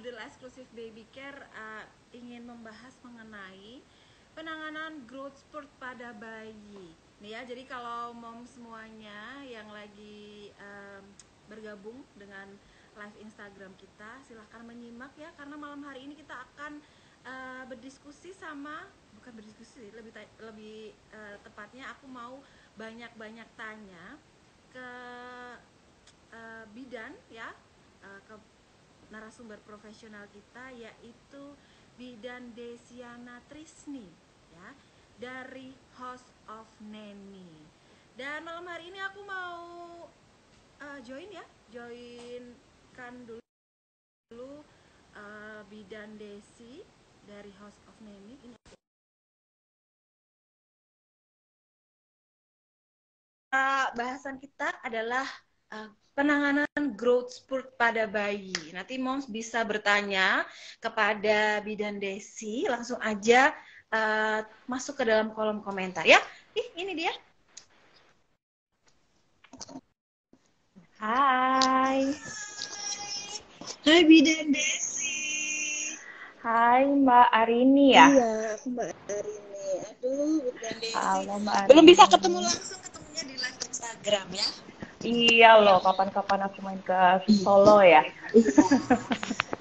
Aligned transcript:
Doodle 0.00 0.24
Exclusive 0.24 0.64
Baby 0.72 1.04
Care 1.12 1.44
uh, 1.52 1.84
ingin 2.16 2.48
membahas 2.48 2.96
mengenai 3.04 3.84
penanganan 4.32 5.04
growth 5.04 5.36
spurt 5.36 5.68
pada 5.76 6.16
bayi. 6.16 6.96
Nih 7.20 7.36
ya, 7.36 7.44
jadi 7.44 7.68
kalau 7.68 8.16
mom 8.16 8.48
semuanya 8.48 9.44
yang 9.44 9.68
lagi 9.68 10.48
um, 10.56 11.04
bergabung 11.52 12.00
dengan 12.16 12.48
live 12.96 13.16
Instagram 13.20 13.76
kita, 13.76 14.24
silahkan 14.24 14.64
menyimak 14.64 15.12
ya 15.20 15.28
karena 15.36 15.60
malam 15.60 15.84
hari 15.84 16.08
ini 16.08 16.16
kita 16.16 16.32
akan 16.32 16.80
uh, 17.28 17.68
berdiskusi 17.68 18.32
sama 18.32 18.88
bukan 19.20 19.36
berdiskusi, 19.36 19.92
lebih 19.92 20.16
lebih 20.40 20.96
uh, 21.12 21.36
tepatnya 21.44 21.92
aku 21.92 22.08
mau 22.08 22.40
banyak-banyak 22.80 23.48
tanya 23.52 24.16
ke 24.72 24.88
uh, 26.32 26.64
bidan 26.72 27.12
ya 27.28 27.52
uh, 28.00 28.20
ke 28.24 28.34
narasumber 29.10 29.58
profesional 29.66 30.24
kita 30.30 30.70
yaitu 30.74 31.44
Bidan 31.98 32.54
Desiana 32.56 33.42
Trisni 33.50 34.06
ya 34.54 34.68
dari 35.20 35.76
House 36.00 36.24
of 36.48 36.66
Neni. 36.80 37.50
Dan 38.16 38.46
malam 38.46 38.64
hari 38.64 38.88
ini 38.88 38.98
aku 39.04 39.20
mau 39.28 39.60
uh, 40.80 40.98
join 41.04 41.28
ya, 41.28 41.44
join 41.68 42.56
kan 42.96 43.12
dulu 43.28 43.42
dulu 44.32 44.64
uh, 45.14 45.60
Bidan 45.68 46.16
Desi 46.16 46.80
dari 47.28 47.52
House 47.60 47.78
of 47.90 47.96
Neni. 48.00 48.38
Ini 48.46 48.56
bahasan 53.90 54.38
kita 54.38 54.78
adalah 54.86 55.26
uh, 55.70 55.88
penanganan 56.14 56.82
growth 56.98 57.32
spurt 57.32 57.78
pada 57.78 58.04
bayi. 58.10 58.54
Nanti 58.74 58.98
moms 58.98 59.30
bisa 59.30 59.62
bertanya 59.64 60.44
kepada 60.82 61.62
Bidan 61.64 62.02
Desi, 62.02 62.66
langsung 62.66 62.98
aja 63.00 63.54
uh, 63.94 64.42
masuk 64.66 65.00
ke 65.00 65.04
dalam 65.06 65.32
kolom 65.32 65.62
komentar 65.62 66.04
ya. 66.04 66.18
Ih, 66.52 66.68
ini 66.76 66.92
dia. 66.98 67.12
Hai. 71.00 72.12
Hai 73.86 74.00
Bidan 74.04 74.52
Desi. 74.52 75.16
Hai 76.40 76.88
Mbak 76.88 77.28
Arini 77.32 77.96
ya? 77.96 78.06
Iya, 78.12 78.32
Mbak 78.68 78.88
Arini. 79.08 79.68
Aduh, 79.88 80.44
Bidan 80.52 80.76
Desi. 80.82 80.96
Halo 80.98 81.34
Mbak 81.40 81.54
Arini. 81.54 81.70
Belum 81.72 81.84
bisa 81.88 82.04
ketemu 82.04 82.38
langsung, 82.44 82.80
ketemunya 82.84 83.22
di 83.24 83.34
live 83.40 83.60
Instagram 83.64 84.28
ya. 84.36 84.48
Iya 85.00 85.56
loh, 85.56 85.80
kapan-kapan 85.80 86.44
aku 86.44 86.60
main 86.60 86.76
ke 86.84 87.24
Solo 87.40 87.80
ya. 87.80 88.04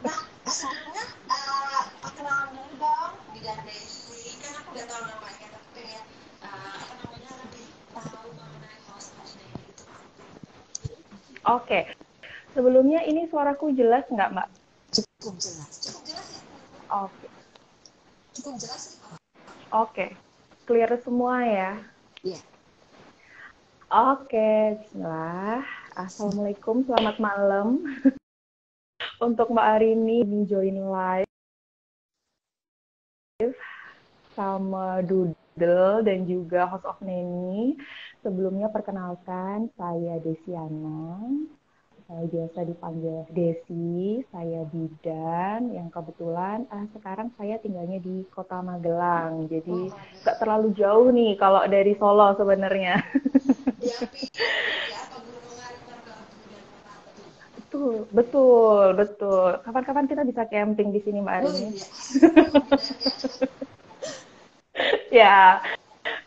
nah, 0.04 0.20
asalnya 0.44 1.04
uh, 1.32 1.84
perkenalan 2.04 2.60
dulu 2.60 2.76
dong 2.76 3.14
di 3.32 3.40
Desi. 3.64 4.36
Kan 4.44 4.52
aku 4.60 4.76
udah 4.76 4.86
tahu 4.92 5.04
namanya, 5.08 5.48
tapi 5.56 5.68
pengen 5.80 6.04
uh, 6.44 6.76
apa 6.76 6.94
namanya 7.00 7.32
lebih 7.48 7.72
tahu 7.96 8.28
mengenai 8.36 8.80
host 8.92 9.16
hostnya 9.16 9.48
itu. 9.64 9.84
Oke, 11.48 11.80
sebelumnya 12.52 13.08
ini 13.08 13.32
suaraku 13.32 13.72
jelas 13.72 14.04
nggak 14.12 14.36
Mbak? 14.36 14.48
Cukup 14.92 15.40
jelas, 15.40 15.72
cukup 15.88 16.04
jelas 16.04 16.28
ya. 16.36 16.42
Oke. 17.00 17.28
Cukup 18.36 18.56
jelas. 18.60 19.00
Oke, 19.72 20.20
clear 20.68 20.92
semua 21.00 21.48
ya. 21.48 21.72
Iya. 22.28 22.36
Yeah. 22.36 22.59
Oke, 23.90 24.78
bismillah. 24.78 25.66
Assalamualaikum, 25.98 26.86
selamat 26.86 27.18
malam. 27.18 27.82
Untuk 29.26 29.50
Mbak 29.50 29.66
Arini 29.66 30.22
ini 30.22 30.46
join 30.46 30.78
live 30.78 31.26
sama 34.38 35.02
Doodle 35.02 36.06
dan 36.06 36.22
juga 36.30 36.70
host 36.70 36.86
of 36.86 37.02
Neni. 37.02 37.82
Sebelumnya 38.22 38.70
perkenalkan, 38.70 39.74
saya 39.74 40.22
Desiana. 40.22 41.26
Saya 42.06 42.30
biasa 42.30 42.70
dipanggil 42.70 43.26
Desi, 43.34 44.22
saya 44.30 44.70
bidan 44.70 45.74
yang 45.74 45.90
kebetulan 45.90 46.70
ah, 46.70 46.86
sekarang 46.94 47.34
saya 47.42 47.58
tinggalnya 47.58 47.98
di 47.98 48.22
kota 48.30 48.62
Magelang. 48.62 49.50
Jadi 49.50 49.90
nggak 50.22 50.38
oh, 50.38 50.42
terlalu 50.46 50.78
jauh 50.78 51.10
nih 51.10 51.34
kalau 51.42 51.66
dari 51.66 51.98
Solo 51.98 52.38
sebenarnya. 52.38 53.02
betul, 57.58 57.96
betul, 58.10 58.86
betul. 58.98 59.50
Kapan-kapan 59.62 60.06
kita 60.10 60.24
bisa 60.26 60.44
camping 60.50 60.90
di 60.90 61.00
sini 61.06 61.22
Mbak 61.22 61.36
Arini. 61.38 61.62
Oh, 61.64 61.72
ya, 65.22 65.62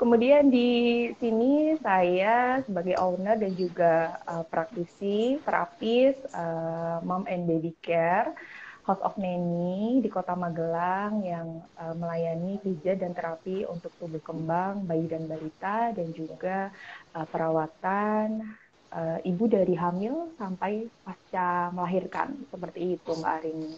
Kemudian 0.02 0.50
di 0.50 1.10
sini 1.22 1.78
saya 1.78 2.58
sebagai 2.66 2.98
owner 2.98 3.38
dan 3.38 3.54
juga 3.54 4.18
uh, 4.26 4.42
praktisi, 4.42 5.38
terapis, 5.46 6.18
uh, 6.34 6.98
mom 7.06 7.22
and 7.30 7.46
baby 7.46 7.70
care, 7.78 8.34
House 8.82 8.98
of 9.06 9.14
Neni 9.14 10.02
di 10.02 10.10
Kota 10.10 10.34
Magelang 10.34 11.22
yang 11.22 11.62
uh, 11.78 11.94
melayani 11.94 12.58
pijat 12.58 12.98
dan 12.98 13.14
terapi 13.14 13.62
untuk 13.62 13.94
tumbuh 13.94 14.18
kembang 14.18 14.82
bayi 14.90 15.06
dan 15.06 15.30
balita 15.30 15.94
dan 15.94 16.10
juga 16.10 16.74
uh, 17.14 17.26
perawatan 17.30 18.42
uh, 18.90 19.18
ibu 19.22 19.44
dari 19.46 19.78
hamil 19.78 20.34
sampai 20.34 20.90
pasca 21.06 21.70
melahirkan 21.70 22.34
seperti 22.50 22.98
itu 22.98 23.10
Mbak 23.14 23.32
Arini. 23.38 23.74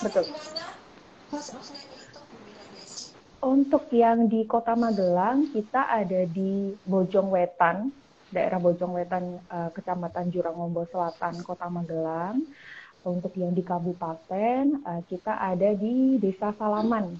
Betul. 0.00 0.24
Untuk 3.40 3.88
yang 3.88 4.28
di 4.28 4.44
Kota 4.44 4.76
Magelang, 4.76 5.48
kita 5.48 5.88
ada 5.88 6.28
di 6.28 6.76
Bojong 6.84 7.32
Wetan, 7.32 7.88
daerah 8.30 8.58
Bojong 8.62 8.96
Wetan, 8.96 9.42
uh, 9.50 9.70
Kecamatan 9.74 10.30
Jurangombo 10.30 10.86
Selatan, 10.88 11.42
Kota 11.42 11.66
Magelang. 11.66 12.42
Untuk 13.00 13.32
yang 13.40 13.56
di 13.56 13.64
Kabupaten, 13.64 14.84
uh, 14.84 15.02
kita 15.08 15.32
ada 15.40 15.72
di 15.72 16.20
Desa 16.20 16.52
Salaman, 16.54 17.16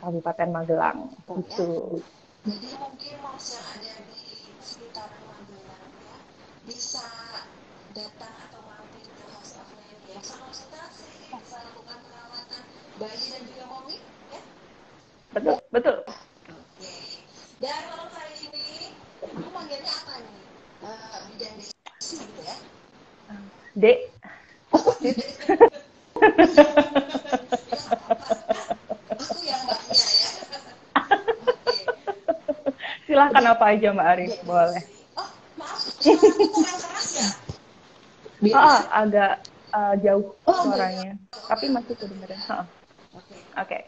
Kabupaten 0.00 0.48
Magelang. 0.48 1.12
Itu. 1.28 1.98
Jadi 2.46 2.68
mungkin 2.80 3.14
mas 3.20 3.46
yang 3.52 3.66
ada 3.68 3.92
di 4.08 4.22
sekitar 4.62 5.10
Magelang 5.28 5.86
ya, 6.00 6.16
bisa 6.64 7.06
datang 7.92 8.34
atau 8.48 8.60
mampir 8.64 9.04
ke 9.04 9.24
House 9.34 9.58
of 9.58 9.68
Land 9.76 10.00
ya, 10.08 10.18
sama 10.22 10.50
bisa 11.30 11.62
lakukan 11.62 11.98
perawatan 12.04 12.62
bayi 12.98 13.26
dan 13.30 13.42
juga 13.46 13.64
momi 13.70 13.96
ya 14.34 14.40
betul 15.30 15.56
betul 15.70 15.96
oke 16.04 16.94
dan 17.62 17.80
malam 17.86 18.08
hari 18.10 18.34
ini 18.50 18.92
aku 19.22 19.48
manggilnya 19.54 19.92
apa 19.94 20.14
nih 20.26 20.42
uh, 20.84 21.20
ya 21.36 21.48
ya 21.54 21.66
silahkan 33.06 33.44
apa 33.50 33.64
aja 33.74 33.88
mbak 33.90 34.06
Arif 34.14 34.34
boleh 34.46 34.84
oh 35.16 35.30
maaf 35.58 35.82
aku 36.00 36.46
kurang 36.54 36.80
keras 36.80 37.10
ya 37.20 37.28
Ah, 38.56 39.04
agak 39.04 39.44
uh, 39.76 39.92
jauh 40.00 40.32
oh, 40.48 40.64
suaranya, 40.64 41.12
okay. 41.28 41.44
tapi 41.44 41.68
masih 41.68 41.92
kedengeran. 41.92 42.40
Oke. 42.40 42.64
Okay. 43.52 43.52
Okay. 43.52 43.82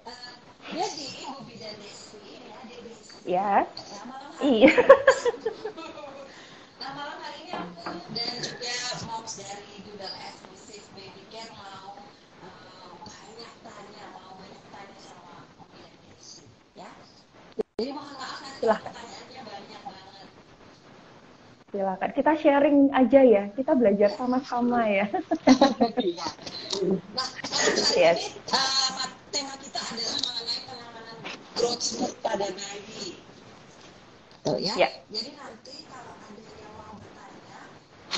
Ibu 0.72 1.40
Bidan 1.48 1.72
Desi 1.80 2.20
ya, 3.24 3.24
ya. 3.24 3.64
Iya. 4.42 4.72
nah 6.82 6.90
malam 6.96 7.18
hari 7.20 7.36
ini 7.38 7.38
aku 7.38 7.41
dan 8.16 8.32
juga 8.40 8.74
moms 9.06 9.32
dari 9.36 9.84
Doodle 9.84 10.16
Exclusive 10.24 10.86
Baby 10.96 11.22
Care 11.28 11.52
mau 11.52 12.00
uh, 12.44 12.92
banyak 13.04 13.52
tanya, 13.60 14.04
mau 14.16 14.32
banyak 14.40 14.64
tanya 14.72 14.98
sama 15.00 15.44
Om 15.60 15.68
ya. 16.76 16.90
Jadi 17.76 17.90
mohon 17.92 18.14
maaf 18.16 18.40
nanti 18.40 18.64
pertanyaan 18.64 19.22
silakan 21.72 22.10
kita 22.12 22.32
sharing 22.36 22.92
aja 22.92 23.20
ya 23.24 23.48
kita 23.56 23.72
belajar 23.72 24.12
sama-sama 24.12 24.84
ya 24.84 25.08
iya. 26.04 26.28
nah 27.16 27.28
yes. 27.96 28.36
ini 28.36 28.52
uh, 28.52 29.08
tema 29.32 29.56
kita 29.56 29.80
adalah 29.80 30.20
mengenai 30.20 30.60
penanganan 30.68 31.16
growth 31.56 31.80
spurt 31.80 32.12
pada 32.20 32.44
bayi 32.52 33.16
Tuh, 34.44 34.60
ya? 34.60 34.74
ya 34.76 34.88
jadi 35.08 35.32
nanti 35.32 35.88
kalau 35.88 36.12
ada 36.12 36.42
yang 36.44 36.72
mau 36.76 36.92
bertanya 37.00 37.60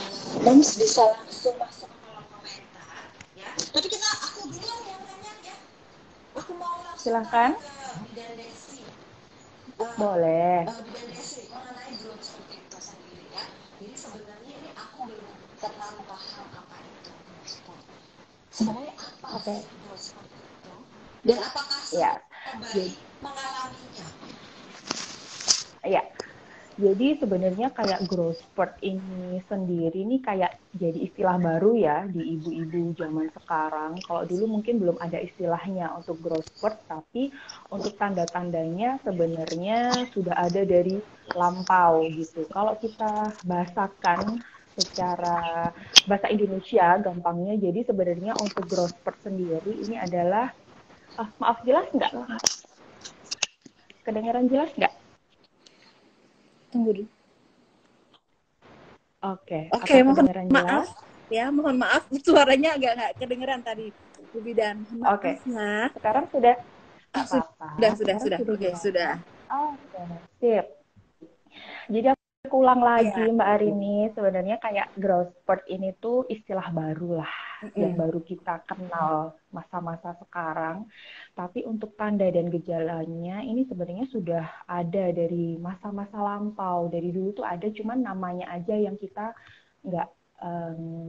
uh, 0.02 0.23
moms 0.42 0.70
bisa 0.74 1.02
langsung 1.14 1.54
masuk 1.60 1.86
ke 1.86 1.98
kolom 2.02 2.26
komentar 2.32 3.06
ya 3.38 3.48
tapi 3.70 3.86
kita 3.86 4.08
aku 4.24 4.50
duluan 4.50 4.82
yang 4.88 5.02
tanya 5.06 5.32
ya 5.46 5.56
aku 6.34 6.52
mau 6.58 6.82
langsung 6.82 7.04
silahkan 7.04 7.50
ke 7.54 7.70
Bidan 8.10 8.32
Desi 8.40 8.82
uh, 9.78 9.92
boleh 9.94 10.66
uh, 10.66 10.80
Bidan 10.82 11.06
Desi 11.14 11.46
mengenai 11.52 11.94
growth 12.02 12.24
spurt 12.24 12.64
jadi 13.74 13.94
sebenarnya 14.00 14.54
terlalu 15.64 16.02
paham 16.04 16.46
apa 16.52 16.76
itu 16.84 17.10
growth 17.24 17.48
spurt. 17.48 17.84
Sebenarnya 18.52 18.94
apa 19.00 19.26
okay. 19.40 19.58
sih 19.96 20.12
itu? 20.20 20.74
Dan 21.24 21.38
apakah 21.40 21.80
ya. 21.96 22.10
bayi 22.60 22.92
mengalaminya? 23.24 24.06
Ya, 25.84 26.02
jadi 26.74 27.22
sebenarnya 27.22 27.70
kayak 27.70 28.02
growth 28.10 28.42
spurt 28.42 28.74
ini 28.82 29.38
sendiri 29.46 29.94
ini 29.94 30.18
kayak 30.18 30.58
jadi 30.74 31.06
istilah 31.06 31.38
baru 31.38 31.78
ya 31.78 32.02
di 32.10 32.34
ibu-ibu 32.34 32.98
zaman 32.98 33.30
sekarang. 33.30 34.02
Kalau 34.02 34.26
dulu 34.26 34.58
mungkin 34.58 34.82
belum 34.82 34.98
ada 34.98 35.22
istilahnya 35.22 35.94
untuk 35.94 36.18
growth 36.18 36.50
spurt, 36.58 36.74
tapi 36.90 37.30
untuk 37.70 37.94
tanda-tandanya 37.94 38.98
sebenarnya 39.06 40.10
sudah 40.10 40.34
ada 40.34 40.66
dari 40.66 40.98
lampau 41.38 42.10
gitu. 42.10 42.42
Kalau 42.50 42.74
kita 42.82 43.38
bahasakan 43.46 44.42
secara 44.74 45.70
bahasa 46.10 46.26
Indonesia 46.26 46.98
gampangnya, 46.98 47.54
jadi 47.54 47.86
sebenarnya 47.86 48.34
untuk 48.34 48.66
growth 48.66 48.98
spurt 48.98 49.22
sendiri 49.22 49.78
ini 49.78 49.94
adalah, 49.94 50.50
ah, 51.22 51.30
maaf 51.38 51.62
jelas 51.62 51.86
nggak? 51.94 52.10
Kedengaran 54.02 54.50
jelas 54.50 54.74
nggak? 54.74 55.03
Tunggu 56.74 56.90
dulu. 56.90 57.10
Oke. 59.24 59.46
Okay. 59.46 59.64
Oke, 59.70 59.86
okay, 59.86 60.00
mohon 60.02 60.26
maaf 60.50 60.86
ya, 61.30 61.48
mohon 61.54 61.78
maaf 61.78 62.02
suaranya 62.26 62.74
agak 62.74 62.92
nggak 62.98 63.12
kedengeran 63.22 63.60
tadi, 63.62 63.94
Bu 64.34 64.42
Bidan. 64.42 64.82
Oke. 65.06 65.38
Okay. 65.38 65.48
Nah, 65.48 65.88
sekarang 65.94 66.26
sudah 66.34 66.54
apa 67.14 67.36
-apa. 67.38 67.68
Sudah, 67.78 67.92
sudah, 67.94 68.16
sudah. 68.18 68.38
Oke, 68.42 68.52
okay, 68.58 68.72
sudah. 68.74 69.12
Oke, 69.48 69.78
okay. 69.94 70.06
sip. 70.42 70.66
Jadi 71.86 72.06
aku 72.50 72.56
ulang 72.58 72.82
lagi 72.82 73.22
ya. 73.22 73.30
Mbak 73.30 73.48
Arini, 73.54 73.96
sebenarnya 74.12 74.56
kayak 74.58 74.90
growth 74.98 75.32
spurt 75.40 75.62
ini 75.70 75.94
tuh 76.02 76.26
istilah 76.26 76.68
baru 76.74 77.22
lah 77.22 77.53
mm. 77.70 77.78
yang 77.78 77.94
baru 77.96 78.20
kita 78.20 78.64
kenal 78.68 79.38
masa-masa 79.54 80.12
sekarang. 80.20 80.84
Tapi 81.32 81.64
untuk 81.64 81.94
tanda 81.94 82.26
dan 82.28 82.50
gejalanya 82.50 83.40
ini 83.40 83.64
sebenarnya 83.64 84.06
sudah 84.10 84.44
ada 84.68 85.04
dari 85.14 85.56
masa-masa 85.56 86.18
lampau. 86.18 86.90
Dari 86.92 87.14
dulu 87.14 87.40
tuh 87.40 87.46
ada, 87.46 87.64
cuman 87.70 88.04
namanya 88.04 88.50
aja 88.52 88.74
yang 88.76 88.98
kita 89.00 89.32
nggak 89.84 90.08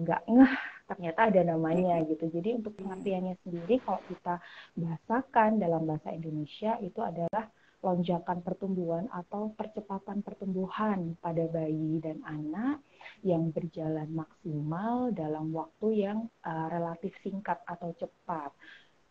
nggak 0.05 0.21
um, 0.29 0.35
ngeh 0.39 0.55
ternyata 0.85 1.19
ada 1.33 1.41
namanya 1.41 1.97
gitu. 2.05 2.29
Jadi 2.29 2.61
untuk 2.61 2.77
pengertiannya 2.77 3.35
sendiri 3.41 3.81
kalau 3.81 4.01
kita 4.05 4.37
bahasakan 4.77 5.57
dalam 5.57 5.83
bahasa 5.89 6.13
Indonesia 6.13 6.77
itu 6.79 7.01
adalah 7.01 7.49
lonjakan 7.85 8.41
pertumbuhan 8.41 9.05
atau 9.13 9.53
percepatan 9.53 10.25
pertumbuhan 10.25 11.13
pada 11.21 11.45
bayi 11.49 12.01
dan 12.01 12.17
anak 12.25 12.81
yang 13.25 13.49
berjalan 13.49 14.07
maksimal 14.11 15.11
dalam 15.11 15.51
waktu 15.51 16.07
yang 16.07 16.19
uh, 16.45 16.67
relatif 16.69 17.13
singkat 17.21 17.59
atau 17.65 17.93
cepat. 17.97 18.51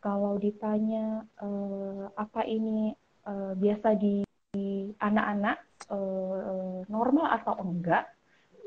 Kalau 0.05 0.37
ditanya 0.37 1.25
uh, 1.41 2.13
apa 2.15 2.45
ini 2.45 2.93
uh, 3.25 3.57
biasa 3.57 3.97
di 3.97 4.21
anak-anak 5.01 5.59
uh, 5.91 6.87
normal 6.87 7.27
atau 7.41 7.59
enggak, 7.59 8.07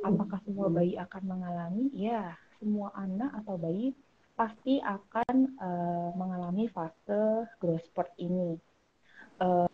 apakah 0.04 0.40
semua 0.44 0.68
bayi 0.68 1.00
akan 1.00 1.24
mengalami? 1.24 1.88
Ya, 1.96 2.36
semua 2.60 2.92
anak 2.98 3.32
atau 3.44 3.56
bayi 3.56 3.96
pasti 4.38 4.78
akan 4.84 5.58
uh, 5.58 6.10
mengalami 6.14 6.70
fase 6.70 7.50
growth 7.58 7.86
spurt 7.90 8.12
ini. 8.22 8.58
Uh, 9.42 9.70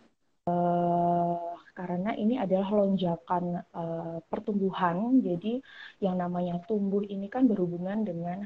karena 1.74 2.14
ini 2.14 2.38
adalah 2.38 2.70
lonjakan 2.70 3.66
uh, 3.74 4.18
pertumbuhan. 4.30 5.22
Jadi 5.26 5.60
yang 6.00 6.22
namanya 6.22 6.62
tumbuh 6.70 7.02
ini 7.06 7.28
kan 7.28 7.50
berhubungan 7.50 8.06
dengan 8.06 8.46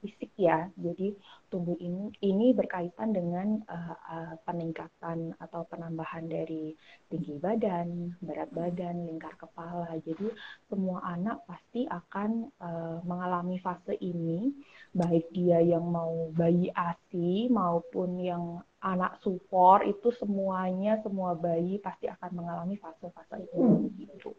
fisik 0.00 0.32
ya. 0.40 0.72
Jadi 0.80 1.12
tumbuh 1.52 1.76
ini 1.76 2.08
ini 2.24 2.56
berkaitan 2.56 3.12
dengan 3.12 3.60
uh, 3.68 3.96
uh, 3.96 4.34
peningkatan 4.48 5.36
atau 5.36 5.68
penambahan 5.68 6.24
dari 6.26 6.72
tinggi 7.12 7.36
badan, 7.36 8.16
berat 8.24 8.48
badan, 8.50 9.04
lingkar 9.04 9.36
kepala. 9.36 9.92
Jadi 10.00 10.32
semua 10.66 11.04
anak 11.04 11.44
pasti 11.44 11.84
akan 11.84 12.48
uh, 12.58 12.98
mengalami 13.04 13.60
fase 13.60 13.94
ini, 14.00 14.50
baik 14.90 15.30
dia 15.30 15.62
yang 15.62 15.86
mau 15.86 16.34
bayi 16.34 16.66
ASI 16.74 17.46
maupun 17.46 18.18
yang 18.18 18.58
anak 18.82 19.22
support 19.22 19.86
itu 19.86 20.10
semuanya 20.16 20.98
semua 21.04 21.36
bayi 21.38 21.78
pasti 21.78 22.10
akan 22.10 22.30
mengalami 22.42 22.74
fase-fase 22.80 23.44
itu 23.44 23.58
hmm. 23.60 23.86
gitu. 24.02 24.30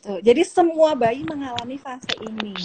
Tuh, 0.00 0.20
jadi 0.24 0.40
semua 0.48 0.96
bayi 0.96 1.20
mengalami 1.28 1.76
fase 1.76 2.08
ini. 2.24 2.56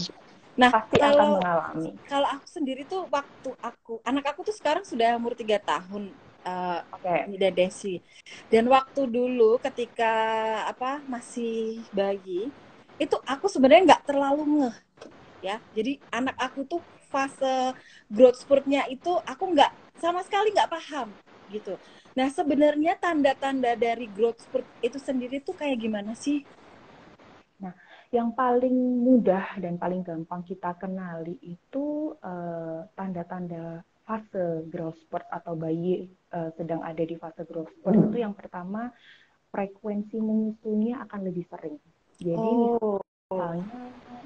Nah, 0.56 0.71
pasti 0.71 0.95
kalau, 0.95 1.36
akan 1.36 1.44
mengalami. 1.44 1.89
Kalau 2.07 2.27
aku 2.31 2.47
sendiri 2.47 2.88
tuh 2.88 3.03
waktu 3.12 3.50
aku 3.59 4.00
anak 4.07 4.31
aku 4.31 4.48
tuh 4.48 4.56
sekarang 4.56 4.88
sudah 4.88 5.19
umur 5.19 5.36
tiga 5.36 5.59
tahun. 5.59 6.15
Uh, 6.45 6.80
Oke. 6.95 7.12
Okay. 7.36 7.51
Desi. 7.51 8.00
Dan 8.48 8.71
waktu 8.71 9.03
dulu 9.09 9.59
ketika 9.59 10.13
apa 10.69 11.03
masih 11.12 11.83
bayi, 11.91 12.48
itu 12.95 13.18
aku 13.27 13.51
sebenarnya 13.51 13.91
nggak 13.91 14.06
terlalu 14.07 14.63
ngeh 14.63 14.84
ya. 15.45 15.57
Jadi 15.77 16.01
anak 16.09 16.33
aku 16.42 16.65
tuh 16.65 16.81
fase 17.13 17.77
growth 18.09 18.42
spurtnya 18.42 18.89
itu 18.89 19.13
aku 19.24 19.53
nggak 19.53 19.71
sama 20.01 20.25
sekali 20.25 20.50
nggak 20.51 20.71
paham 20.74 21.07
gitu. 21.53 21.77
Nah 22.18 22.27
sebenarnya 22.33 22.97
tanda-tanda 22.97 23.77
dari 23.77 24.09
growth 24.09 24.42
spurt 24.42 24.65
itu 24.81 24.97
sendiri 24.97 25.39
tuh 25.45 25.53
kayak 25.53 25.77
gimana 25.77 26.18
sih? 26.18 26.42
Nah 27.62 27.77
yang 28.09 28.33
paling 28.33 28.74
mudah 29.06 29.62
dan 29.62 29.77
paling 29.77 30.01
gampang 30.01 30.42
kita 30.42 30.74
kenali 30.81 31.38
itu 31.45 32.18
uh, 32.25 32.88
tanda-tanda 32.98 33.86
fase 34.06 34.65
growth 34.69 34.98
spurt 35.01 35.25
atau 35.30 35.57
bayi 35.57 36.09
uh, 36.33 36.53
sedang 36.57 36.81
ada 36.81 37.01
di 37.01 37.18
fase 37.18 37.41
growth 37.45 37.74
spurt 37.77 37.98
itu 38.09 38.21
yang 38.21 38.33
pertama 38.38 38.94
frekuensi 39.50 40.19
menyusunya 40.19 41.00
akan 41.07 41.19
lebih 41.25 41.45
sering. 41.48 41.80
Jadi 42.19 42.51
oh. 42.83 43.00
Misalnya 43.35 43.67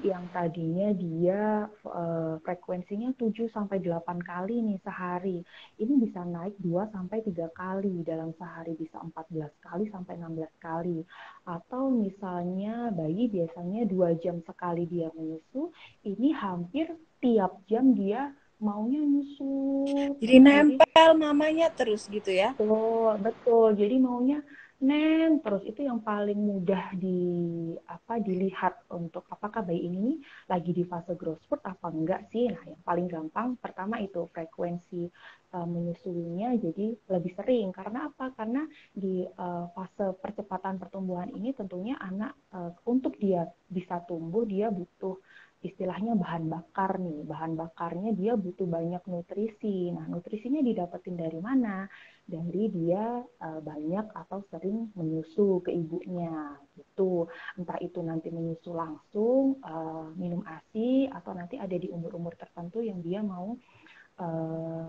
yang 0.00 0.24
tadinya 0.32 0.88
dia 0.96 1.68
uh, 1.84 2.40
frekuensinya 2.40 3.12
7 3.20 3.52
sampai 3.52 3.84
8 3.84 4.00
kali 4.24 4.64
nih 4.64 4.78
sehari. 4.80 5.44
Ini 5.76 5.92
bisa 6.00 6.24
naik 6.24 6.56
2 6.60 6.92
sampai 6.92 7.20
3 7.20 7.52
kali 7.52 8.00
dalam 8.04 8.32
sehari 8.40 8.76
bisa 8.80 8.96
14 8.96 9.52
kali 9.60 9.84
sampai 9.92 10.16
16 10.16 10.48
kali. 10.56 11.04
Atau 11.44 11.92
misalnya 11.92 12.88
bayi 12.96 13.28
biasanya 13.28 13.84
2 13.84 14.22
jam 14.24 14.40
sekali 14.44 14.88
dia 14.88 15.12
menyusu, 15.12 15.68
ini 16.08 16.32
hampir 16.32 16.96
tiap 17.20 17.60
jam 17.68 17.92
dia 17.92 18.32
maunya 18.60 19.00
nyusu. 19.04 19.84
Jadi 20.20 20.36
nempel 20.40 21.10
mamanya 21.16 21.72
terus 21.72 22.08
gitu 22.08 22.28
ya. 22.32 22.56
Betul, 22.56 23.20
betul. 23.20 23.68
Jadi 23.76 23.96
maunya 24.00 24.40
nen 24.80 25.44
terus 25.44 25.60
itu 25.68 25.84
yang 25.84 26.00
paling 26.00 26.40
mudah 26.40 26.96
di 26.96 27.20
apa 27.84 28.16
dilihat 28.16 28.88
untuk 28.88 29.28
apakah 29.28 29.60
bayi 29.60 29.92
ini 29.92 30.24
lagi 30.48 30.72
di 30.72 30.88
fase 30.88 31.12
growth 31.20 31.40
spurt 31.44 31.60
apa 31.68 31.92
enggak 31.92 32.32
sih? 32.32 32.48
Nah 32.48 32.64
yang 32.64 32.80
paling 32.80 33.06
gampang 33.12 33.60
pertama 33.60 34.00
itu 34.00 34.24
frekuensi 34.32 35.04
uh, 35.52 35.68
menyusuinya 35.68 36.56
jadi 36.56 36.96
lebih 36.96 37.32
sering. 37.36 37.68
Karena 37.76 38.08
apa? 38.08 38.32
Karena 38.32 38.64
di 38.96 39.28
uh, 39.28 39.68
fase 39.76 40.16
percepatan 40.16 40.80
pertumbuhan 40.80 41.28
ini 41.28 41.52
tentunya 41.52 42.00
anak 42.00 42.32
uh, 42.56 42.72
untuk 42.88 43.20
dia 43.20 43.44
bisa 43.68 44.00
tumbuh 44.08 44.48
dia 44.48 44.72
butuh 44.72 45.20
istilahnya 45.60 46.16
bahan 46.16 46.48
bakar 46.48 46.96
nih. 46.96 47.20
Bahan 47.28 47.52
bakarnya 47.52 48.16
dia 48.16 48.32
butuh 48.36 48.64
banyak 48.64 49.04
nutrisi. 49.04 49.92
Nah, 49.92 50.08
nutrisinya 50.08 50.64
didapetin 50.64 51.20
dari 51.20 51.36
mana? 51.36 51.84
Dari 52.24 52.64
dia 52.72 53.20
uh, 53.20 53.60
banyak 53.60 54.06
atau 54.16 54.40
sering 54.48 54.88
menyusu 54.96 55.60
ke 55.60 55.70
ibunya 55.72 56.56
gitu. 56.76 57.28
Entah 57.60 57.76
itu 57.84 58.00
nanti 58.00 58.32
menyusu 58.32 58.72
langsung, 58.72 59.60
uh, 59.60 60.08
minum 60.16 60.40
ASI 60.48 61.12
atau 61.12 61.36
nanti 61.36 61.60
ada 61.60 61.76
di 61.76 61.92
umur-umur 61.92 62.32
tertentu 62.40 62.80
yang 62.80 63.04
dia 63.04 63.20
mau 63.20 63.52
uh, 64.16 64.86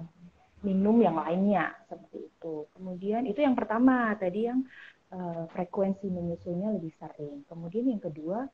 minum 0.64 0.98
yang 1.04 1.20
lainnya 1.20 1.76
seperti 1.92 2.32
itu. 2.32 2.70
Kemudian 2.78 3.28
itu 3.28 3.44
yang 3.44 3.60
pertama 3.60 4.16
tadi 4.16 4.48
yang 4.48 4.64
uh, 5.12 5.52
frekuensi 5.52 6.08
menyusunya 6.08 6.72
lebih 6.72 6.94
sering. 6.96 7.44
Kemudian 7.50 7.92
yang 7.92 8.00
kedua 8.00 8.48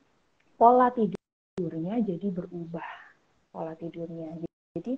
pola 0.57 0.89
tidur 0.89 1.16
tidurnya 1.57 1.97
jadi 2.05 2.27
berubah 2.29 2.85
pola 3.49 3.73
tidurnya. 3.73 4.45
Jadi 4.77 4.93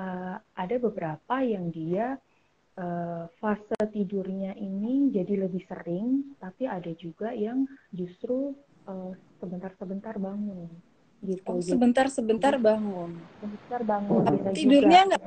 uh, 0.00 0.40
ada 0.40 0.76
beberapa 0.80 1.44
yang 1.44 1.68
dia 1.68 2.16
uh, 2.80 3.28
fase 3.36 3.76
tidurnya 3.92 4.56
ini 4.56 5.12
jadi 5.12 5.44
lebih 5.44 5.60
sering, 5.68 6.32
tapi 6.40 6.64
ada 6.64 6.88
juga 6.96 7.36
yang 7.36 7.68
justru 7.92 8.56
eh, 8.88 9.12
sebentar-sebentar 9.44 10.16
bangun 10.16 10.72
gitu. 11.20 11.44
Oh, 11.44 11.60
sebentar-sebentar 11.60 12.56
bangun. 12.56 13.20
Sebentar 13.44 13.80
bangun. 13.84 14.24
Bisa 14.40 14.50
tidurnya 14.56 15.00
nggak 15.04 15.22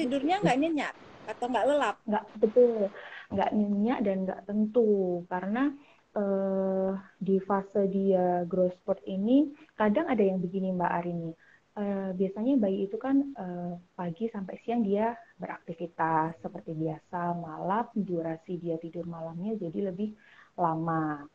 tidurnya 0.00 0.36
nggak 0.40 0.56
nyenyak 0.56 0.94
atau 1.28 1.44
nggak 1.52 1.66
lelap? 1.68 1.96
Nggak 2.08 2.24
betul, 2.40 2.88
nggak 3.28 3.50
nyenyak 3.52 3.98
dan 4.00 4.16
nggak 4.24 4.40
tentu 4.48 5.20
karena 5.28 5.76
uh, 6.16 6.92
di 7.20 7.36
fase 7.44 7.86
dia 7.92 8.42
growth 8.48 8.74
spurt 8.80 9.04
ini 9.04 9.52
kadang 9.76 10.08
ada 10.08 10.24
yang 10.24 10.40
begini 10.40 10.72
Mbak 10.72 10.92
Arini. 10.92 11.32
Uh, 11.76 12.08
biasanya 12.16 12.56
bayi 12.56 12.88
itu 12.88 12.96
kan 12.96 13.36
uh, 13.36 13.76
pagi 13.92 14.32
sampai 14.32 14.56
siang 14.64 14.80
dia 14.80 15.12
beraktivitas 15.36 16.40
seperti 16.40 16.72
biasa, 16.72 17.36
malam 17.36 17.92
durasi 17.92 18.56
dia 18.56 18.80
tidur 18.80 19.04
malamnya 19.04 19.60
jadi 19.60 19.92
lebih 19.92 20.16
lama. 20.56 21.28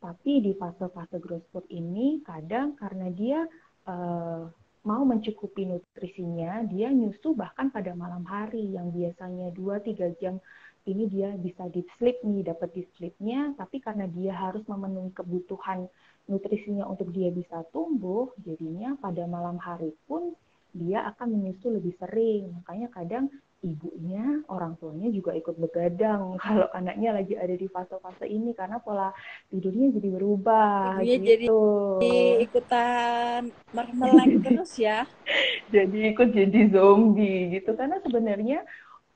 Tapi 0.00 0.44
di 0.44 0.52
fase-fase 0.52 1.16
growth 1.16 1.48
spurt 1.48 1.68
ini 1.72 2.20
kadang 2.24 2.76
karena 2.76 3.08
dia 3.08 3.48
uh, 3.88 4.52
mau 4.84 5.02
mencukupi 5.04 5.68
nutrisinya, 5.68 6.64
dia 6.68 6.88
nyusu 6.92 7.36
bahkan 7.36 7.68
pada 7.68 7.92
malam 7.92 8.24
hari 8.24 8.76
yang 8.76 8.92
biasanya 8.92 9.52
2-3 9.52 10.20
jam 10.20 10.40
ini 10.88 11.04
dia 11.12 11.36
bisa 11.36 11.68
deep 11.68 11.88
sleep 12.00 12.24
nih, 12.24 12.46
dapat 12.46 12.72
deep 12.72 12.88
sleepnya, 12.96 13.52
tapi 13.60 13.82
karena 13.84 14.08
dia 14.08 14.32
harus 14.32 14.64
memenuhi 14.64 15.12
kebutuhan 15.12 15.90
nutrisinya 16.30 16.88
untuk 16.88 17.12
dia 17.12 17.28
bisa 17.28 17.66
tumbuh, 17.74 18.32
jadinya 18.40 18.96
pada 18.96 19.28
malam 19.28 19.60
hari 19.60 19.92
pun 20.08 20.32
dia 20.72 21.04
akan 21.12 21.36
menyusu 21.36 21.68
lebih 21.68 21.92
sering. 21.98 22.54
Makanya 22.62 22.88
kadang 22.94 23.26
ibunya, 23.60 24.40
orang 24.48 24.72
tuanya 24.80 25.12
juga 25.12 25.36
ikut 25.36 25.52
begadang 25.60 26.34
kalau 26.44 26.64
anaknya 26.72 27.12
lagi 27.12 27.36
ada 27.36 27.52
di 27.52 27.68
fase-fase 27.68 28.24
ini 28.24 28.56
karena 28.56 28.80
pola 28.80 29.12
tidurnya 29.52 29.92
jadi 30.00 30.08
berubah 30.16 30.96
Ibunya 30.96 31.16
gitu. 31.44 31.60
jadi 32.00 32.16
ikutan 32.48 33.52
melek 33.76 34.30
terus 34.48 34.72
ya. 34.80 35.04
jadi 35.68 36.16
ikut 36.16 36.28
jadi 36.32 36.60
zombie 36.72 37.60
gitu 37.60 37.76
karena 37.76 38.00
sebenarnya 38.00 38.64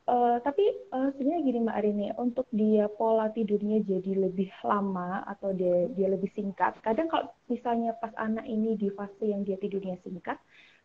Uh, 0.05 0.37
tapi 0.45 0.61
uh, 0.93 1.09
sebenarnya 1.17 1.41
gini 1.49 1.59
Mbak 1.65 1.79
Arini, 1.81 2.07
untuk 2.21 2.45
dia 2.53 2.93
pola 2.93 3.33
tidurnya 3.33 3.81
jadi 3.89 4.29
lebih 4.29 4.53
lama 4.61 5.25
atau 5.25 5.57
dia 5.57 5.89
dia 5.97 6.13
lebih 6.13 6.29
singkat. 6.37 6.77
Kadang 6.85 7.09
kalau 7.09 7.33
misalnya 7.49 7.97
pas 7.97 8.13
anak 8.21 8.45
ini 8.45 8.77
di 8.77 8.93
fase 8.93 9.25
yang 9.25 9.49
dia 9.49 9.57
tidurnya 9.57 9.97
singkat, 10.05 10.37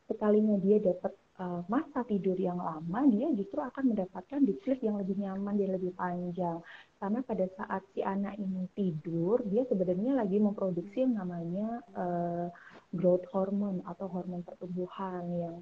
sekalinya 0.08 0.56
dia 0.64 0.80
dapat 0.80 1.12
uh, 1.36 1.68
masa 1.68 2.08
tidur 2.08 2.40
yang 2.40 2.64
lama, 2.64 3.00
dia 3.12 3.28
justru 3.36 3.60
akan 3.60 3.92
mendapatkan 3.92 4.40
deep 4.40 4.64
sleep 4.64 4.80
yang 4.88 4.96
lebih 4.96 5.20
nyaman 5.20 5.60
dan 5.60 5.70
lebih 5.76 5.92
panjang. 6.00 6.64
Karena 7.04 7.20
pada 7.20 7.46
saat 7.60 7.84
si 7.92 8.00
anak 8.00 8.40
ini 8.40 8.72
tidur, 8.72 9.44
dia 9.52 9.68
sebenarnya 9.68 10.16
lagi 10.16 10.40
memproduksi 10.40 11.04
yang 11.04 11.20
namanya 11.20 11.84
uh, 11.92 12.48
growth 12.96 13.28
hormone 13.36 13.84
atau 13.84 14.08
hormon 14.08 14.48
pertumbuhan 14.48 15.28
yang 15.36 15.56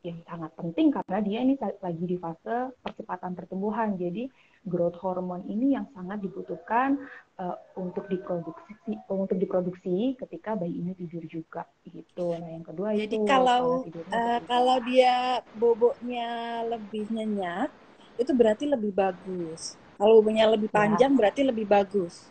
yang 0.00 0.18
sangat 0.24 0.48
penting 0.56 0.88
karena 0.88 1.18
dia 1.20 1.38
ini 1.44 1.54
lagi 1.60 2.04
di 2.08 2.16
fase 2.16 2.72
percepatan 2.80 3.36
pertumbuhan. 3.36 4.00
Jadi 4.00 4.32
growth 4.64 4.96
hormone 5.00 5.44
ini 5.48 5.76
yang 5.76 5.88
sangat 5.92 6.20
dibutuhkan 6.24 7.00
uh, 7.36 7.56
untuk 7.76 8.08
diproduksi 8.08 8.96
untuk 9.08 9.36
diproduksi 9.36 10.16
ketika 10.16 10.56
bayi 10.56 10.80
ini 10.80 10.92
tidur 10.96 11.24
juga 11.28 11.68
gitu. 11.84 12.32
Nah, 12.36 12.48
yang 12.48 12.64
kedua 12.64 12.96
Jadi 12.96 13.16
itu 13.20 13.28
kalau 13.28 13.84
uh, 13.88 14.40
kalau 14.48 14.76
dia 14.88 15.44
boboknya 15.56 16.60
lebih 16.64 17.08
nyenyak 17.12 17.68
itu 18.16 18.32
berarti 18.32 18.68
lebih 18.68 18.92
bagus. 18.92 19.76
Kalau 20.00 20.20
boboknya 20.20 20.48
lebih 20.48 20.72
ya. 20.72 20.76
panjang 20.76 21.12
ya. 21.12 21.16
berarti 21.16 21.40
lebih 21.44 21.66
bagus. 21.68 22.28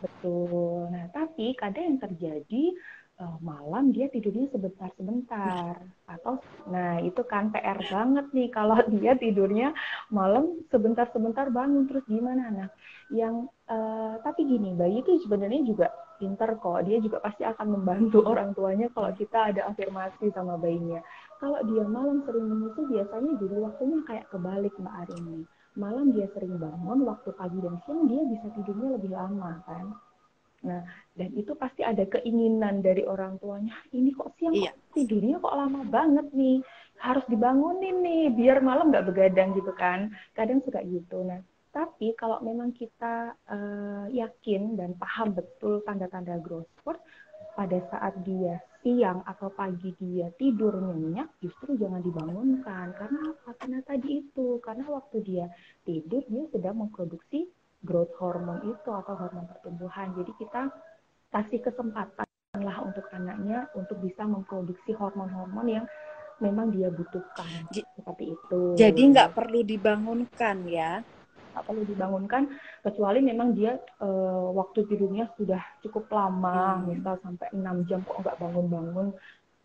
Betul. 0.00 0.92
Nah, 0.92 1.08
tapi 1.12 1.56
kadang 1.56 1.96
yang 1.96 2.00
terjadi 2.00 2.76
uh, 3.20 3.38
malam 3.40 3.92
dia 3.92 4.08
tidurnya 4.12 4.48
sebentar-sebentar. 4.52 5.80
Atau 6.08 6.40
nah 6.68 7.00
itu 7.00 7.22
kan 7.24 7.50
PR 7.52 7.80
banget 7.88 8.26
nih 8.32 8.48
kalau 8.52 8.78
dia 9.00 9.16
tidurnya 9.16 9.72
malam 10.12 10.60
sebentar-sebentar 10.68 11.48
bangun. 11.52 11.88
Terus 11.88 12.04
gimana? 12.08 12.52
Nah 12.52 12.68
yang 13.12 13.48
uh, 13.70 14.18
tapi 14.20 14.44
gini 14.44 14.74
bayi 14.74 15.00
itu 15.00 15.22
sebenarnya 15.24 15.62
juga 15.64 15.86
pinter 16.20 16.56
kok. 16.60 16.84
Dia 16.84 16.98
juga 17.00 17.20
pasti 17.24 17.42
akan 17.44 17.66
membantu 17.80 18.24
orang 18.30 18.52
tuanya 18.52 18.88
kalau 18.92 19.10
kita 19.16 19.52
ada 19.52 19.72
afirmasi 19.72 20.32
sama 20.32 20.60
bayinya. 20.60 21.00
Kalau 21.36 21.60
dia 21.68 21.84
malam 21.84 22.24
sering 22.24 22.48
menyusu 22.48 22.88
biasanya 22.88 23.32
jadi 23.36 23.56
waktunya 23.60 23.98
kayak 24.08 24.28
kebalik 24.32 24.72
mbak 24.80 24.94
Arini. 25.04 25.44
Malam 25.76 26.08
dia 26.16 26.24
sering 26.32 26.56
bangun 26.56 27.04
waktu 27.04 27.36
pagi 27.36 27.60
dan 27.60 27.76
siang 27.84 28.08
dia 28.08 28.24
bisa 28.24 28.48
tidurnya 28.56 28.96
lebih 28.96 29.12
lama 29.12 29.60
kan 29.68 29.92
Nah, 30.66 30.82
dan 31.14 31.30
itu 31.38 31.54
pasti 31.54 31.86
ada 31.86 32.02
keinginan 32.02 32.82
dari 32.82 33.06
orang 33.06 33.38
tuanya, 33.38 33.78
ini 33.94 34.10
kok 34.10 34.34
siang 34.36 34.52
iya. 34.52 34.74
kok 34.74 34.98
tidurnya 34.98 35.38
kok 35.38 35.54
lama 35.54 35.80
banget 35.86 36.26
nih, 36.34 36.58
harus 36.98 37.22
dibangunin 37.30 38.02
nih, 38.02 38.34
biar 38.34 38.58
malam 38.60 38.90
nggak 38.90 39.06
begadang 39.06 39.54
gitu 39.54 39.70
kan. 39.78 40.10
Kadang 40.34 40.60
suka 40.66 40.82
gitu. 40.82 41.22
Nah, 41.22 41.38
tapi 41.70 42.12
kalau 42.18 42.42
memang 42.42 42.74
kita 42.74 43.36
uh, 43.46 44.04
yakin 44.10 44.74
dan 44.74 44.98
paham 44.98 45.36
betul 45.36 45.84
tanda-tanda 45.86 46.36
growth 46.42 46.68
spurt, 46.80 46.98
pada 47.56 47.80
saat 47.88 48.12
dia 48.20 48.60
siang 48.84 49.24
atau 49.24 49.48
pagi 49.48 49.96
dia 49.96 50.28
tidur 50.36 50.76
nyenyak, 50.76 51.32
justru 51.40 51.74
jangan 51.80 52.04
dibangunkan. 52.04 52.92
Karena 52.92 53.20
apa? 53.32 53.50
Karena 53.56 53.80
tadi 53.80 54.20
itu, 54.20 54.60
karena 54.60 54.84
waktu 54.92 55.16
dia 55.24 55.46
tidur, 55.88 56.20
dia 56.28 56.44
sedang 56.52 56.84
memproduksi 56.84 57.48
growth 57.86 58.12
hormone 58.18 58.66
itu 58.66 58.90
atau 58.90 59.14
hormon 59.14 59.46
pertumbuhan. 59.46 60.10
Jadi 60.18 60.32
kita 60.42 60.68
kasih 61.30 61.62
kesempatan 61.62 62.26
lah 62.58 62.82
untuk 62.82 63.06
anaknya 63.14 63.70
untuk 63.78 64.02
bisa 64.02 64.26
memproduksi 64.26 64.90
hormon-hormon 64.96 65.68
yang 65.70 65.86
memang 66.42 66.68
dia 66.74 66.92
butuhkan 66.92 67.68
J 67.72 67.84
seperti 67.96 68.34
itu. 68.34 68.60
Jadi 68.76 69.00
nggak 69.12 69.32
perlu 69.32 69.64
dibangunkan 69.64 70.56
ya? 70.68 71.00
Nggak 71.54 71.64
perlu 71.64 71.82
dibangunkan 71.88 72.42
kecuali 72.84 73.24
memang 73.24 73.56
dia 73.56 73.80
uh, 74.04 74.52
waktu 74.52 74.84
tidurnya 74.88 75.32
sudah 75.36 75.60
cukup 75.80 76.12
lama, 76.12 76.80
hmm. 76.80 76.84
misal 76.92 77.14
sampai 77.24 77.48
6 77.56 77.88
jam 77.88 78.00
kok 78.04 78.20
nggak 78.20 78.36
bangun-bangun, 78.36 79.08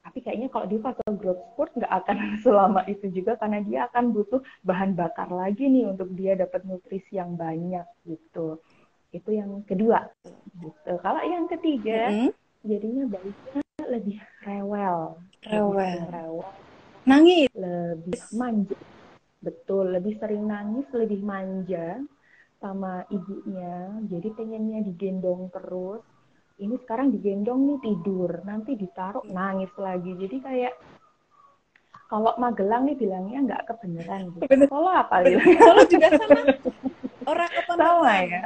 tapi 0.01 0.17
kayaknya 0.25 0.49
kalau 0.49 0.65
di 0.65 0.77
fase 0.81 1.01
growth 1.13 1.41
spurt 1.53 1.71
nggak 1.77 1.93
akan 2.03 2.17
selama 2.43 2.81
itu 2.89 3.05
juga 3.13 3.37
karena 3.37 3.61
dia 3.61 3.79
akan 3.89 4.11
butuh 4.11 4.41
bahan 4.65 4.97
bakar 4.97 5.29
lagi 5.29 5.69
nih 5.69 5.87
untuk 5.87 6.09
dia 6.17 6.33
dapat 6.33 6.65
nutrisi 6.65 7.21
yang 7.21 7.37
banyak 7.37 7.85
gitu. 8.09 8.57
Itu 9.13 9.29
yang 9.29 9.61
kedua 9.63 10.09
gitu. 10.57 10.93
Kalau 10.99 11.21
yang 11.21 11.45
ketiga 11.47 12.09
mm 12.09 12.17
-hmm. 12.17 12.31
jadinya 12.65 13.03
bayinya 13.13 13.61
lebih 13.85 14.17
rewel. 14.45 14.97
Rewel. 15.45 15.77
lebih 15.77 16.09
rewel. 16.09 16.49
Nangis. 17.05 17.49
Lebih 17.53 18.21
manja. 18.33 18.77
Betul 19.41 19.85
lebih 19.97 20.17
sering 20.21 20.45
nangis 20.45 20.85
lebih 20.93 21.21
manja 21.21 21.97
sama 22.61 23.05
ibunya. 23.09 23.89
Jadi 24.05 24.29
pengennya 24.37 24.85
digendong 24.85 25.49
terus 25.49 26.05
ini 26.59 26.75
sekarang 26.83 27.13
digendong 27.15 27.61
nih 27.69 27.79
tidur 27.79 28.31
nanti 28.43 28.75
ditaruh 28.75 29.23
nangis 29.31 29.71
lagi 29.79 30.11
jadi 30.17 30.37
kayak 30.43 30.73
kalau 32.11 32.35
Magelang 32.35 32.83
nih 32.91 32.99
bilangnya 32.99 33.39
nggak 33.47 33.63
kebenaran 33.71 34.35
gitu. 34.35 34.67
Kalau 34.67 34.91
apa 34.91 35.23
Kalau 35.63 35.83
juga 35.87 36.07
sama 36.11 36.39
orang 37.23 37.49
kebenaran. 37.55 37.95
Sama 38.03 38.15
ya. 38.27 38.43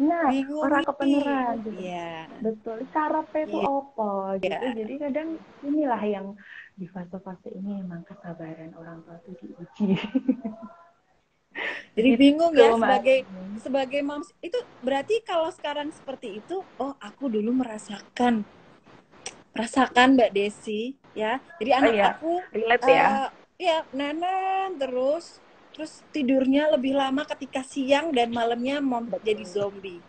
Nah, 0.00 0.26
Bingung 0.30 0.62
orang 0.62 0.84
kebenaran. 0.86 1.54
Gitu. 1.66 1.70
Yeah. 1.82 2.30
Betul. 2.38 2.76
Cara 2.94 3.20
itu 3.26 3.58
yeah. 3.58 3.66
apa 3.66 4.10
gitu. 4.38 4.54
Yeah. 4.54 4.74
Jadi 4.78 4.94
kadang 5.02 5.28
inilah 5.66 6.02
yang 6.06 6.26
di 6.78 6.86
fase-fase 6.86 7.50
ini 7.50 7.82
emang 7.82 8.06
kesabaran 8.06 8.72
orang 8.78 9.02
tua 9.02 9.18
itu 9.26 9.30
diuji. 9.42 9.98
Jadi 11.98 12.10
bingung 12.16 12.54
ya 12.54 12.72
sebagai 12.72 13.18
sebagai 13.60 14.00
moms 14.00 14.30
itu 14.40 14.56
berarti 14.80 15.20
kalau 15.26 15.50
sekarang 15.52 15.90
seperti 15.92 16.40
itu, 16.40 16.62
oh 16.78 16.94
aku 17.02 17.28
dulu 17.28 17.50
merasakan 17.52 18.46
merasakan 19.52 20.16
Mbak 20.16 20.30
Desi 20.32 20.94
ya. 21.12 21.42
Jadi 21.58 21.70
anak 21.74 21.90
oh, 21.90 21.94
iya. 21.94 22.06
aku 22.14 22.32
relate 22.54 22.84
uh, 22.86 22.88
ya. 22.88 23.06
Iya, 23.60 23.78
nenek 23.92 24.80
terus 24.80 25.42
terus 25.70 26.02
tidurnya 26.10 26.72
lebih 26.72 26.96
lama 26.98 27.22
ketika 27.28 27.62
siang 27.62 28.10
dan 28.10 28.32
malamnya 28.32 28.80
mom 28.80 29.06
jadi 29.22 29.44
zombie. 29.44 30.00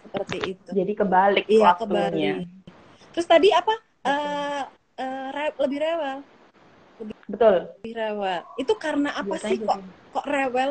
Seperti 0.00 0.56
itu. 0.56 0.68
Jadi 0.72 0.92
kebalik 0.94 1.44
Iya, 1.50 1.76
kebalik. 1.76 2.48
Terus 3.12 3.26
tadi 3.28 3.48
apa? 3.52 3.74
Uh, 4.04 4.62
uh, 5.00 5.26
re 5.32 5.52
lebih 5.58 5.78
rewel. 5.80 6.18
Lebih, 7.02 7.14
Betul. 7.28 7.56
Lebih 7.82 7.94
rewel. 7.94 8.40
Itu 8.60 8.72
karena 8.78 9.10
apa 9.16 9.34
Biasanya 9.36 9.52
sih 9.52 9.58
kok 9.64 9.80
kok 10.14 10.26
rewel? 10.28 10.70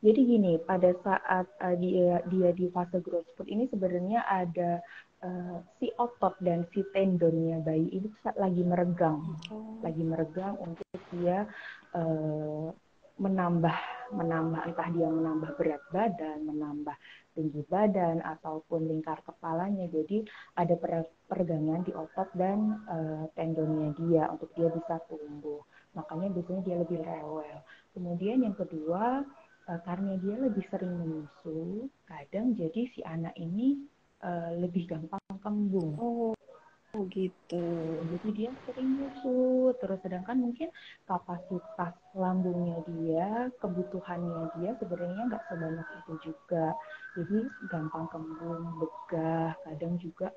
Jadi 0.00 0.20
gini, 0.24 0.56
pada 0.64 0.96
saat 1.04 1.46
uh, 1.60 1.76
dia 1.76 2.24
dia 2.32 2.50
di 2.56 2.72
fase 2.72 3.04
growth 3.04 3.28
spurt 3.36 3.52
ini 3.52 3.68
sebenarnya 3.68 4.24
ada 4.24 4.80
uh, 5.20 5.60
si 5.76 5.92
otot 6.00 6.40
dan 6.40 6.64
si 6.72 6.80
tendonnya 6.96 7.60
bayi 7.60 7.88
itu 7.92 8.08
lagi 8.40 8.64
meregang, 8.64 9.20
oh. 9.52 9.76
lagi 9.84 10.00
meregang 10.00 10.56
untuk 10.56 10.88
dia 11.12 11.44
uh, 11.92 12.72
menambah 13.20 13.76
menambah 14.16 14.72
entah 14.72 14.88
dia 14.88 15.08
menambah 15.12 15.52
berat 15.60 15.84
badan, 15.92 16.48
menambah 16.48 16.96
tinggi 17.36 17.60
badan 17.68 18.24
ataupun 18.24 18.88
lingkar 18.88 19.20
kepalanya. 19.22 19.84
Jadi 19.92 20.24
ada 20.56 20.74
peregangan 21.28 21.84
di 21.84 21.92
otot 21.92 22.28
dan 22.34 22.80
uh, 22.88 23.28
tendonnya 23.36 23.92
dia 24.00 24.32
untuk 24.32 24.48
dia 24.56 24.72
bisa 24.72 24.96
tumbuh. 25.12 25.60
Makanya 25.92 26.32
biasanya 26.32 26.62
dia 26.64 26.76
lebih 26.80 27.04
rewel. 27.04 27.58
Kemudian 27.92 28.46
yang 28.48 28.56
kedua 28.56 29.22
karena 29.86 30.18
dia 30.18 30.36
lebih 30.40 30.64
sering 30.72 30.94
menyusu, 30.98 31.86
kadang 32.08 32.58
jadi 32.58 32.80
si 32.90 33.00
anak 33.06 33.34
ini 33.38 33.86
uh, 34.24 34.56
lebih 34.58 34.88
gampang 34.90 35.22
kembung. 35.42 35.94
Oh. 36.00 36.34
gitu. 37.06 37.66
Jadi 38.10 38.28
dia 38.34 38.50
sering 38.66 38.98
nyusut. 38.98 39.78
Terus 39.78 39.98
sedangkan 40.02 40.42
mungkin 40.42 40.68
kapasitas 41.06 41.94
lambungnya 42.18 42.82
dia, 42.82 43.46
kebutuhannya 43.62 44.50
dia 44.58 44.74
sebenarnya 44.74 45.22
nggak 45.30 45.44
sebanyak 45.46 45.86
itu 46.02 46.12
juga. 46.30 46.74
Jadi 47.14 47.38
gampang 47.70 48.10
kembung, 48.10 48.82
begah, 48.82 49.54
kadang 49.66 50.02
juga 50.02 50.34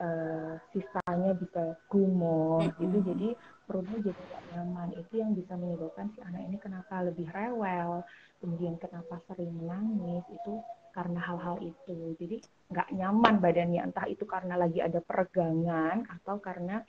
uh, 0.00 0.60
sisanya 0.72 1.32
bisa 1.36 1.76
gumoh 1.88 2.60
mm-hmm. 2.60 2.80
gitu. 2.80 2.98
Jadi 3.12 3.28
perutnya 3.64 3.98
jadi 4.04 4.20
nggak 4.20 4.44
nyaman. 4.52 4.88
Itu 5.00 5.14
yang 5.16 5.32
bisa 5.32 5.52
menyebabkan 5.56 6.12
si 6.12 6.18
anak 6.20 6.42
ini 6.48 6.56
kenapa 6.60 7.00
lebih 7.00 7.28
rewel, 7.32 8.04
kemudian 8.44 8.76
kenapa 8.76 9.16
sering 9.24 9.56
menangis 9.56 10.20
itu 10.28 10.60
karena 10.92 11.16
hal-hal 11.24 11.56
itu. 11.64 12.12
Jadi 12.20 12.44
nggak 12.68 12.92
nyaman 12.92 13.40
badannya 13.40 13.80
entah 13.88 14.04
itu 14.04 14.28
karena 14.28 14.60
lagi 14.60 14.84
ada 14.84 15.00
peregangan 15.00 16.04
atau 16.12 16.36
karena 16.44 16.84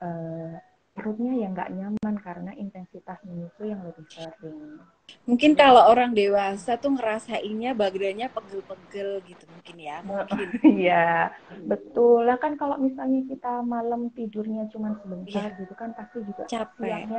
uh, 0.00 0.56
perutnya 0.94 1.34
yang 1.34 1.58
nggak 1.58 1.74
nyaman 1.74 2.14
karena 2.22 2.54
intensitas 2.54 3.18
menyusui 3.26 3.74
yang 3.74 3.82
lebih 3.82 4.06
sering. 4.06 4.78
Mungkin 5.26 5.52
kalau 5.58 5.90
orang 5.90 6.14
dewasa 6.14 6.78
tuh 6.80 6.94
ngerasainnya 6.94 7.74
badannya 7.76 8.30
pegel-pegel 8.30 9.20
gitu 9.26 9.44
mungkin 9.50 9.76
ya, 9.76 9.96
mungkin. 10.06 10.48
Iya, 10.80 11.34
betul. 11.66 12.24
Lah 12.24 12.38
kan 12.38 12.54
kalau 12.54 12.78
misalnya 12.78 13.26
kita 13.26 13.60
malam 13.66 14.08
tidurnya 14.14 14.70
cuma 14.70 14.94
sebentar 15.02 15.50
ya. 15.50 15.58
gitu 15.60 15.74
kan 15.74 15.92
pasti 15.98 16.22
juga 16.22 16.46
capek. 16.46 17.10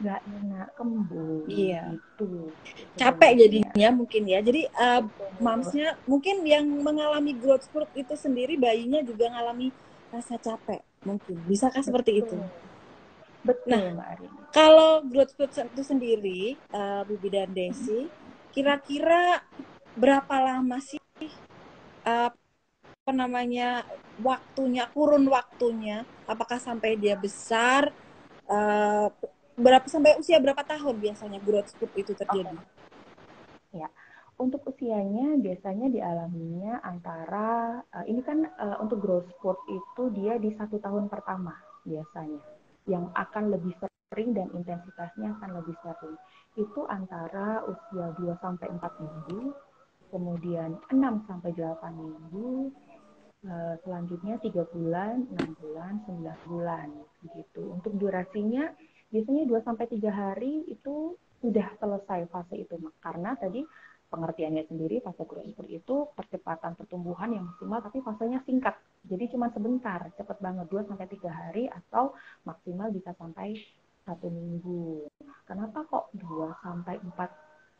nggak 0.00 0.20
enak, 0.24 0.68
kembung 0.78 1.44
iya. 1.50 1.90
gitu. 1.90 2.48
Capek 2.96 3.32
jadinya 3.34 3.88
mungkin 3.92 4.22
ya. 4.30 4.40
Jadi 4.40 4.70
uh, 4.78 5.02
mamsnya 5.42 5.98
mungkin 6.06 6.46
yang 6.46 6.64
mengalami 6.64 7.34
growth 7.34 7.66
spurt 7.66 7.90
itu 7.98 8.14
sendiri 8.14 8.54
bayinya 8.56 9.02
juga 9.02 9.28
mengalami 9.28 9.74
rasa 10.14 10.38
capek 10.38 10.80
mungkin. 11.02 11.36
Bisakah 11.44 11.82
betul. 11.82 11.88
seperti 11.90 12.12
itu? 12.24 12.38
Betul, 13.44 13.70
nah, 13.76 13.92
Mbak 13.92 14.08
Arin. 14.16 14.32
Kalau 14.56 14.90
growth 15.04 15.36
spurt 15.36 15.52
itu 15.52 15.82
sendiri, 15.84 16.42
uh, 16.72 17.04
Bibi 17.04 17.28
dan 17.28 17.52
Desi, 17.52 18.08
kira-kira 18.56 19.44
berapa 19.94 20.34
lama 20.40 20.80
sih 20.80 20.98
uh, 22.08 22.32
apa 23.04 23.12
namanya 23.12 23.84
waktunya, 24.24 24.88
kurun 24.88 25.28
waktunya? 25.28 26.08
Apakah 26.24 26.56
sampai 26.56 26.96
dia 26.96 27.20
besar? 27.20 27.92
Uh, 28.48 29.12
berapa 29.60 29.84
sampai 29.86 30.16
usia 30.16 30.40
berapa 30.40 30.64
tahun 30.64 30.96
biasanya 30.96 31.38
growth 31.44 31.68
spurt 31.76 31.92
itu 32.00 32.16
terjadi? 32.16 32.56
Okay. 32.56 33.84
Ya, 33.84 33.88
untuk 34.40 34.64
usianya 34.64 35.36
biasanya 35.36 35.92
dialaminya 35.92 36.80
antara 36.80 37.82
uh, 37.92 38.04
ini 38.08 38.24
kan 38.24 38.48
uh, 38.56 38.80
untuk 38.80 39.04
growth 39.04 39.28
spurt 39.36 39.60
itu 39.68 40.02
dia 40.16 40.40
di 40.40 40.54
satu 40.56 40.80
tahun 40.80 41.12
pertama 41.12 41.52
biasanya 41.84 42.53
yang 42.84 43.08
akan 43.16 43.54
lebih 43.54 43.72
sering 43.80 44.36
dan 44.36 44.48
intensitasnya 44.52 45.34
akan 45.40 45.50
lebih 45.58 45.76
sering. 45.80 46.16
Itu 46.54 46.86
antara 46.86 47.64
usia 47.66 48.14
2 48.14 48.38
sampai 48.38 48.70
4 48.70 49.02
minggu, 49.02 49.50
kemudian 50.12 50.78
6 50.92 51.26
sampai 51.26 51.50
8 51.56 51.94
minggu, 51.98 52.70
eh, 53.48 53.74
selanjutnya 53.82 54.38
3 54.38 54.62
bulan, 54.70 55.26
6 55.34 55.50
bulan, 55.58 55.92
9 56.06 56.38
bulan 56.46 56.88
begitu. 57.24 57.62
Untuk 57.74 57.98
durasinya 57.98 58.70
biasanya 59.10 59.44
2 59.50 59.60
sampai 59.66 59.86
3 59.90 60.10
hari 60.10 60.66
itu 60.70 61.18
sudah 61.44 61.68
selesai 61.76 62.24
fase 62.32 62.56
itu 62.56 62.74
karena 63.04 63.36
tadi 63.36 63.60
pengertiannya 64.14 64.70
sendiri 64.70 65.02
fase 65.02 65.26
growth 65.26 65.66
itu 65.66 66.06
percepatan 66.14 66.78
pertumbuhan 66.78 67.34
yang 67.34 67.50
maksimal 67.50 67.82
tapi 67.82 67.98
fasenya 67.98 68.38
singkat. 68.46 68.78
Jadi 69.02 69.34
cuma 69.34 69.50
sebentar 69.50 70.06
cepat 70.14 70.38
banget 70.38 70.70
2 70.70 70.86
sampai 70.86 71.06
3 71.10 71.26
hari 71.26 71.64
atau 71.66 72.14
maksimal 72.46 72.94
bisa 72.94 73.10
sampai 73.18 73.58
satu 74.06 74.30
minggu. 74.30 75.10
Kenapa 75.50 75.82
kok 75.90 76.14
2 76.14 76.62
sampai 76.62 77.02
4 77.02 77.10
uh, 77.10 77.26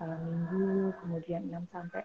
eh, 0.03 0.18
minggu 0.27 0.90
kemudian 0.99 1.47
6 1.47 1.70
sampai 1.70 2.03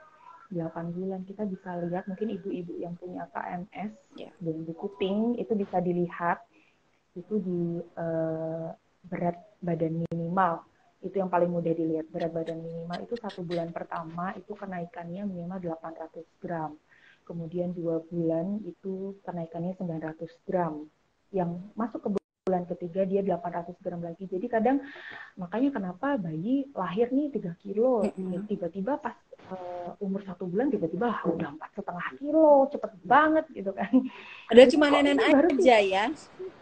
8 0.54 0.94
bulan? 0.94 1.26
Kita 1.26 1.50
bisa 1.50 1.82
lihat 1.89 2.06
mungkin 2.06 2.30
ibu-ibu 2.30 2.78
yang 2.78 2.94
punya 3.02 3.26
KMS 3.34 3.92
yeah. 4.13 4.32
dan 4.38 4.56
buku 4.70 4.94
pink 5.02 5.42
itu 5.42 5.58
bisa 5.58 5.82
dilihat 5.82 6.46
itu 7.18 7.42
di 7.42 7.82
uh, 7.98 8.70
berat 9.10 9.36
badan 9.65 10.06
minimal 10.08 10.68
itu 11.00 11.16
yang 11.16 11.32
paling 11.32 11.48
mudah 11.48 11.72
dilihat 11.72 12.12
berat 12.12 12.32
badan 12.36 12.60
minimal. 12.60 13.00
Itu 13.08 13.16
satu 13.16 13.44
bulan 13.48 13.72
pertama 13.72 14.36
itu 14.36 14.52
kenaikannya 14.52 15.24
minimal 15.24 15.80
800 15.80 16.44
gram. 16.44 16.76
Kemudian 17.24 17.72
dua 17.72 18.04
bulan 18.04 18.60
itu 18.68 19.16
kenaikannya 19.24 19.78
900 19.80 20.28
gram. 20.44 20.84
Yang 21.32 21.50
masuk 21.78 22.00
ke 22.04 22.10
bulan 22.50 22.66
ketiga 22.66 23.06
dia 23.06 23.22
800 23.24 23.80
gram 23.80 24.02
lagi. 24.04 24.28
Jadi 24.28 24.50
kadang 24.52 24.84
makanya 25.40 25.70
kenapa 25.80 26.20
bayi 26.20 26.68
lahir 26.76 27.14
nih 27.16 27.32
3 27.32 27.64
kilo. 27.64 28.04
Tiba-tiba 28.50 29.00
pas 29.00 29.16
uh, 29.56 29.96
umur 30.04 30.20
satu 30.28 30.52
bulan 30.52 30.68
tiba-tiba 30.68 31.16
udah 31.24 31.50
empat 31.56 31.70
setengah 31.80 32.08
kilo 32.20 32.68
cepet 32.74 32.92
banget 33.08 33.46
gitu 33.56 33.72
kan. 33.72 33.92
Ada 34.52 34.68
cuma 34.76 34.92
nenek 34.92 35.22
aja 35.22 35.78
ya? 35.80 36.06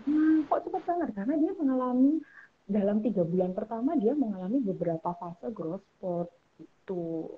Hmm, 0.06 0.46
kok 0.46 0.62
cepet 0.68 0.84
banget? 0.86 1.10
Karena 1.18 1.34
dia 1.42 1.52
mengalami 1.58 2.22
dalam 2.68 3.00
tiga 3.00 3.24
bulan 3.24 3.56
pertama 3.56 3.96
dia 3.96 4.12
mengalami 4.12 4.60
beberapa 4.60 5.16
fase 5.16 5.48
growth 5.56 5.88
spurt 5.96 6.30
itu. 6.60 7.32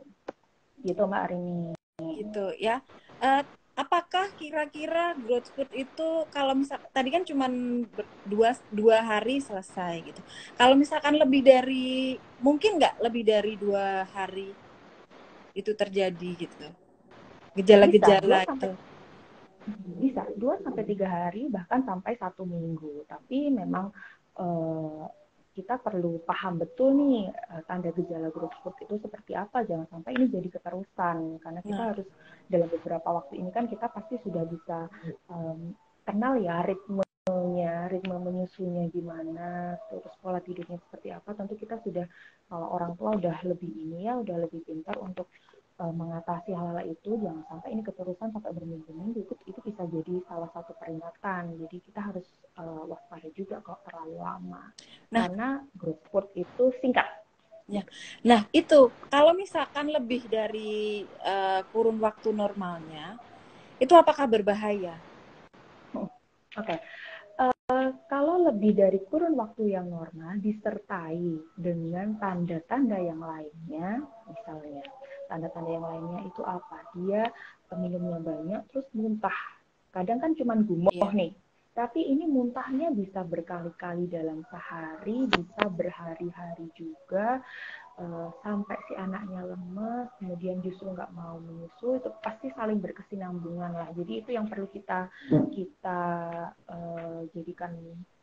Gitu 0.82 1.02
mbak 1.06 1.22
Arini. 1.30 1.78
Gitu 2.02 2.46
ya. 2.58 2.82
Uh, 3.22 3.46
apakah 3.78 4.28
kira-kira 4.36 5.16
growth 5.22 5.48
spurt 5.48 5.72
itu 5.72 6.26
kalau 6.34 6.58
misal 6.58 6.82
tadi 6.92 7.14
kan 7.14 7.24
cuma 7.24 7.46
dua 8.26 8.58
dua 8.74 9.06
hari 9.06 9.40
selesai 9.40 10.02
gitu. 10.04 10.22
Kalau 10.58 10.74
misalkan 10.74 11.16
lebih 11.16 11.46
dari 11.46 12.18
mungkin 12.42 12.82
nggak 12.82 13.00
lebih 13.00 13.24
dari 13.24 13.54
dua 13.56 14.04
hari 14.10 14.52
itu 15.54 15.72
terjadi 15.78 16.30
gitu? 16.36 16.68
Gejala-gejala 17.54 18.50
itu. 18.50 18.72
Bisa 20.02 20.26
dua 20.34 20.58
sampai 20.60 20.84
tiga 20.90 21.06
hari 21.06 21.48
bahkan 21.54 21.86
sampai 21.86 22.18
satu 22.18 22.44
minggu. 22.44 23.06
Tapi 23.06 23.54
memang 23.54 23.94
uh, 24.40 25.06
kita 25.60 25.76
perlu 25.84 26.24
paham 26.24 26.56
betul 26.56 26.96
nih 26.96 27.28
uh, 27.28 27.60
tanda 27.68 27.92
gejala 27.92 28.32
growth 28.32 28.56
spurt 28.64 28.80
itu 28.80 28.96
seperti 29.04 29.36
apa 29.36 29.68
jangan 29.68 29.92
sampai 29.92 30.16
ini 30.16 30.32
jadi 30.32 30.48
keterusan 30.48 31.44
karena 31.44 31.60
kita 31.60 31.84
nah. 31.84 31.90
harus 31.92 32.08
dalam 32.48 32.72
beberapa 32.72 33.10
waktu 33.12 33.44
ini 33.44 33.52
kan 33.52 33.68
kita 33.68 33.92
pasti 33.92 34.16
sudah 34.24 34.48
bisa 34.48 34.88
um, 35.28 35.76
kenal 36.08 36.40
ya 36.40 36.64
ritmenya 36.64 37.92
ritme 37.92 38.16
menyusunya 38.24 38.88
gimana 38.88 39.76
terus 39.92 40.16
pola 40.24 40.40
tidurnya 40.40 40.80
seperti 40.88 41.12
apa 41.12 41.36
tentu 41.36 41.60
kita 41.60 41.76
sudah 41.84 42.08
kalau 42.48 42.68
orang 42.72 42.96
tua 42.96 43.20
udah 43.20 43.38
lebih 43.44 43.70
ini 43.70 44.08
ya 44.08 44.16
udah 44.16 44.48
lebih 44.48 44.64
pintar 44.64 44.96
untuk 44.98 45.28
uh, 45.80 45.94
mengatasi 45.96 46.52
hal-hal 46.52 46.84
itu 46.86 47.16
jangan 47.24 47.44
sampai 47.48 47.72
ini 47.72 47.82
keterusan 47.82 48.30
sampai 48.36 48.52
berminggu-minggu. 48.52 49.24
Itu 49.24 49.34
itu 49.48 49.60
bisa 49.64 49.88
jadi 49.88 50.14
salah 50.28 50.52
satu 50.52 50.76
peringatan. 50.76 51.56
Jadi 51.66 51.78
kita 51.88 52.00
harus 52.12 52.28
uh, 52.60 52.84
waspada 52.86 53.32
juga 53.34 53.64
kalau 53.64 53.80
terlalu 53.88 54.18
lama. 54.20 54.64
Nah, 55.16 55.26
karena 55.26 55.50
growth 55.80 56.04
spurt 56.06 56.30
itu 56.36 56.76
singkat. 56.84 57.08
Ya. 57.70 57.86
Nah 58.26 58.50
itu 58.50 58.90
kalau 59.14 59.38
misalkan 59.38 59.94
lebih 59.94 60.26
dari 60.26 61.06
uh, 61.22 61.62
kurun 61.70 62.02
waktu 62.02 62.34
normalnya 62.34 63.22
itu 63.78 63.94
apakah 63.94 64.26
berbahaya? 64.26 64.98
Oke. 65.94 66.10
Okay. 66.58 66.80
Uh, 67.40 67.94
kalau 68.10 68.50
lebih 68.50 68.74
dari 68.74 69.00
kurun 69.06 69.38
waktu 69.38 69.78
yang 69.78 69.88
normal 69.94 70.42
disertai 70.42 71.40
dengan 71.54 72.18
tanda-tanda 72.18 72.98
yang 72.98 73.22
lainnya, 73.22 74.02
misalnya 74.26 74.84
tanda-tanda 75.30 75.70
yang 75.70 75.86
lainnya 75.86 76.20
itu 76.26 76.42
apa? 76.42 76.82
Dia 76.98 77.30
minumnya 77.78 78.18
banyak 78.18 78.62
terus 78.74 78.90
muntah. 78.98 79.40
Kadang 79.94 80.18
kan 80.18 80.34
cuma 80.34 80.58
gumoh 80.58 80.90
yeah. 80.90 81.14
nih. 81.14 81.32
Tapi 81.78 82.02
ini 82.02 82.28
muntahnya 82.28 82.92
bisa 82.92 83.24
berkali-kali 83.24 84.10
dalam 84.10 84.44
sehari 84.50 85.30
bisa 85.30 85.64
berhari-hari 85.70 86.68
juga. 86.74 87.40
Uh, 88.00 88.32
sampai 88.48 88.80
si 88.88 88.96
anaknya 88.96 89.44
lemes 89.44 90.08
kemudian 90.24 90.64
justru 90.64 90.88
nggak 90.96 91.12
mau 91.12 91.36
menyusu 91.36 92.00
itu 92.00 92.08
pasti 92.24 92.48
saling 92.56 92.80
berkesinambungan 92.80 93.76
lah. 93.76 93.90
Jadi 93.92 94.24
itu 94.24 94.30
yang 94.34 94.48
perlu 94.48 94.72
kita 94.72 95.12
kita 95.52 96.02
uh, 96.72 97.20
jadikan 97.36 97.76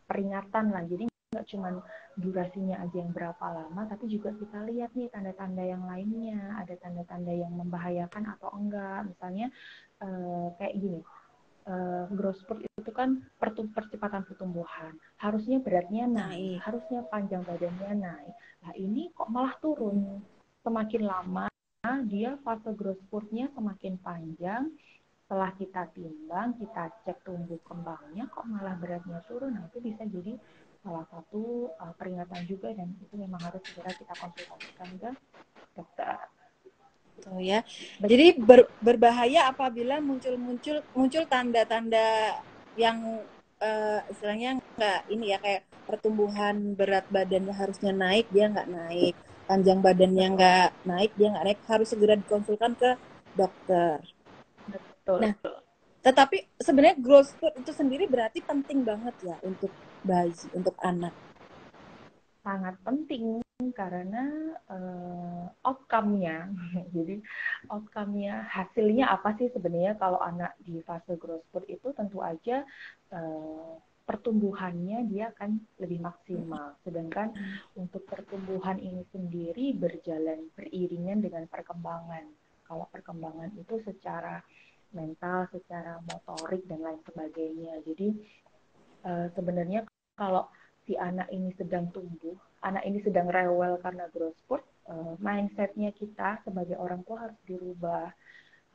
peringatan 0.08 0.72
lah. 0.72 0.80
Jadi 0.88 1.12
nggak 1.36 1.48
cuma 1.52 1.84
durasinya 2.16 2.80
aja 2.80 2.96
yang 2.96 3.12
berapa 3.12 3.44
lama, 3.44 3.84
tapi 3.92 4.08
juga 4.08 4.32
kita 4.32 4.64
lihat 4.72 4.96
nih 4.96 5.12
tanda-tanda 5.12 5.60
yang 5.60 5.84
lainnya, 5.84 6.56
ada 6.56 6.72
tanda-tanda 6.80 7.28
yang 7.28 7.52
membahayakan 7.52 8.24
atau 8.32 8.48
enggak. 8.56 9.04
Misalnya 9.04 9.52
uh, 10.00 10.48
kayak 10.56 10.74
gini, 10.80 11.00
uh, 11.68 12.08
growth 12.08 12.40
spurt 12.40 12.64
itu 12.64 12.90
kan 12.96 13.20
percepatan 13.76 14.24
pertumbuhan, 14.24 14.96
harusnya 15.20 15.60
beratnya 15.60 16.08
naik, 16.08 16.64
harusnya 16.64 17.04
panjang 17.12 17.44
badannya 17.44 17.92
naik. 18.00 18.34
Nah 18.64 18.72
ini 18.80 19.12
kok 19.12 19.28
malah 19.28 19.52
turun, 19.60 20.24
semakin 20.64 21.04
lama 21.04 21.46
dia 22.10 22.34
fase 22.42 22.74
growth 22.74 22.98
spurtnya 23.06 23.46
semakin 23.54 23.94
panjang, 24.02 24.74
setelah 25.26 25.50
kita 25.58 25.90
timbang, 25.94 26.54
kita 26.58 26.90
cek 27.02 27.26
tumbuh 27.26 27.58
kembangnya 27.66 28.30
kok 28.30 28.46
malah 28.46 28.78
beratnya 28.78 29.18
turun, 29.26 29.58
nah 29.58 29.66
itu 29.66 29.78
bisa 29.82 30.06
jadi 30.06 30.38
salah 30.86 31.06
satu 31.10 31.74
uh, 31.82 31.92
peringatan 31.98 32.46
juga 32.46 32.70
dan 32.70 32.94
itu 33.02 33.14
memang 33.18 33.42
harus 33.42 33.58
segera 33.66 33.90
kita 33.90 34.14
konsultasikan 34.14 34.88
ke 35.02 35.10
dokter. 35.74 36.16
Oh 37.26 37.42
ya. 37.42 37.66
Jadi 37.98 38.38
ber, 38.38 38.70
berbahaya 38.78 39.50
apabila 39.50 39.98
muncul-muncul 39.98 40.86
muncul 40.94 41.26
tanda-tanda 41.26 42.38
yang 42.78 43.26
uh, 43.58 44.00
istilahnya 44.06 44.62
nggak 44.78 45.00
ini 45.10 45.34
ya 45.34 45.42
kayak 45.42 45.66
pertumbuhan 45.90 46.78
berat 46.78 47.08
badannya 47.10 47.50
harusnya 47.50 47.90
naik 47.90 48.30
dia 48.30 48.46
nggak 48.46 48.70
naik, 48.70 49.14
panjang 49.50 49.82
badannya 49.82 50.26
nggak 50.38 50.68
naik 50.86 51.10
dia 51.18 51.28
nggak 51.34 51.46
naik 51.50 51.60
harus 51.66 51.88
segera 51.90 52.14
dikonsulkan 52.14 52.78
ke 52.78 52.90
dokter. 53.34 53.98
Betul. 54.70 55.18
Nah, 55.26 55.34
tetapi 56.06 56.62
sebenarnya 56.62 57.02
growth 57.02 57.34
spurt 57.34 57.58
itu 57.58 57.74
sendiri 57.74 58.06
berarti 58.06 58.38
penting 58.38 58.86
banget 58.86 59.10
ya 59.26 59.36
untuk 59.42 59.74
bayi, 60.06 60.30
untuk 60.54 60.78
anak. 60.78 61.10
Sangat 62.46 62.78
penting 62.86 63.42
karena 63.74 64.54
uh, 64.70 65.50
outcome-nya, 65.66 66.46
jadi 66.94 67.18
outcome-nya 67.74 68.46
hasilnya 68.46 69.10
apa 69.10 69.34
sih 69.34 69.50
sebenarnya 69.50 69.98
kalau 69.98 70.22
anak 70.22 70.54
di 70.62 70.78
fase 70.86 71.18
growth 71.18 71.42
spurt 71.50 71.66
itu 71.66 71.90
tentu 71.90 72.22
aja 72.22 72.62
uh, 73.10 73.74
pertumbuhannya 74.06 75.10
dia 75.10 75.34
akan 75.34 75.58
lebih 75.82 76.06
maksimal. 76.06 76.78
Sedangkan 76.86 77.34
untuk 77.74 78.06
pertumbuhan 78.06 78.78
ini 78.78 79.02
sendiri 79.10 79.74
berjalan 79.74 80.54
beriringan 80.54 81.18
dengan 81.18 81.50
perkembangan. 81.50 82.30
Kalau 82.62 82.86
perkembangan 82.94 83.58
itu 83.58 83.82
secara 83.82 84.38
mental, 84.92 85.48
secara 85.50 85.98
motorik 86.06 86.62
dan 86.70 86.82
lain 86.82 87.00
sebagainya. 87.06 87.82
Jadi 87.86 88.08
uh, 89.06 89.26
sebenarnya 89.34 89.86
kalau 90.14 90.46
si 90.86 90.94
anak 90.94 91.26
ini 91.34 91.50
sedang 91.58 91.90
tumbuh, 91.90 92.38
anak 92.62 92.86
ini 92.86 93.02
sedang 93.02 93.26
rewel 93.26 93.78
karena 93.82 94.06
growth 94.14 94.38
spurt, 94.38 94.62
uh, 94.86 95.18
mindsetnya 95.18 95.90
kita 95.94 96.42
sebagai 96.46 96.78
orang 96.78 97.02
tua 97.02 97.30
harus 97.30 97.38
dirubah. 97.46 98.10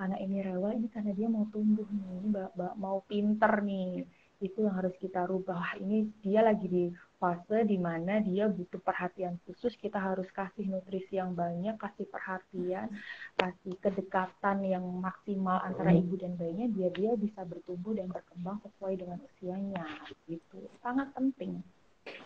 Anak 0.01 0.17
ini 0.17 0.41
rewel 0.41 0.81
ini 0.81 0.87
karena 0.89 1.13
dia 1.13 1.29
mau 1.29 1.45
tumbuh 1.53 1.85
nih, 1.85 2.33
mau 2.57 3.05
pinter 3.05 3.61
nih. 3.61 4.01
Itu 4.41 4.65
yang 4.65 4.73
harus 4.81 4.97
kita 4.97 5.29
rubah. 5.29 5.77
Ini 5.77 6.09
dia 6.25 6.41
lagi 6.41 6.65
di 6.65 6.85
fase 7.21 7.61
di 7.69 7.77
mana 7.77 8.17
dia 8.17 8.49
butuh 8.49 8.81
perhatian 8.81 9.37
khusus, 9.45 9.77
kita 9.77 10.01
harus 10.01 10.25
kasih 10.33 10.65
nutrisi 10.65 11.21
yang 11.21 11.37
banyak, 11.37 11.77
kasih 11.77 12.09
perhatian, 12.09 12.89
kasih 13.37 13.77
kedekatan 13.77 14.65
yang 14.65 14.81
maksimal 14.81 15.61
antara 15.61 15.93
ibu 15.93 16.17
dan 16.17 16.33
bayinya 16.33 16.65
biar 16.65 16.91
dia 16.97 17.13
bisa 17.13 17.45
bertumbuh 17.45 17.93
dan 17.93 18.09
berkembang 18.09 18.57
sesuai 18.65 18.97
dengan 18.97 19.21
usianya. 19.21 19.85
Gitu. 20.25 20.65
Sangat 20.81 21.13
penting. 21.13 21.61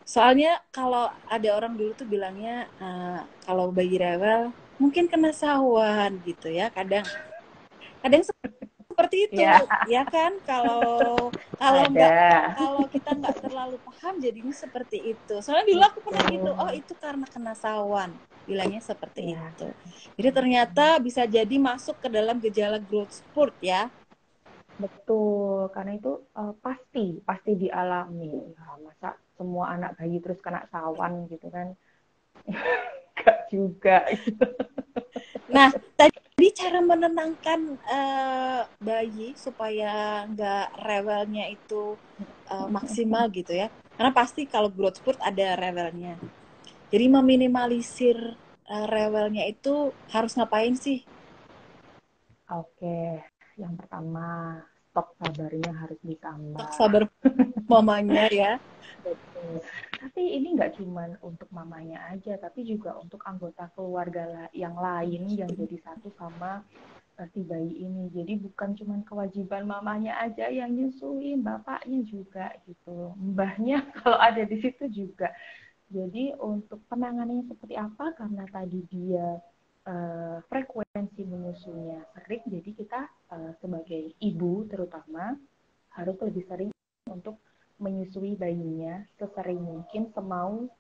Soalnya 0.08 0.63
kalau 0.71 1.12
ada 1.27 1.49
orang 1.51 1.75
dulu 1.75 1.91
tuh 1.99 2.08
bilangnya 2.08 2.71
uh, 2.79 3.27
kalau 3.43 3.75
bayi 3.75 3.99
rewel 3.99 4.55
mungkin 4.79 5.12
kena 5.12 5.31
sawan 5.36 6.19
gitu 6.23 6.51
ya 6.51 6.67
kadang 6.71 7.03
kadang 8.03 8.23
seperti 8.95 9.27
itu 9.27 9.43
ya, 9.43 9.60
ya 9.91 10.08
kan 10.08 10.39
kalau 10.47 11.31
kalau 11.60 11.84
nggak 11.91 12.55
kalau 12.55 12.84
kita 12.88 13.12
nggak 13.12 13.36
terlalu 13.65 13.82
paham 13.82 14.21
jadinya 14.21 14.54
seperti 14.54 14.97
itu. 15.17 15.36
Soalnya 15.41 15.65
dulu 15.73 15.84
aku 15.89 15.99
pernah 16.06 16.25
gitu 16.30 16.51
oh 16.54 16.69
itu 16.69 16.93
karena 17.01 17.25
kena 17.25 17.54
sawan. 17.58 18.13
Bilangnya 18.45 18.78
seperti 18.78 19.34
ya. 19.34 19.41
itu. 19.58 19.73
Jadi 20.21 20.30
ternyata 20.30 21.01
bisa 21.01 21.25
jadi 21.25 21.56
masuk 21.58 21.97
ke 21.97 22.13
dalam 22.13 22.38
gejala 22.38 22.78
growth 22.78 23.25
spurt 23.25 23.58
ya. 23.58 23.89
Betul 24.78 25.73
karena 25.73 25.97
itu 25.97 26.21
uh, 26.38 26.54
pasti 26.62 27.17
pasti 27.25 27.58
dialami. 27.58 28.54
Ya, 28.54 28.78
masa 28.86 29.17
semua 29.34 29.73
anak 29.73 29.97
bayi 29.97 30.21
terus 30.21 30.38
kena 30.45 30.69
sawan 30.69 31.25
gitu 31.28 31.49
kan 31.49 31.75
Enggak 33.15 33.39
juga 33.47 33.97
nah 35.56 35.71
tadi 35.95 36.25
jadi 36.36 36.51
cara 36.51 36.80
menenangkan 36.84 37.80
uh, 37.88 38.67
bayi 38.84 39.32
supaya 39.39 40.28
nggak 40.28 40.84
rewelnya 40.84 41.47
itu 41.47 41.95
uh, 42.51 42.67
maksimal 42.67 43.32
gitu 43.32 43.56
ya. 43.56 43.71
Karena 43.95 44.12
pasti 44.12 44.43
kalau 44.43 44.67
growth 44.67 44.99
spurt 44.99 45.15
ada 45.23 45.56
rewelnya. 45.56 46.19
Jadi 46.91 47.06
meminimalisir 47.08 48.36
uh, 48.67 48.86
rewelnya 48.91 49.47
itu 49.47 49.95
harus 50.12 50.36
ngapain 50.36 50.75
sih? 50.75 51.08
Oke, 52.51 53.23
yang 53.56 53.80
pertama 53.80 54.60
stok 54.91 55.15
sabarnya 55.15 55.71
harus 55.71 55.99
ditambah. 56.04 56.67
Stok 56.67 56.75
sabar 56.75 57.04
mamanya 57.71 58.28
ya. 58.28 58.60
Betul. 59.08 59.63
Tapi 60.06 60.38
ini 60.38 60.54
nggak 60.54 60.78
cuma 60.78 61.18
untuk 61.26 61.50
mamanya 61.50 61.98
aja, 62.13 62.38
tapi 62.38 62.62
juga 62.62 62.94
untuk 63.02 63.26
anggota 63.26 63.74
keluarga 63.74 64.46
yang 64.54 64.78
lain 64.78 65.26
yang 65.34 65.50
jadi 65.50 65.82
satu 65.82 66.13
sama 66.13 66.62
uh, 67.18 67.28
si 67.34 67.41
bayi 67.41 67.74
ini. 67.82 68.13
Jadi 68.13 68.38
bukan 68.38 68.78
cuma 68.78 69.02
kewajiban 69.02 69.65
mamanya 69.65 70.13
aja 70.22 70.46
yang 70.54 70.78
nyusuin, 70.78 71.41
bapaknya 71.41 72.06
juga 72.06 72.54
gitu. 72.70 73.18
Mbahnya 73.18 73.82
kalau 73.98 74.22
ada 74.22 74.46
di 74.46 74.62
situ 74.62 74.86
juga. 74.94 75.34
Jadi 75.89 76.38
untuk 76.38 76.86
penanganannya 76.86 77.50
seperti 77.50 77.74
apa? 77.74 78.13
Karena 78.13 78.46
tadi 78.54 78.86
dia 78.86 79.41
uh, 79.89 80.38
frekuensi 80.46 81.26
menyusunya 81.26 82.06
sering, 82.13 82.46
jadi 82.46 82.70
kita 82.78 83.02
uh, 83.34 83.58
sebagai 83.58 84.13
ibu 84.22 84.70
terutama 84.70 85.34
harus 85.98 86.18
lebih 86.22 86.46
sering 86.46 86.70
untuk 87.10 87.41
menyusui 87.82 88.40
bayinya 88.40 89.04
sesering 89.20 89.60
mungkin 89.60 90.12
semau 90.16 90.72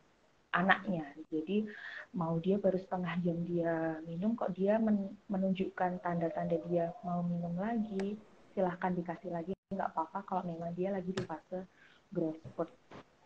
anaknya. 0.55 1.03
Jadi 1.27 1.67
mau 2.15 2.39
dia 2.39 2.55
baru 2.55 2.79
setengah 2.79 3.19
jam 3.19 3.37
dia 3.43 3.99
minum 4.07 4.39
kok 4.39 4.55
dia 4.55 4.79
men 4.79 5.11
menunjukkan 5.27 5.99
tanda-tanda 5.99 6.55
dia 6.71 6.95
mau 7.03 7.19
minum 7.19 7.51
lagi, 7.59 8.15
silahkan 8.55 8.95
dikasih 8.95 9.35
lagi 9.35 9.51
nggak 9.67 9.91
apa-apa 9.91 10.19
kalau 10.23 10.43
memang 10.47 10.71
dia 10.77 10.93
lagi 10.95 11.11
di 11.11 11.23
fase 11.27 11.67
growth 12.13 12.39
spurt 12.47 12.71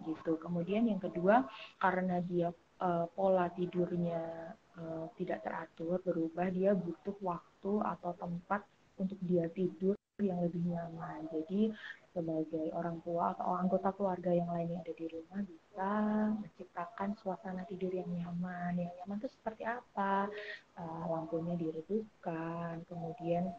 gitu. 0.07 0.41
Kemudian 0.41 0.89
yang 0.89 0.97
kedua 0.97 1.45
karena 1.77 2.17
dia 2.25 2.49
uh, 2.81 3.05
pola 3.13 3.51
tidurnya 3.53 4.55
uh, 4.79 5.05
tidak 5.19 5.45
teratur 5.45 6.01
berubah 6.01 6.49
dia 6.49 6.73
butuh 6.73 7.15
waktu 7.21 7.71
atau 7.83 8.11
tempat 8.17 8.65
untuk 8.97 9.19
dia 9.21 9.45
tidur 9.51 9.95
yang 10.19 10.39
lebih 10.43 10.63
nyaman. 10.65 11.27
Jadi 11.31 11.71
sebagai 12.19 12.67
orang 12.75 12.99
tua 13.07 13.31
atau 13.31 13.55
anggota 13.55 13.95
keluarga 13.95 14.35
yang 14.35 14.51
lain 14.51 14.75
yang 14.75 14.83
ada 14.83 14.91
di 14.91 15.07
rumah 15.07 15.39
bisa 15.47 15.89
menciptakan 16.35 17.15
suasana 17.23 17.63
tidur 17.71 17.95
yang 17.95 18.11
nyaman. 18.11 18.75
Yang 18.75 18.91
nyaman 18.99 19.17
itu 19.23 19.29
seperti 19.31 19.63
apa? 19.63 20.27
Uh, 20.75 21.03
lampunya 21.07 21.55
diredupkan, 21.55 22.83
kemudian 22.91 23.55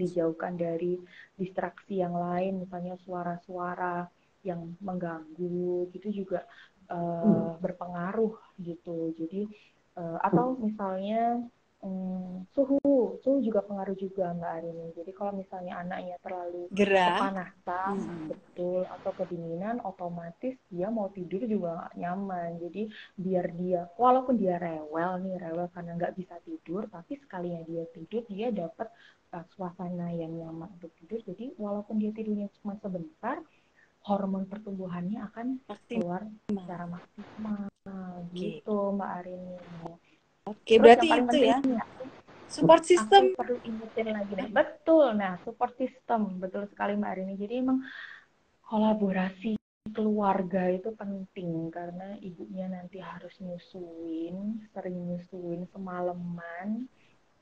dijauhkan 0.00 0.56
dari 0.56 0.96
distraksi 1.36 2.00
yang 2.00 2.16
lain, 2.16 2.64
misalnya 2.64 2.96
suara-suara 3.04 4.08
yang 4.40 4.72
mengganggu, 4.80 5.92
gitu 5.92 6.24
juga 6.24 6.48
uh, 6.88 6.96
hmm. 6.96 7.60
berpengaruh 7.60 8.34
gitu. 8.64 9.12
Jadi 9.20 9.44
uh, 10.00 10.18
atau 10.24 10.56
misalnya 10.56 11.44
Hmm, 11.84 12.48
suhu, 12.56 13.20
suhu 13.20 13.44
juga 13.44 13.60
pengaruh 13.60 13.92
juga 14.00 14.32
Mbak 14.32 14.52
Arini. 14.56 14.88
Jadi 14.96 15.12
kalau 15.12 15.36
misalnya 15.36 15.84
anaknya 15.84 16.16
terlalu 16.24 16.64
gerah, 16.72 17.20
kepanasan, 17.20 17.94
hmm. 18.00 18.26
betul, 18.32 18.88
atau 18.88 19.12
kedinginan, 19.12 19.84
otomatis 19.84 20.56
dia 20.72 20.88
mau 20.88 21.12
tidur 21.12 21.44
juga 21.44 21.92
nyaman. 21.92 22.56
Jadi 22.56 22.88
biar 23.20 23.52
dia, 23.60 23.84
walaupun 24.00 24.40
dia 24.40 24.56
rewel 24.56 25.28
nih, 25.28 25.36
rewel 25.44 25.68
karena 25.76 25.92
nggak 26.00 26.16
bisa 26.16 26.40
tidur, 26.48 26.88
tapi 26.88 27.20
sekalinya 27.20 27.60
dia 27.68 27.84
tidur, 27.92 28.24
dia 28.32 28.48
dapat 28.48 28.88
uh, 29.36 29.44
suasana 29.52 30.08
yang 30.08 30.32
nyaman 30.32 30.72
untuk 30.80 30.88
tidur. 31.04 31.20
Jadi 31.20 31.52
walaupun 31.60 32.00
dia 32.00 32.16
tidurnya 32.16 32.48
cuma 32.64 32.80
sebentar, 32.80 33.44
hormon 34.08 34.48
pertumbuhannya 34.48 35.20
akan 35.20 35.60
keluar 35.84 36.24
secara 36.48 36.88
maksimal. 36.88 37.68
Gitu 38.32 38.72
Mbak 38.72 39.10
Arini. 39.20 39.56
Oke, 40.44 40.76
berarti 40.76 41.08
itu 41.08 41.36
ya. 41.40 41.56
Support 42.52 42.82
system 42.84 43.32
aku 43.32 43.40
perlu 43.40 43.56
ingetin 43.64 44.08
lagi 44.12 44.32
deh. 44.36 44.48
Betul. 44.52 45.16
Nah, 45.16 45.40
support 45.40 45.72
system 45.80 46.36
betul 46.36 46.68
sekali 46.68 46.94
Mbak 46.94 47.10
Arini. 47.16 47.34
Jadi 47.40 47.54
emang 47.64 47.80
kolaborasi 48.68 49.56
keluarga 49.90 50.68
itu 50.68 50.92
penting 50.92 51.72
karena 51.72 52.16
ibunya 52.20 52.68
nanti 52.68 53.00
harus 53.00 53.32
nyusuin, 53.40 54.68
sering 54.76 54.96
nyusuin 55.08 55.64
semalaman, 55.72 56.86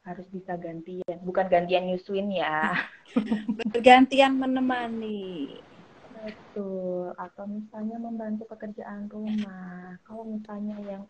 harus 0.06 0.26
bisa 0.30 0.54
gantian. 0.54 1.18
Bukan 1.26 1.50
gantian 1.50 1.90
nyusuin 1.90 2.30
ya. 2.30 2.70
Bergantian 3.74 4.38
menemani. 4.38 5.58
Betul. 6.22 7.18
Atau 7.18 7.50
misalnya 7.50 7.98
membantu 7.98 8.46
pekerjaan 8.46 9.10
rumah. 9.10 9.98
Kalau 10.06 10.22
misalnya 10.22 10.78
yang 10.86 11.02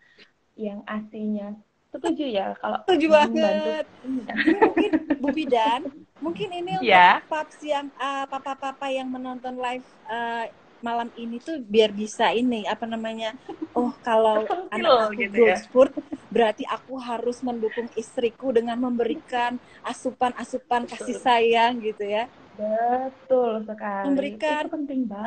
yang 0.56 0.80
aslinya 0.88 1.56
setuju 1.92 2.24
ya 2.24 2.46
kalau 2.56 2.80
setuju 2.88 3.06
banget. 3.12 3.84
mungkin 4.02 4.90
Bu 5.20 5.28
Bidan 5.30 5.80
mungkin 6.24 6.48
ini 6.48 6.70
untuk 6.80 6.88
ya. 6.88 7.20
paps 7.28 7.60
yang 7.60 7.92
uh, 8.00 8.24
papa-papa 8.26 8.88
yang 8.88 9.12
menonton 9.12 9.60
live 9.60 9.84
uh, 10.08 10.48
malam 10.82 11.12
ini 11.14 11.38
tuh 11.38 11.62
biar 11.62 11.94
bisa 11.94 12.34
ini 12.34 12.66
apa 12.66 12.88
namanya 12.90 13.38
oh 13.76 13.94
kalau 14.02 14.42
anak 14.74 15.14
aku 15.14 15.20
gitu 15.20 15.38
ya. 15.46 15.56
sport 15.60 15.94
berarti 16.32 16.66
aku 16.66 16.98
harus 16.98 17.38
mendukung 17.44 17.86
istriku 17.94 18.50
dengan 18.50 18.80
memberikan 18.80 19.60
asupan-asupan 19.84 20.88
kasih 20.88 21.20
sayang 21.20 21.78
gitu 21.84 22.08
ya. 22.08 22.24
Betul 22.56 23.64
sekali. 23.68 24.12
Memberikan 24.12 24.64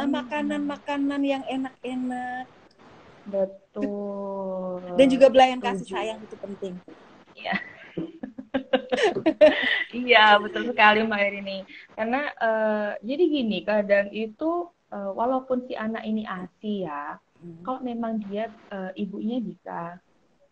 makanan-makanan 0.10 1.22
yang 1.22 1.44
enak-enak 1.46 2.46
betul. 3.28 4.82
Dan 4.96 5.08
juga 5.10 5.28
belayan 5.30 5.60
kasih 5.62 5.88
sayang 5.88 6.20
itu 6.22 6.36
penting. 6.40 6.74
Iya. 7.36 7.56
Iya 9.92 10.40
betul 10.40 10.72
sekali 10.72 11.04
mbak 11.04 11.20
Erini 11.20 11.68
karena 11.96 12.32
uh, 12.40 12.92
jadi 13.04 13.24
gini 13.28 13.64
kadang 13.68 14.08
itu 14.12 14.72
uh, 14.92 15.12
walaupun 15.12 15.68
si 15.68 15.74
anak 15.76 16.04
ini 16.08 16.24
asi 16.28 16.88
ya, 16.88 17.20
hmm. 17.40 17.64
kalau 17.64 17.80
memang 17.84 18.24
dia 18.28 18.52
uh, 18.72 18.92
ibunya 18.96 19.40
bisa 19.44 20.00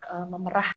uh, 0.08 0.26
memerah 0.28 0.72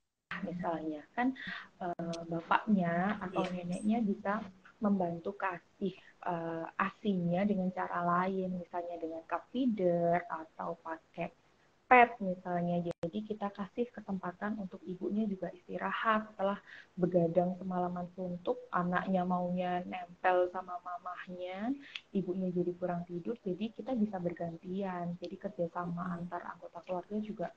misalnya. 0.45 1.03
Kan 1.15 1.33
uh, 1.81 2.21
bapaknya 2.27 3.17
atau 3.23 3.43
yes. 3.47 3.51
neneknya 3.53 3.99
bisa 4.03 4.33
membantu 4.77 5.33
kasih 5.33 5.95
uh, 6.27 6.69
asinya 6.77 7.41
dengan 7.47 7.71
cara 7.73 8.03
lain. 8.05 8.55
Misalnya 8.61 8.95
dengan 9.01 9.21
cup 9.25 9.47
feeder 9.49 10.21
atau 10.29 10.77
pakai 10.83 11.46
pet 11.87 12.19
misalnya. 12.19 12.83
Jadi 12.83 13.19
kita 13.23 13.47
kasih 13.55 13.87
kesempatan 13.95 14.59
untuk 14.59 14.83
ibunya 14.83 15.23
juga 15.23 15.47
istirahat 15.55 16.27
setelah 16.35 16.59
begadang 16.99 17.55
semalaman 17.57 18.05
suntuk, 18.13 18.59
anaknya 18.75 19.23
maunya 19.23 19.81
nempel 19.87 20.51
sama 20.51 20.77
mamahnya, 20.83 21.71
ibunya 22.11 22.51
jadi 22.51 22.71
kurang 22.75 23.07
tidur, 23.07 23.39
jadi 23.41 23.71
kita 23.71 23.95
bisa 23.95 24.19
bergantian. 24.19 25.15
Jadi 25.17 25.35
kerjasama 25.39 26.19
antar 26.19 26.43
anggota 26.43 26.83
keluarga 26.83 27.17
juga 27.23 27.47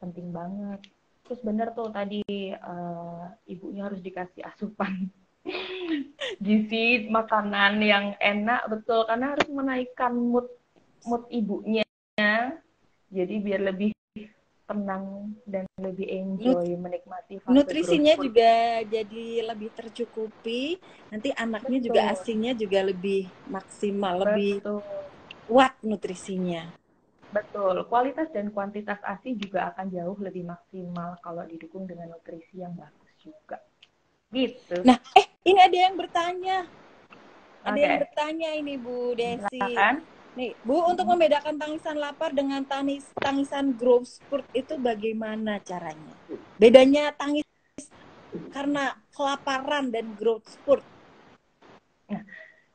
penting 0.00 0.32
banget. 0.32 0.80
Terus 1.24 1.40
bener 1.40 1.72
tuh 1.72 1.88
tadi 1.88 2.24
uh, 2.52 3.32
ibunya 3.48 3.88
harus 3.88 4.00
dikasih 4.04 4.44
asupan 4.44 5.08
gizi 6.44 7.08
makanan 7.08 7.80
yang 7.80 8.12
enak 8.20 8.64
betul 8.68 9.04
karena 9.08 9.32
harus 9.32 9.48
menaikkan 9.48 10.12
mood 10.12 10.48
mood 11.04 11.24
ibunya 11.32 11.83
jadi 13.14 13.34
biar 13.38 13.60
lebih 13.70 13.94
tenang 14.64 15.36
dan 15.44 15.68
lebih 15.76 16.08
enjoy 16.08 16.72
Nut 16.72 16.80
menikmati 16.88 17.36
fase 17.36 17.52
nutrisinya 17.52 18.16
growth. 18.16 18.24
juga 18.26 18.52
jadi 18.88 19.24
lebih 19.44 19.70
tercukupi 19.76 20.80
nanti 21.12 21.28
anaknya 21.36 21.78
Betul. 21.78 21.86
juga 21.92 22.00
asinya 22.10 22.52
juga 22.56 22.80
lebih 22.80 23.22
maksimal 23.52 24.14
Betul. 24.18 24.26
lebih 24.26 24.52
kuat 25.44 25.72
nutrisinya 25.84 26.72
Betul, 27.34 27.82
kualitas 27.90 28.30
dan 28.30 28.54
kuantitas 28.54 29.02
ASI 29.02 29.34
juga 29.34 29.74
akan 29.74 29.90
jauh 29.90 30.14
lebih 30.22 30.46
maksimal 30.46 31.18
kalau 31.18 31.42
didukung 31.42 31.82
dengan 31.82 32.14
nutrisi 32.14 32.62
yang 32.62 32.70
bagus 32.78 33.10
juga. 33.18 33.58
Gitu. 34.30 34.86
Nah, 34.86 35.02
eh 35.18 35.26
ini 35.42 35.58
ada 35.58 35.74
yang 35.74 35.98
bertanya. 35.98 36.62
Ada 37.66 37.74
okay. 37.74 37.82
yang 37.82 37.96
bertanya 38.06 38.50
ini 38.54 38.74
Bu 38.78 39.18
Desi. 39.18 39.50
Silakan. 39.50 40.13
Nih, 40.34 40.50
Bu, 40.66 40.82
untuk 40.82 41.06
membedakan 41.06 41.54
tangisan 41.54 41.94
lapar 41.94 42.34
dengan 42.34 42.66
tangis, 42.66 43.06
tangisan 43.22 43.70
growth 43.70 44.18
spurt 44.18 44.42
itu 44.50 44.74
bagaimana 44.82 45.62
caranya? 45.62 46.10
Bedanya 46.58 47.14
tangis 47.14 47.46
karena 48.50 48.98
kelaparan 49.14 49.94
dan 49.94 50.10
growth 50.18 50.50
spurt. 50.50 50.82
Nah, 52.10 52.26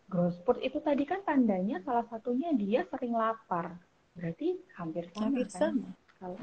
growth 0.08 0.40
spurt 0.40 0.64
itu 0.64 0.80
tadi 0.80 1.04
kan 1.04 1.20
tandanya 1.28 1.84
salah 1.84 2.08
satunya 2.08 2.56
dia 2.56 2.88
sering 2.88 3.12
lapar. 3.12 3.76
Berarti 4.16 4.56
hampir 4.80 5.12
sama 5.12 5.28
hampir 5.28 5.48
kan? 5.52 5.60
sama. 5.76 5.90
Kalau 6.20 6.40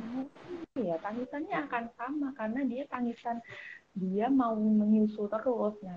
ya 0.77 1.01
tangisannya 1.01 1.57
akan 1.65 1.85
sama 1.97 2.29
karena 2.37 2.61
dia 2.69 2.85
tangisan 2.93 3.41
dia 3.97 4.29
mau 4.29 4.53
menyusu 4.53 5.33
terus. 5.33 5.81
Nah, 5.81 5.97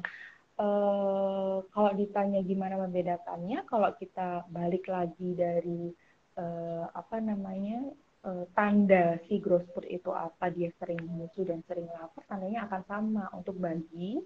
Uh, 0.60 1.64
kalau 1.72 1.96
ditanya 1.96 2.44
gimana 2.44 2.76
membedakannya, 2.84 3.64
kalau 3.64 3.96
kita 3.96 4.44
balik 4.52 4.92
lagi 4.92 5.32
dari 5.32 5.88
uh, 6.36 6.84
apa 6.92 7.24
namanya 7.24 7.96
uh, 8.28 8.44
tanda 8.52 9.16
si 9.24 9.40
growth 9.40 9.64
spurt 9.72 9.88
itu 9.88 10.12
apa, 10.12 10.52
dia 10.52 10.68
sering 10.76 11.00
musuh 11.08 11.48
dan 11.48 11.64
sering 11.64 11.88
lapar, 11.88 12.28
tandanya 12.28 12.68
akan 12.68 12.82
sama 12.92 13.24
untuk 13.32 13.56
bayi. 13.56 14.20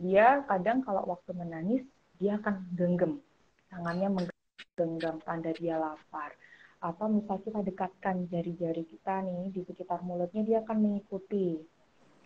Dia 0.00 0.40
kadang 0.48 0.80
kalau 0.80 1.04
waktu 1.04 1.36
menangis 1.36 1.84
dia 2.16 2.40
akan 2.40 2.64
genggam, 2.72 3.20
tangannya 3.68 4.08
menggenggam 4.08 5.20
tanda 5.20 5.52
dia 5.52 5.76
lapar. 5.76 6.32
Atau 6.80 7.12
misalnya 7.12 7.44
kita 7.44 7.60
dekatkan 7.60 8.24
jari-jari 8.32 8.88
kita 8.88 9.20
nih 9.20 9.52
di 9.52 9.68
sekitar 9.68 10.00
mulutnya, 10.00 10.48
dia 10.48 10.58
akan 10.64 10.78
mengikuti 10.80 11.60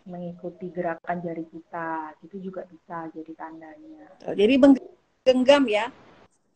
mengikuti 0.09 0.69
gerakan 0.71 1.23
jari 1.23 1.45
kita. 1.49 2.17
Gitu 2.25 2.51
juga 2.51 2.67
bisa 2.69 3.09
jadi 3.15 3.33
tandanya. 3.35 4.07
Oh, 4.27 4.35
jadi 4.35 4.55
menggenggam 4.59 5.65
ya 5.69 5.87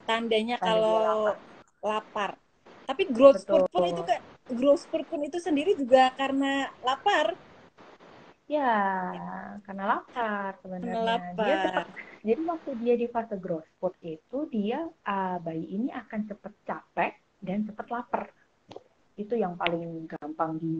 tandanya 0.06 0.56
Tanda 0.62 0.66
kalau 0.70 0.98
lapar. 1.02 1.36
lapar. 1.82 2.30
Tapi 2.86 3.02
growth 3.10 3.42
spurt 3.42 3.66
pun 3.74 3.82
itu 3.90 4.02
kan 4.06 4.22
growth 4.54 4.86
spurt 4.86 5.06
pun 5.10 5.20
itu 5.26 5.42
sendiri 5.42 5.74
juga 5.74 6.14
karena 6.14 6.70
lapar. 6.86 7.34
Ya 8.46 8.72
karena 9.66 9.84
lapar 9.98 10.54
sebenarnya. 10.62 11.02
Lapar. 11.02 11.42
dia 11.42 11.56
cepat 11.66 11.86
jadi 12.26 12.42
waktu 12.42 12.70
dia 12.82 12.94
di 12.98 13.06
fase 13.06 13.38
growth 13.38 13.66
spurt 13.78 13.94
itu 14.02 14.38
dia 14.50 14.82
uh, 14.86 15.38
bayi 15.38 15.62
ini 15.66 15.94
akan 15.94 16.26
cepat 16.26 16.54
capek 16.66 17.12
dan 17.42 17.66
cepat 17.66 17.86
lapar. 17.90 18.30
Itu 19.14 19.38
yang 19.38 19.54
paling 19.54 20.10
gampang 20.10 20.58
di 20.58 20.78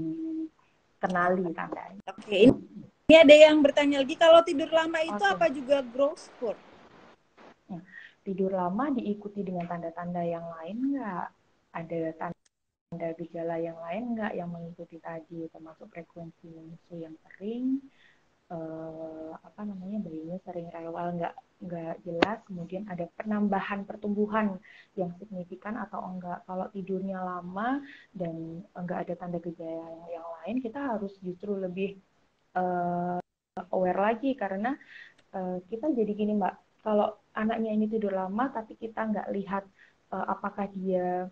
kenali 1.07 1.47
tandanya. 1.55 2.03
Oke, 2.11 2.51
ini, 2.51 2.59
ini 3.07 3.15
ada 3.15 3.35
yang 3.35 3.63
bertanya 3.63 4.03
lagi 4.03 4.17
kalau 4.19 4.43
tidur 4.43 4.71
lama 4.71 4.99
itu 5.01 5.23
okay. 5.23 5.35
apa 5.39 5.47
juga 5.55 5.77
growth 5.87 6.27
spurt? 6.27 6.59
Ya, 7.71 7.81
tidur 8.27 8.51
lama 8.51 8.91
diikuti 8.91 9.47
dengan 9.47 9.71
tanda-tanda 9.71 10.27
yang 10.27 10.45
lain 10.59 10.95
nggak? 10.95 11.27
Ada 11.77 11.99
tanda 12.19 13.09
gejala 13.15 13.57
yang 13.63 13.79
lain 13.79 14.05
nggak 14.19 14.33
yang 14.35 14.49
mengikuti 14.51 14.99
tadi 14.99 15.47
termasuk 15.55 15.87
frekuensi 15.95 16.51
musuh 16.51 16.99
yang 16.99 17.15
sering, 17.25 17.79
uh, 18.51 19.35
apa 19.43 19.61
namanya 19.67 19.99
bayinya 20.03 20.39
sering 20.47 20.69
rewel 20.71 21.19
nggak 21.19 21.35
nggak 21.57 21.95
jelas 22.05 22.39
kemudian 22.45 22.85
ada 22.87 23.09
penambahan 23.17 23.89
pertumbuhan 23.89 24.61
yang 24.95 25.11
signifikan 25.17 25.81
atau 25.81 26.05
enggak. 26.05 26.45
Kalau 26.45 26.69
tidurnya 26.71 27.19
lama 27.25 27.81
dan 28.13 28.63
enggak 28.77 29.09
ada 29.09 29.15
tanda 29.17 29.39
gejala 29.41 29.89
yang, 29.89 30.21
yang 30.21 30.27
lain 30.43 30.57
kita 30.61 30.79
harus 30.79 31.17
justru 31.25 31.57
lebih 31.57 31.97
uh, 32.55 33.19
aware 33.73 34.01
lagi 34.01 34.37
karena 34.37 34.77
uh, 35.33 35.59
kita 35.67 35.91
jadi 35.97 36.13
gini 36.13 36.37
mbak. 36.37 36.85
Kalau 36.87 37.19
anaknya 37.35 37.75
ini 37.75 37.91
tidur 37.91 38.15
lama 38.15 38.47
tapi 38.53 38.79
kita 38.79 39.11
nggak 39.11 39.29
lihat 39.35 39.65
uh, 40.15 40.27
apakah 40.31 40.71
dia 40.71 41.27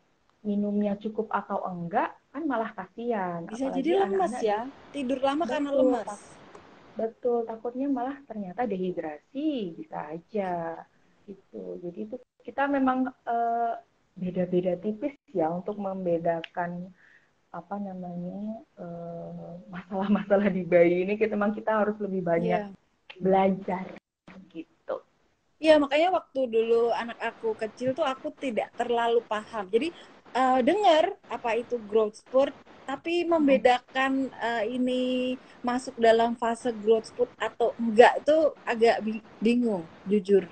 minumnya 0.45 0.99
cukup 1.01 1.31
atau 1.31 1.63
enggak 1.69 2.17
kan 2.35 2.43
malah 2.49 2.73
kasihan. 2.75 3.47
Bisa 3.47 3.71
Apalagi 3.71 3.79
jadi 3.81 3.91
lemas 4.03 4.11
anak 4.11 4.33
-anak 4.33 4.43
ya 4.43 4.61
tidur 4.91 5.21
lama 5.23 5.45
karena 5.47 5.71
lemas 5.71 6.34
Betul, 6.95 7.43
takutnya 7.47 7.91
malah 7.91 8.19
ternyata 8.27 8.67
dehidrasi 8.71 9.75
bisa 9.75 10.15
aja 10.15 10.79
gitu. 11.27 11.83
Jadi 11.83 11.99
itu 12.07 12.17
kita 12.47 12.71
memang 12.71 13.11
beda 14.15 14.47
beda-beda 14.47 14.79
tipis 14.79 15.19
ya 15.35 15.51
untuk 15.51 15.75
membedakan 15.75 16.87
apa 17.51 17.77
namanya 17.83 18.63
masalah-masalah 19.71 20.51
uh, 20.51 20.55
di 20.55 20.63
bayi 20.63 21.03
ini 21.07 21.19
kita 21.19 21.35
memang 21.35 21.55
kita 21.55 21.83
harus 21.83 21.99
lebih 21.99 22.23
banyak 22.23 22.71
yeah. 22.71 23.19
belajar 23.19 23.87
gitu. 24.55 25.03
Iya 25.59 25.79
makanya 25.83 26.19
waktu 26.19 26.47
dulu 26.47 26.95
anak 26.95 27.19
aku 27.19 27.59
kecil 27.59 27.95
tuh 27.95 28.07
aku 28.07 28.31
tidak 28.39 28.71
terlalu 28.79 29.23
paham. 29.27 29.67
Jadi 29.71 29.91
uh, 30.35 30.61
dengar 30.61 31.15
apa 31.31 31.57
itu 31.57 31.79
growth 31.87 32.21
spurt 32.21 32.53
tapi 32.85 33.25
membedakan 33.25 34.29
uh, 34.37 34.61
ini 34.67 35.35
masuk 35.65 35.97
dalam 35.97 36.37
fase 36.37 36.69
growth 36.85 37.09
spurt 37.09 37.33
atau 37.41 37.73
enggak 37.81 38.21
itu 38.21 38.53
agak 38.69 39.01
bingung 39.41 39.87
jujur 40.05 40.45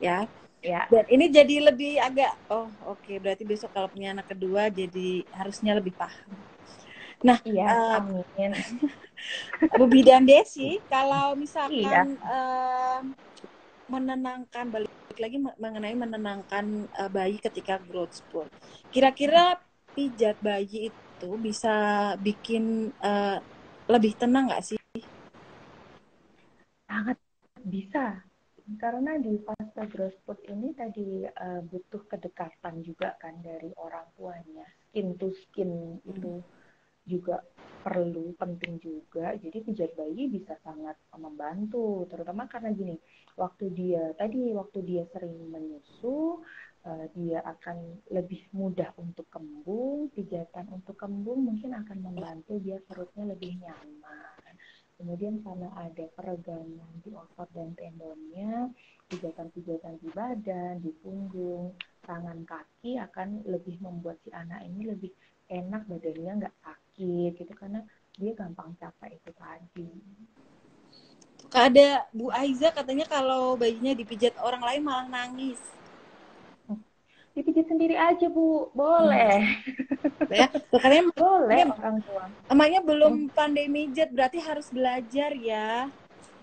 ya. 0.00 0.24
Ya. 0.64 0.88
Dan 0.88 1.04
ini 1.12 1.28
jadi 1.28 1.60
lebih 1.60 2.00
agak 2.00 2.32
oh 2.48 2.72
oke 2.88 3.04
okay, 3.04 3.20
berarti 3.20 3.44
besok 3.44 3.68
kalau 3.76 3.84
punya 3.84 4.16
anak 4.16 4.32
kedua 4.32 4.72
jadi 4.72 5.20
harusnya 5.36 5.76
lebih 5.76 5.92
paham. 5.92 6.32
Nah 7.20 7.36
iya, 7.44 7.68
uh, 7.68 8.00
amin. 8.00 8.56
Bu 9.76 9.84
Bidan 9.84 10.24
Desi 10.24 10.80
kalau 10.88 11.36
misalkan 11.36 12.16
iya. 12.16 12.24
uh, 12.24 13.00
menenangkan 13.92 14.72
balik 14.72 14.92
lagi 15.18 15.38
mengenai 15.38 15.94
menenangkan 15.94 16.86
uh, 16.98 17.10
bayi 17.10 17.38
ketika 17.38 17.78
growth 17.82 18.18
spurt 18.18 18.50
kira-kira 18.90 19.58
pijat 19.94 20.36
bayi 20.42 20.90
itu 20.90 21.30
bisa 21.38 21.74
bikin 22.18 22.90
uh, 22.98 23.38
lebih 23.86 24.16
tenang 24.18 24.50
nggak 24.50 24.64
sih? 24.64 24.80
Sangat 26.90 27.16
bisa. 27.64 28.20
karena 28.80 29.20
di 29.20 29.36
fase 29.44 29.84
growth 29.92 30.16
spurt 30.24 30.40
ini 30.48 30.72
tadi 30.72 31.20
uh, 31.20 31.60
butuh 31.68 32.00
kedekatan 32.08 32.80
juga 32.80 33.12
kan 33.20 33.36
dari 33.44 33.68
orang 33.76 34.08
tuanya 34.16 34.64
skin 34.88 35.20
to 35.20 35.28
skin 35.36 36.00
itu 36.08 36.40
juga 37.04 37.40
perlu 37.84 38.32
penting 38.40 38.80
juga. 38.80 39.36
Jadi 39.36 39.60
pijat 39.60 39.92
bayi 39.92 40.32
bisa 40.32 40.56
sangat 40.64 40.96
membantu 41.20 42.08
terutama 42.08 42.48
karena 42.48 42.72
gini 42.72 42.96
waktu 43.36 43.68
dia 43.76 44.16
tadi 44.16 44.56
waktu 44.56 44.78
dia 44.88 45.04
sering 45.12 45.52
menyusu 45.52 46.40
uh, 46.88 47.06
dia 47.12 47.44
akan 47.44 48.00
lebih 48.08 48.48
mudah 48.56 48.88
untuk 48.96 49.28
kembung 49.28 50.08
pijatan 50.16 50.72
untuk 50.72 50.96
kembung 50.96 51.44
mungkin 51.44 51.76
akan 51.76 51.98
membantu 52.00 52.56
dia 52.56 52.80
perutnya 52.88 53.36
lebih 53.36 53.60
nyaman. 53.60 54.52
Kemudian 54.94 55.42
karena 55.42 55.68
ada 55.74 56.06
peregangan 56.14 56.92
di 57.02 57.10
otot 57.12 57.50
dan 57.50 57.74
tendonnya, 57.74 58.70
pijatan-pijatan 59.10 59.98
di 59.98 60.08
badan, 60.14 60.78
di 60.78 60.94
punggung, 61.02 61.74
tangan 62.06 62.46
kaki 62.46 63.02
akan 63.02 63.42
lebih 63.42 63.82
membuat 63.82 64.22
si 64.22 64.30
anak 64.30 64.62
ini 64.62 64.94
lebih 64.94 65.10
enak 65.50 65.82
badannya 65.90 66.32
nggak 66.46 66.56
sakit 66.62 66.83
gitu 66.96 67.52
karena 67.56 67.82
dia 68.14 68.32
gampang 68.34 68.72
capek 68.78 69.18
itu 69.18 69.30
tadi. 69.34 69.88
Ada 71.54 72.08
Bu 72.10 72.34
Aiza 72.34 72.74
katanya 72.74 73.06
kalau 73.06 73.54
bayinya 73.54 73.94
dipijat 73.94 74.34
orang 74.42 74.62
lain 74.62 74.82
malah 74.82 75.06
nangis 75.06 75.60
dipijit 77.34 77.66
sendiri 77.66 77.98
aja 77.98 78.30
bu 78.30 78.70
boleh 78.70 79.42
hmm. 79.42 80.30
ya 80.30 80.46
makanya 80.70 81.02
boleh 81.18 81.62
ya, 81.66 81.74
orang 81.82 81.98
tua 82.06 82.24
emangnya 82.46 82.80
belum 82.86 83.14
hmm. 83.26 83.30
pandemi 83.34 83.90
jet 83.90 84.14
berarti 84.14 84.38
harus 84.38 84.70
belajar 84.70 85.34
ya 85.34 85.90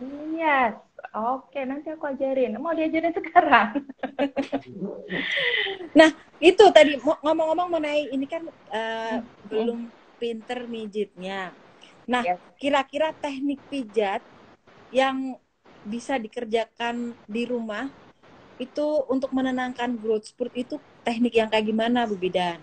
iya 0.04 0.76
yes. 0.76 1.16
oke 1.16 1.60
nanti 1.64 1.96
aku 1.96 2.12
ajarin 2.12 2.60
mau 2.60 2.76
diajarin 2.76 3.16
sekarang 3.16 3.88
nah 6.00 6.12
itu 6.44 6.64
tadi 6.76 7.00
ngomong-ngomong 7.00 7.72
mengenai 7.72 8.12
ini 8.12 8.28
kan 8.28 8.44
uh, 8.76 9.16
hmm. 9.16 9.48
belum 9.48 9.80
pinter 10.22 10.70
mijitnya 10.70 11.50
nah 12.06 12.22
kira-kira 12.62 13.10
yes. 13.10 13.18
teknik 13.18 13.60
pijat 13.74 14.22
yang 14.94 15.42
bisa 15.82 16.22
dikerjakan 16.22 17.18
di 17.26 17.50
rumah 17.50 17.90
itu 18.62 18.86
untuk 19.10 19.34
menenangkan 19.34 19.98
growth 19.98 20.30
spurt 20.30 20.54
itu 20.54 20.78
teknik 21.02 21.34
yang 21.34 21.50
kayak 21.50 21.66
gimana 21.66 22.06
Bu 22.06 22.14
Bidan? 22.14 22.62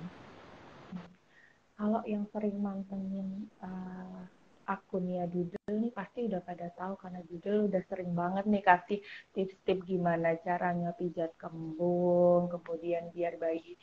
Kalau 1.74 2.02
yang 2.06 2.22
sering 2.30 2.58
mantengin 2.62 3.50
uh, 3.58 4.22
akunnya 4.66 5.26
Doodle 5.26 5.74
nih 5.78 5.90
pasti 5.90 6.26
udah 6.30 6.42
pada 6.42 6.70
tahu 6.74 6.94
karena 7.02 7.22
Doodle 7.26 7.66
udah 7.66 7.82
sering 7.90 8.14
banget 8.14 8.44
nih 8.46 8.62
kasih 8.62 8.98
tips-tips 9.34 9.86
gimana 9.86 10.38
caranya 10.42 10.94
pijat 10.94 11.34
kembung, 11.34 12.46
kemudian 12.50 13.10
biar 13.10 13.34
bayi 13.38 13.74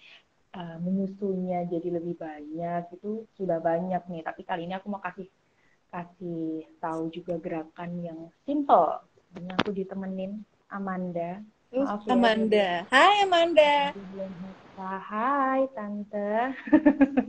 uh, 0.56 0.78
menyusunya 0.80 1.68
jadi 1.68 2.00
lebih 2.00 2.16
banyak 2.16 2.84
itu 2.96 3.28
sudah 3.36 3.60
banyak 3.60 4.02
nih. 4.08 4.24
Tapi 4.24 4.42
kali 4.48 4.66
ini 4.66 4.74
aku 4.80 4.88
mau 4.90 5.04
kasih 5.04 5.28
kasih 5.92 6.66
tahu 6.80 7.12
juga 7.12 7.36
gerakan 7.38 7.92
yang 8.00 8.20
simple. 8.48 9.04
Ini 9.36 9.52
aku 9.60 9.76
ditemenin 9.76 10.48
Amanda 10.72 11.44
Maaf 11.76 12.08
ya, 12.08 12.14
Amanda. 12.16 12.56
Ya, 12.56 12.88
Hai 12.88 13.16
Amanda. 13.28 13.76
Hai 14.80 15.62
Tante. 15.76 16.56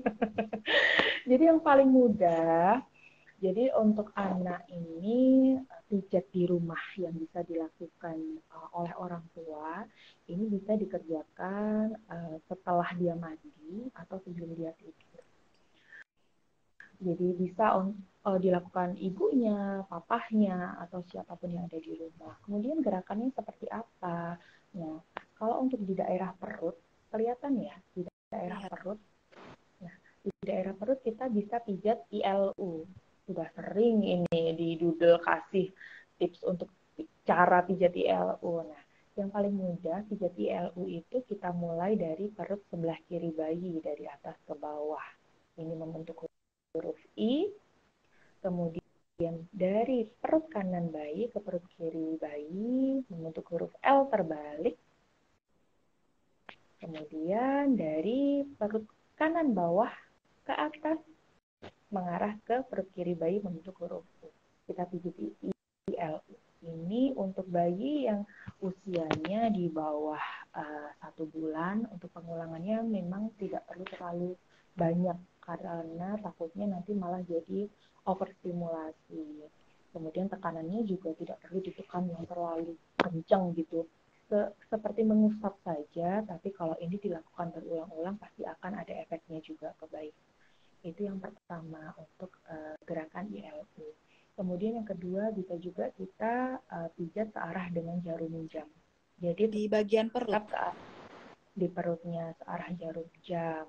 jadi 1.30 1.42
yang 1.50 1.58
paling 1.58 1.90
mudah, 1.90 2.78
jadi 3.42 3.74
untuk 3.74 4.14
anak 4.14 4.62
ini 4.70 5.58
pijat 5.86 6.26
di 6.34 6.44
rumah 6.46 6.80
yang 6.98 7.14
bisa 7.14 7.46
dilakukan 7.46 8.42
uh, 8.50 8.68
oleh 8.74 8.94
orang 8.98 9.22
tua, 9.32 9.86
ini 10.26 10.50
bisa 10.50 10.74
dikerjakan 10.74 11.94
uh, 12.10 12.36
setelah 12.50 12.90
dia 12.98 13.14
mandi 13.14 13.86
atau 13.94 14.18
sebelum 14.26 14.50
dia 14.58 14.74
tidur. 14.76 15.22
Jadi 16.96 17.26
bisa 17.36 17.76
on, 17.76 17.92
uh, 18.24 18.38
dilakukan 18.40 18.96
ibunya, 18.98 19.84
papahnya, 19.86 20.80
atau 20.88 21.04
siapa 21.06 21.36
pun 21.36 21.52
yang 21.52 21.68
ada 21.68 21.78
di 21.78 21.92
rumah. 21.94 22.34
Kemudian 22.42 22.82
gerakannya 22.82 23.30
seperti 23.36 23.68
apa? 23.68 24.40
Nah, 24.76 24.98
kalau 25.36 25.62
untuk 25.62 25.80
di 25.84 25.92
daerah 25.92 26.32
perut, 26.34 26.76
kelihatan 27.12 27.62
ya 27.62 27.76
di 27.94 28.02
daerah 28.32 28.60
ya. 28.64 28.68
perut. 28.68 29.00
Nah, 29.84 29.94
di 30.24 30.30
daerah 30.42 30.74
perut 30.74 31.00
kita 31.04 31.30
bisa 31.30 31.62
pijat 31.62 32.08
ILU. 32.10 32.88
Sudah 33.26 33.50
sering 33.58 34.06
ini 34.06 34.54
di 34.54 34.78
doodle 34.78 35.18
kasih 35.18 35.74
tips 36.14 36.46
untuk 36.46 36.70
cara 37.26 37.66
pijat 37.66 37.92
ILU. 37.92 38.62
Nah, 38.62 38.82
yang 39.18 39.34
paling 39.34 39.50
mudah 39.50 40.06
pijat 40.06 40.30
ILU 40.38 40.86
itu 40.86 41.26
kita 41.26 41.50
mulai 41.50 41.98
dari 41.98 42.30
perut 42.30 42.62
sebelah 42.70 42.96
kiri 43.10 43.34
bayi 43.34 43.82
dari 43.82 44.06
atas 44.06 44.38
ke 44.46 44.54
bawah. 44.54 45.02
Ini 45.58 45.74
membentuk 45.74 46.22
huruf 46.76 47.00
I, 47.18 47.50
kemudian 48.44 49.48
dari 49.50 50.06
perut 50.06 50.46
kanan 50.52 50.92
bayi 50.92 51.32
ke 51.32 51.40
perut 51.40 51.64
kiri 51.74 52.20
bayi 52.20 53.02
membentuk 53.08 53.48
huruf 53.50 53.72
L 53.82 54.06
terbalik. 54.12 54.76
Kemudian 56.76 57.74
dari 57.74 58.44
perut 58.54 58.84
kanan 59.16 59.56
bawah 59.56 59.90
ke 60.44 60.52
atas 60.52 61.00
mengarah 61.90 62.34
ke 62.42 62.66
perut 62.66 62.88
kiri 62.92 63.14
bayi 63.14 63.38
membentuk 63.38 63.78
huruf 63.78 64.06
U. 64.22 64.28
Kita 64.66 64.86
pijit 64.90 65.14
L. 65.94 66.18
Ini 66.66 67.14
untuk 67.14 67.46
bayi 67.46 68.10
yang 68.10 68.26
usianya 68.58 69.54
di 69.54 69.70
bawah 69.70 70.20
uh, 70.56 70.88
satu 70.98 71.30
bulan. 71.30 71.86
Untuk 71.94 72.10
pengulangannya 72.10 72.82
memang 72.82 73.30
tidak 73.38 73.62
perlu 73.70 73.86
terlalu 73.86 74.30
banyak 74.74 75.18
karena 75.46 76.18
takutnya 76.18 76.66
nanti 76.74 76.90
malah 76.90 77.22
jadi 77.22 77.70
overstimulasi. 78.02 79.46
Kemudian 79.94 80.26
tekanannya 80.26 80.82
juga 80.84 81.14
tidak 81.14 81.38
perlu 81.40 81.62
ditekan 81.62 82.10
yang 82.10 82.26
terlalu 82.26 82.74
kencang 82.98 83.54
gitu. 83.54 83.86
Se 84.26 84.50
seperti 84.66 85.06
mengusap 85.06 85.54
saja, 85.62 86.26
tapi 86.26 86.50
kalau 86.50 86.74
ini 86.82 86.98
dilakukan 86.98 87.54
berulang-ulang 87.54 88.18
pasti 88.18 88.42
akan 88.42 88.82
ada 88.82 88.92
efeknya 89.06 89.38
juga 89.38 89.70
ke 89.78 89.86
bayi. 89.86 90.10
Itu 90.86 91.10
yang 91.10 91.18
pertama 91.18 91.90
untuk 91.98 92.38
uh, 92.46 92.78
gerakan 92.86 93.26
ILU. 93.34 93.90
Kemudian 94.38 94.78
yang 94.78 94.86
kedua 94.86 95.34
bisa 95.34 95.58
juga 95.58 95.90
kita 95.98 96.62
uh, 96.62 96.88
pijat 96.94 97.34
ke 97.34 97.40
arah 97.42 97.66
dengan 97.74 97.98
jarum 98.06 98.46
jam. 98.46 98.70
Jadi 99.18 99.50
di 99.50 99.62
bagian 99.66 100.12
perut 100.14 100.30
ke 100.46 100.66
di 101.56 101.66
perutnya 101.72 102.36
searah 102.38 102.70
jarum 102.78 103.08
jam 103.24 103.66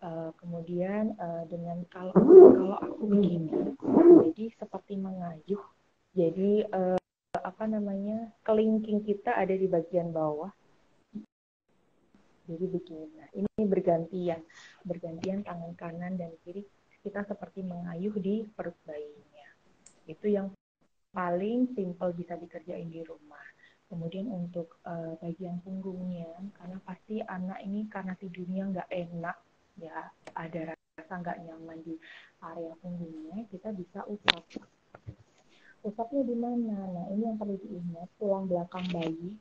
Uh, 0.00 0.32
kemudian 0.40 1.12
uh, 1.20 1.44
dengan 1.44 1.84
kalau 1.92 2.16
kalau 2.56 2.80
aku 2.80 3.04
begini, 3.04 3.76
jadi 4.24 4.48
seperti 4.56 4.96
mengayuh. 4.96 5.60
Jadi 6.16 6.64
uh, 6.72 6.96
apa 7.36 7.68
namanya 7.68 8.32
kelingking 8.40 9.04
kita 9.04 9.36
ada 9.36 9.52
di 9.52 9.68
bagian 9.68 10.08
bawah. 10.08 10.48
Jadi 12.50 12.66
begini. 12.66 13.06
Nah, 13.14 13.28
ini 13.30 13.62
bergantian, 13.62 14.42
bergantian 14.82 15.46
tangan 15.46 15.72
kanan 15.78 16.18
dan 16.18 16.34
kiri 16.42 16.66
kita 17.06 17.22
seperti 17.22 17.62
mengayuh 17.62 18.12
di 18.18 18.42
perut 18.50 18.74
bayinya. 18.82 19.48
Itu 20.10 20.26
yang 20.26 20.50
paling 21.14 21.70
simple 21.78 22.10
bisa 22.18 22.34
dikerjain 22.34 22.90
di 22.90 23.06
rumah. 23.06 23.46
Kemudian 23.86 24.26
untuk 24.30 24.82
uh, 24.86 25.14
bagian 25.22 25.62
punggungnya, 25.62 26.30
karena 26.58 26.78
pasti 26.82 27.22
anak 27.22 27.58
ini 27.62 27.86
karena 27.90 28.14
tidurnya 28.18 28.62
nggak 28.70 28.90
enak, 28.90 29.36
ya 29.78 30.10
ada 30.34 30.74
rasa 31.00 31.14
nggak 31.26 31.42
nyaman 31.42 31.78
di 31.82 31.98
area 32.38 32.70
punggungnya 32.78 33.42
kita 33.50 33.74
bisa 33.74 34.06
usap 34.06 34.46
usapnya 35.82 36.22
di 36.22 36.36
mana 36.38 36.78
nah 36.86 37.04
ini 37.10 37.26
yang 37.26 37.34
perlu 37.34 37.58
diingat 37.58 38.06
tulang 38.20 38.46
belakang 38.46 38.86
bayi 38.94 39.34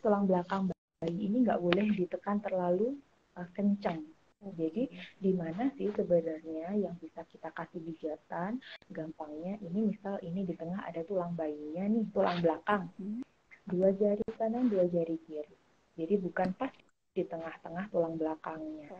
tulang 0.00 0.24
belakang 0.24 0.71
bayi 1.02 1.18
ini 1.26 1.42
nggak 1.42 1.58
boleh 1.58 1.86
ditekan 1.98 2.38
terlalu 2.38 2.94
uh, 3.34 3.48
kencang 3.58 4.06
jadi 4.42 4.90
di 5.22 5.30
mana 5.38 5.70
sih 5.78 5.86
sebenarnya 5.94 6.74
yang 6.74 6.98
bisa 6.98 7.22
kita 7.30 7.54
kasih 7.54 7.78
pijatan? 7.78 8.58
Gampangnya 8.90 9.54
ini 9.62 9.94
misal 9.94 10.18
ini 10.18 10.42
di 10.42 10.58
tengah 10.58 10.82
ada 10.82 11.06
tulang 11.06 11.38
bayinya 11.38 11.86
nih, 11.86 12.10
tulang 12.10 12.42
belakang. 12.42 12.90
Dua 13.70 13.94
jari 13.94 14.26
kanan, 14.34 14.66
dua 14.66 14.90
jari 14.90 15.14
kiri. 15.30 15.54
Jadi 15.94 16.18
bukan 16.18 16.50
pas 16.58 16.74
di 17.14 17.22
tengah-tengah 17.22 17.86
tulang 17.94 18.18
belakangnya 18.18 18.90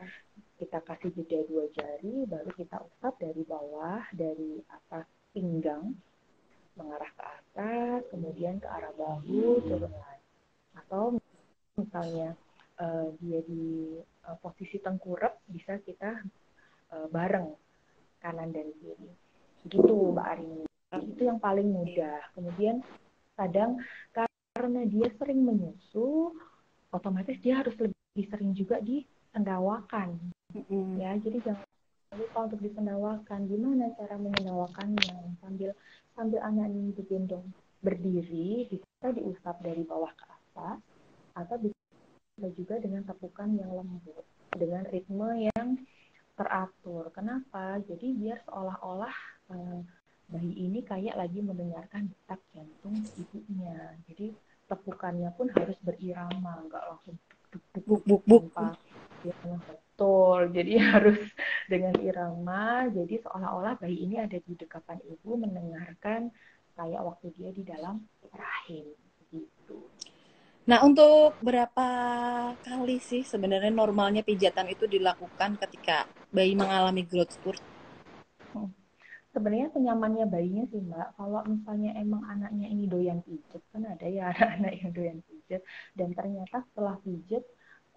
kita 0.63 0.79
kasih 0.87 1.11
jeda 1.19 1.43
dua 1.51 1.67
jari, 1.75 2.23
baru 2.23 2.51
kita 2.55 2.79
usap 2.79 3.19
dari 3.19 3.43
bawah, 3.43 4.07
dari 4.15 4.63
atas 4.71 5.11
pinggang, 5.35 5.91
mengarah 6.79 7.11
ke 7.19 7.25
atas, 7.27 8.07
kemudian 8.15 8.63
ke 8.63 8.69
arah 8.71 8.95
bahu, 8.95 9.59
turun 9.67 9.91
lagi. 9.91 10.31
Atau 10.79 11.19
misalnya 11.93 12.33
uh, 12.81 13.13
dia 13.21 13.45
di 13.45 14.01
uh, 14.25 14.37
posisi 14.41 14.81
tengkurap, 14.81 15.45
bisa 15.45 15.77
kita 15.85 16.25
uh, 16.89 17.05
bareng 17.13 17.53
kanan 18.25 18.49
dan 18.49 18.73
kiri. 18.81 19.13
Gitu 19.69 19.93
Mbak 20.17 20.25
Arini. 20.25 20.65
Itu 21.05 21.29
yang 21.29 21.37
paling 21.37 21.69
mudah. 21.69 22.33
Kemudian 22.33 22.81
kadang 23.37 23.77
karena 24.17 24.89
dia 24.89 25.13
sering 25.21 25.45
menyusu, 25.45 26.33
otomatis 26.97 27.37
dia 27.45 27.61
harus 27.61 27.77
lebih 27.77 28.25
sering 28.33 28.57
juga 28.57 28.81
disendawakan. 28.81 30.17
Mm-hmm. 30.57 30.97
Ya, 30.97 31.13
jadi 31.21 31.45
jangan 31.45 31.69
lupa 32.17 32.39
untuk 32.49 32.61
disendawakan. 32.65 33.53
Gimana 33.53 33.93
cara 34.01 34.17
menyendawakannya? 34.17 35.37
Sambil 35.45 35.77
sambil 36.17 36.41
anak 36.41 36.73
ini 36.73 36.97
digendong 36.97 37.53
berdiri, 37.85 38.65
bisa 38.73 39.13
diusap 39.13 39.61
dari 39.61 39.85
bawah 39.85 40.13
ke 40.17 40.25
atas, 40.25 40.81
atau 41.37 41.57
bisa 41.61 41.82
juga 42.51 42.83
dengan 42.83 43.07
tepukan 43.07 43.55
yang 43.55 43.71
lembut, 43.71 44.27
dengan 44.51 44.83
ritme 44.91 45.47
yang 45.55 45.79
teratur. 46.35 47.13
Kenapa? 47.15 47.79
Jadi 47.87 48.17
biar 48.19 48.43
seolah-olah 48.49 49.17
eh, 49.55 49.81
bayi 50.33 50.53
ini 50.67 50.81
kayak 50.83 51.15
lagi 51.15 51.39
mendengarkan 51.45 52.09
detak 52.09 52.41
jantung 52.57 52.97
ibunya. 53.21 53.95
Jadi 54.09 54.33
tepukannya 54.67 55.31
pun 55.37 55.53
harus 55.53 55.77
berirama, 55.85 56.65
nggak 56.67 56.85
langsung 56.89 57.17
buk 57.85 58.01
buk 58.09 58.23
buk 58.25 58.45
tanpa 58.57 58.73
ya, 59.21 59.37
betul. 59.69 60.49
Jadi 60.51 60.73
harus 60.91 61.21
dengan 61.69 61.95
irama. 62.01 62.89
Jadi 62.89 63.21
seolah-olah 63.23 63.77
bayi 63.79 64.09
ini 64.09 64.17
ada 64.19 64.41
di 64.41 64.53
dekapan 64.57 64.99
ibu 65.05 65.37
mendengarkan 65.37 66.33
kayak 66.73 67.05
waktu 67.05 67.29
dia 67.37 67.53
di 67.53 67.63
dalam 67.69 68.01
rahim 68.33 68.89
gitu. 69.29 69.85
Nah, 70.63 70.79
untuk 70.87 71.35
berapa 71.43 71.89
kali 72.63 73.03
sih 73.03 73.27
sebenarnya 73.27 73.75
normalnya 73.75 74.23
pijatan 74.23 74.71
itu 74.71 74.87
dilakukan 74.87 75.59
ketika 75.59 76.07
bayi 76.31 76.55
mengalami 76.55 77.03
growth 77.03 77.35
spurt? 77.35 77.59
Hmm. 78.55 78.71
Sebenarnya 79.35 79.75
senyamannya 79.75 80.23
bayinya 80.31 80.63
sih 80.71 80.79
mbak. 80.79 81.19
Kalau 81.19 81.43
misalnya 81.51 81.99
emang 81.99 82.23
anaknya 82.31 82.71
ini 82.71 82.87
doyan 82.87 83.27
pijet 83.27 83.63
kan 83.75 83.83
ada 83.91 84.07
ya 84.07 84.29
anak-anak 84.31 84.73
yang 84.79 84.91
doyan 84.95 85.19
pijet. 85.27 85.63
Dan 85.99 86.15
ternyata 86.15 86.63
setelah 86.71 86.95
pijet 87.03 87.43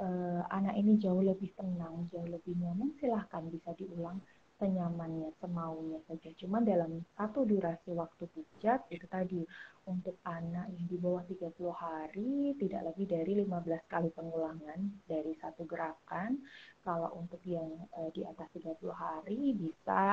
uh, 0.01 0.41
anak 0.49 0.74
ini 0.74 0.97
jauh 0.97 1.22
lebih 1.22 1.53
tenang 1.53 2.09
jauh 2.09 2.28
lebih 2.28 2.55
nyaman 2.57 2.91
silahkan 2.97 3.45
bisa 3.51 3.78
diulang 3.78 4.20
senyamannya, 4.56 5.36
semaunya 5.43 5.99
saja. 6.08 6.32
Cuma 6.39 6.64
dalam 6.64 7.03
satu 7.20 7.43
durasi 7.43 7.91
waktu 7.91 8.24
pijat 8.32 8.88
itu 8.88 9.03
tadi 9.12 9.43
untuk 9.86 10.18
anak 10.26 10.72
yang 10.72 10.86
di 10.88 10.97
bawah 10.97 11.22
30 11.28 11.51
hari 11.76 12.56
tidak 12.58 12.82
lebih 12.93 13.06
dari 13.06 13.32
15 13.43 13.91
kali 13.91 14.10
pengulangan 14.16 14.80
dari 15.06 15.36
satu 15.38 15.68
gerakan. 15.68 16.39
Kalau 16.82 17.12
untuk 17.20 17.41
yang 17.43 17.68
eh, 17.99 18.10
di 18.16 18.24
atas 18.24 18.47
30 18.56 18.80
hari 18.95 19.53
bisa 19.58 20.03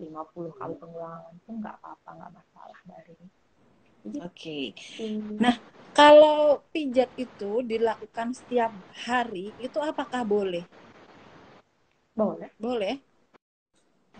50 0.00 0.56
kali 0.56 0.74
pengulangan 0.80 1.34
pun 1.44 1.54
nggak 1.60 1.76
apa-apa, 1.82 2.10
nggak 2.16 2.32
masalah 2.34 2.80
dari. 2.88 3.16
Oke. 4.24 4.72
Okay. 4.72 5.20
Nah, 5.36 5.60
kalau 5.92 6.64
pijat 6.72 7.12
itu 7.20 7.60
dilakukan 7.60 8.32
setiap 8.32 8.72
hari, 9.04 9.52
itu 9.60 9.76
apakah 9.76 10.24
boleh? 10.24 10.64
Boleh. 12.16 12.48
Boleh. 12.56 13.09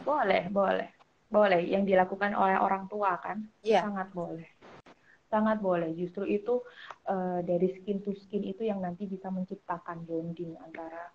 Boleh, 0.05 0.49
boleh. 0.51 0.89
Boleh 1.31 1.63
yang 1.63 1.87
dilakukan 1.87 2.35
oleh 2.35 2.59
orang 2.59 2.91
tua 2.91 3.15
kan? 3.23 3.47
Iya. 3.63 3.87
Sangat 3.87 4.11
boleh. 4.11 4.49
Sangat 5.31 5.63
boleh. 5.63 5.95
Justru 5.95 6.27
itu 6.27 6.59
uh, 7.07 7.39
dari 7.47 7.71
skin 7.79 8.03
to 8.03 8.11
skin 8.27 8.43
itu 8.43 8.67
yang 8.67 8.83
nanti 8.83 9.07
bisa 9.07 9.31
menciptakan 9.31 10.03
bonding 10.03 10.59
antara 10.59 11.07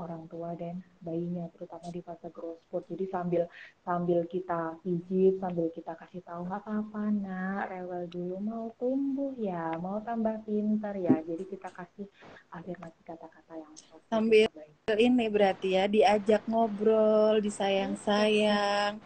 orang 0.00 0.24
tua 0.26 0.56
dan 0.56 0.80
bayinya 1.04 1.46
terutama 1.52 1.92
di 1.92 2.00
fase 2.00 2.32
growth 2.32 2.60
spurt 2.64 2.88
jadi 2.88 3.04
sambil 3.12 3.42
sambil 3.84 4.24
kita 4.24 4.80
pijit 4.80 5.36
sambil 5.40 5.68
kita 5.76 5.92
kasih 5.96 6.24
tahu 6.24 6.48
nggak 6.48 6.64
apa-apa 6.64 7.02
nak 7.20 7.62
rewel 7.68 8.04
dulu 8.08 8.36
mau 8.40 8.66
tumbuh 8.80 9.36
ya 9.36 9.76
mau 9.76 10.00
tambah 10.00 10.40
pintar 10.44 10.94
ya. 10.96 11.16
Jadi 11.22 11.44
kita 11.46 11.68
kasih 11.70 12.06
afirmasi 12.50 13.00
kata-kata 13.04 13.52
yang 13.56 13.72
sambil 14.10 14.48
ini 14.96 15.26
berarti 15.30 15.68
ya 15.78 15.84
diajak 15.86 16.42
ngobrol 16.50 17.38
disayang-sayang. 17.38 18.98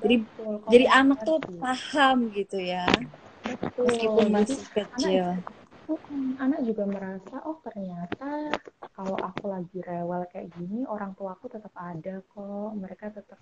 Jadi 0.00 0.16
Betul, 0.24 0.54
jadi 0.72 0.86
anak 0.88 1.18
tuh 1.28 1.38
paham 1.60 2.32
gitu 2.32 2.56
ya. 2.56 2.88
Betul. 3.44 3.84
meskipun 3.88 4.26
masih 4.32 4.58
kecil. 4.72 5.26
anak, 5.36 5.59
anak 6.38 6.60
juga 6.66 6.84
merasa 6.86 7.36
oh 7.46 7.58
ternyata 7.64 8.52
kalau 8.94 9.16
aku 9.18 9.50
lagi 9.50 9.78
rewel 9.82 10.26
kayak 10.30 10.52
gini 10.54 10.86
orang 10.86 11.16
tua 11.16 11.34
aku 11.34 11.50
tetap 11.50 11.72
ada 11.74 12.22
kok 12.30 12.70
mereka 12.76 13.10
tetap 13.10 13.40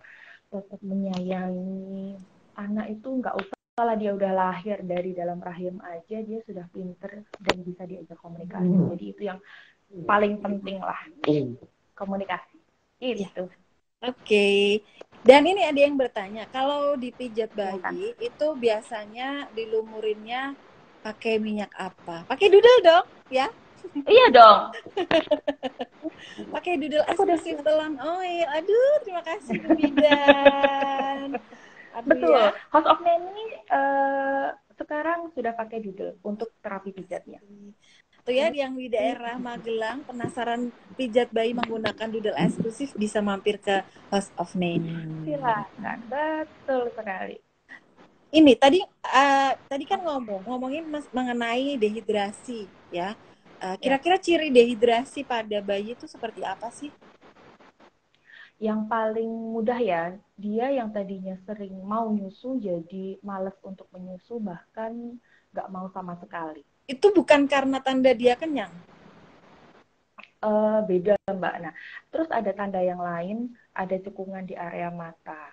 tetap 0.49 0.81
menyayangi 0.81 2.17
anak 2.57 2.87
itu 2.95 3.09
nggak 3.09 3.37
usah 3.37 3.57
kalau 3.79 3.95
dia 3.95 4.11
udah 4.11 4.33
lahir 4.35 4.83
dari 4.83 5.15
dalam 5.15 5.39
rahim 5.39 5.79
aja 5.87 6.19
dia 6.19 6.43
sudah 6.43 6.67
pinter 6.75 7.23
dan 7.39 7.57
bisa 7.63 7.87
diajak 7.87 8.19
komunikasi 8.19 8.67
hmm. 8.67 8.89
jadi 8.97 9.05
itu 9.07 9.23
yang 9.23 9.39
paling 10.09 10.43
penting 10.43 10.83
lah 10.83 10.99
hmm. 11.29 11.55
komunikasi 11.95 12.59
itu 12.99 13.23
ya. 13.23 13.31
oke 13.31 13.55
okay. 14.03 14.83
dan 15.23 15.47
ini 15.47 15.63
ada 15.63 15.79
yang 15.79 15.95
bertanya 15.95 16.51
kalau 16.51 16.99
dipijat 16.99 17.55
bayi 17.55 18.19
itu 18.19 18.47
biasanya 18.59 19.47
dilumurinnya 19.55 20.59
pakai 21.03 21.39
minyak 21.39 21.71
apa? 21.77 22.27
Pakai 22.27 22.47
doodle 22.51 22.81
dong, 22.85 23.07
ya? 23.31 23.49
iya 24.07 24.27
dong. 24.31 24.61
pakai 26.55 26.77
doodle 26.79 27.05
eksklusif 27.09 27.61
telan 27.63 27.97
oil. 27.99 28.47
Aduh, 28.59 28.93
terima 29.07 29.23
kasih 29.25 29.57
Bidan. 29.77 31.39
Betul. 32.07 32.31
Ya. 32.31 32.55
House 32.71 32.87
of 32.87 33.01
Nanny 33.03 33.47
uh, 33.75 34.55
sekarang 34.79 35.35
sudah 35.35 35.53
pakai 35.55 35.83
doodle 35.83 36.19
untuk 36.23 36.55
terapi 36.63 36.95
pijatnya. 36.95 37.43
Tuh 38.23 38.35
ya 38.37 38.53
yang 38.53 38.77
di 38.77 38.93
daerah 38.93 39.41
Magelang 39.41 40.05
penasaran 40.05 40.69
pijat 40.95 41.33
bayi 41.33 41.57
menggunakan 41.57 42.07
doodle 42.13 42.37
eksklusif 42.39 42.93
bisa 42.95 43.19
mampir 43.25 43.59
ke 43.59 43.83
House 44.13 44.31
of 44.39 44.53
Nanny. 44.55 45.27
Silakan. 45.27 45.99
Betul 46.07 46.93
sekali 46.95 47.48
ini 48.29 48.53
tadi 48.57 48.81
uh, 48.85 49.53
tadi 49.69 49.85
kan 49.89 50.05
ngomong 50.05 50.45
ngomongin 50.45 50.85
mas, 50.89 51.07
mengenai 51.13 51.81
dehidrasi 51.81 52.69
ya. 52.93 53.17
Uh, 53.59 53.75
kira-kira 53.83 54.15
ciri 54.23 54.55
dehidrasi 54.55 55.27
pada 55.27 55.59
bayi 55.59 55.99
itu 55.99 56.07
seperti 56.07 56.47
apa 56.47 56.71
sih? 56.71 56.95
Yang 58.59 58.91
paling 58.91 59.31
mudah 59.55 59.79
ya, 59.79 60.15
dia 60.35 60.67
yang 60.71 60.91
tadinya 60.91 61.35
sering 61.47 61.75
mau 61.83 62.11
nyusu 62.11 62.59
jadi 62.59 63.19
males 63.23 63.55
untuk 63.63 63.87
menyusu 63.91 64.39
bahkan 64.39 65.19
nggak 65.55 65.69
mau 65.75 65.87
sama 65.91 66.15
sekali. 66.19 66.63
Itu 66.87 67.11
bukan 67.11 67.51
karena 67.51 67.83
tanda 67.83 68.15
dia 68.15 68.39
kenyang? 68.39 68.71
Uh, 70.39 70.79
beda 70.87 71.19
mbak. 71.27 71.55
Nah, 71.59 71.75
terus 72.15 72.31
ada 72.31 72.51
tanda 72.55 72.79
yang 72.79 73.03
lain, 73.03 73.59
ada 73.75 73.99
cekungan 73.99 74.47
di 74.47 74.55
area 74.55 74.87
mata, 74.91 75.51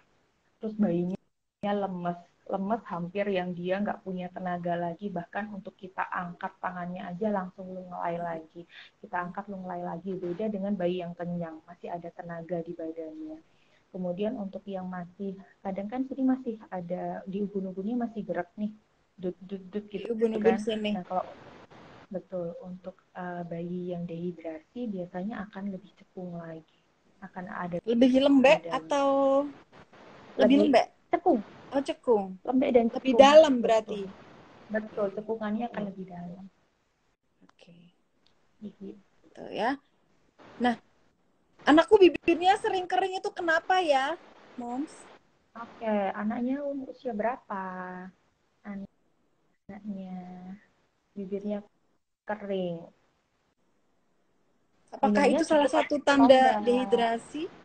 terus 0.62 0.78
bayinya 0.78 1.18
lemes, 1.66 2.22
lemes 2.46 2.82
hampir 2.86 3.26
yang 3.34 3.58
dia 3.58 3.82
nggak 3.82 4.06
punya 4.06 4.30
tenaga 4.30 4.78
lagi 4.78 5.10
bahkan 5.10 5.50
untuk 5.50 5.74
kita 5.74 6.06
angkat 6.14 6.54
tangannya 6.62 7.02
aja 7.10 7.34
langsung 7.34 7.74
lunglai 7.74 8.22
lagi. 8.22 8.62
Kita 9.02 9.18
angkat 9.26 9.50
lunglai 9.50 9.82
lagi 9.82 10.14
beda 10.14 10.50
dengan 10.54 10.78
bayi 10.78 11.02
yang 11.02 11.18
kenyang 11.18 11.58
masih 11.66 11.90
ada 11.90 12.10
tenaga 12.14 12.62
di 12.62 12.78
badannya. 12.78 13.42
Kemudian 13.90 14.38
untuk 14.38 14.62
yang 14.70 14.86
masih 14.86 15.40
kadang 15.66 15.90
kan 15.90 16.06
sini 16.06 16.22
masih 16.22 16.56
ada 16.70 17.26
di 17.26 17.42
ubun-ubunnya 17.42 18.06
masih 18.06 18.22
gerak 18.28 18.52
nih 18.60 18.70
dut 19.16 19.36
dut 19.40 19.64
dut 19.72 19.86
gitu 19.88 20.12
ubun-ubun 20.12 20.60
kan 20.60 20.60
sini. 20.60 20.92
nah 20.92 21.04
kalau 21.08 21.24
betul 22.12 22.52
untuk 22.62 23.00
uh, 23.16 23.42
bayi 23.48 23.96
yang 23.96 24.04
dehidrasi 24.04 24.92
biasanya 24.92 25.48
akan 25.50 25.72
lebih 25.72 25.92
cekung 25.96 26.36
lagi 26.36 26.80
akan 27.24 27.46
ada 27.48 27.78
lebih 27.88 28.12
lembek 28.22 28.68
atau 28.70 29.42
lebih 30.36 30.68
lembek? 30.68 30.92
cekung 31.10 31.40
Oh 31.76 31.84
cekung. 31.84 32.40
Lembek 32.48 32.72
dan 32.72 32.88
cekung. 32.88 33.04
Lebih 33.04 33.16
dalam 33.20 33.54
berarti. 33.60 34.02
Betul, 34.72 35.12
cekungannya 35.12 35.68
akan 35.68 35.84
lebih 35.92 36.06
dalam. 36.08 36.46
Oke. 37.44 37.52
Okay. 37.60 37.82
Gitu 38.64 39.44
ya. 39.52 39.76
Nah, 40.64 40.80
anakku 41.68 42.00
bibirnya 42.00 42.56
sering 42.64 42.88
kering 42.88 43.20
itu 43.20 43.28
kenapa 43.36 43.84
ya, 43.84 44.16
Moms? 44.56 45.04
Oke, 45.56 45.84
okay. 45.84 46.16
anaknya 46.16 46.64
usia 46.64 47.12
berapa? 47.12 47.64
Anaknya 48.64 50.20
bibirnya 51.12 51.60
kering. 52.24 52.88
Apakah 54.96 55.28
Minumnya 55.28 55.36
itu 55.36 55.44
salah 55.44 55.68
satu 55.68 56.00
tanda 56.00 56.64
dehidrasi? 56.64 57.65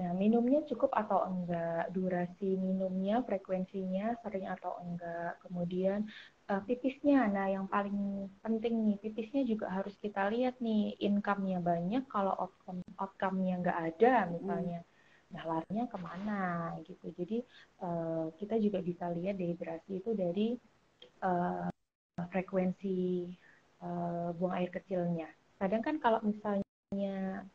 Nah, 0.00 0.16
minumnya 0.16 0.64
cukup 0.64 0.96
atau 0.96 1.28
enggak, 1.28 1.92
durasi 1.92 2.56
minumnya, 2.56 3.20
frekuensinya 3.20 4.16
sering 4.24 4.48
atau 4.48 4.80
enggak. 4.80 5.36
Kemudian 5.44 6.08
uh, 6.48 6.64
pipisnya, 6.64 7.28
nah 7.28 7.52
yang 7.52 7.68
paling 7.68 8.24
penting 8.40 8.80
nih, 8.88 8.96
pipisnya 8.96 9.44
juga 9.44 9.68
harus 9.68 9.92
kita 10.00 10.32
lihat 10.32 10.56
nih, 10.64 10.96
income-nya 11.04 11.60
banyak, 11.60 12.08
kalau 12.08 12.32
outcome 12.32 12.80
outcome-nya 12.96 13.60
enggak 13.60 13.78
ada 13.92 14.12
misalnya. 14.32 14.80
Hmm. 14.80 14.88
Nah, 15.36 15.42
larinya 15.44 15.84
ke 15.92 15.98
mana 16.00 16.42
gitu. 16.88 17.06
Jadi 17.12 17.38
uh, 17.84 18.32
kita 18.40 18.56
juga 18.56 18.80
bisa 18.80 19.12
lihat 19.12 19.36
dehidrasi 19.36 20.00
itu 20.00 20.10
dari 20.16 20.56
uh, 21.20 21.68
frekuensi 22.32 23.28
uh, 23.84 24.32
buang 24.32 24.56
air 24.56 24.72
kecilnya. 24.72 25.28
Kadang 25.60 25.84
kan 25.84 26.00
kalau 26.00 26.24
misalnya 26.24 26.69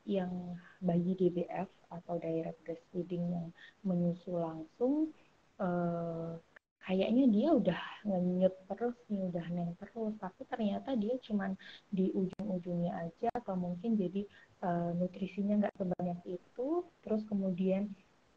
yang 0.07 0.55
bayi 0.79 1.11
DBF 1.11 1.67
atau 1.91 2.15
direct 2.23 2.55
breastfeeding 2.63 3.35
yang 3.35 3.47
menyusu 3.83 4.31
langsung 4.31 5.11
uh, 5.59 6.39
kayaknya 6.87 7.27
dia 7.27 7.49
udah 7.51 7.81
ngenyut 8.07 8.55
terus 8.71 8.95
nih 9.11 9.27
udah 9.27 9.45
neng 9.51 9.75
terus. 9.75 10.15
Tapi 10.23 10.41
ternyata 10.47 10.95
dia 10.95 11.19
cuman 11.19 11.51
di 11.91 12.15
ujung-ujungnya 12.15 12.95
aja 12.95 13.27
atau 13.35 13.59
mungkin 13.59 13.99
jadi 13.99 14.23
uh, 14.63 14.95
nutrisinya 14.95 15.67
nggak 15.67 15.75
sebanyak 15.83 16.39
itu 16.39 16.87
terus 17.03 17.27
kemudian 17.27 17.91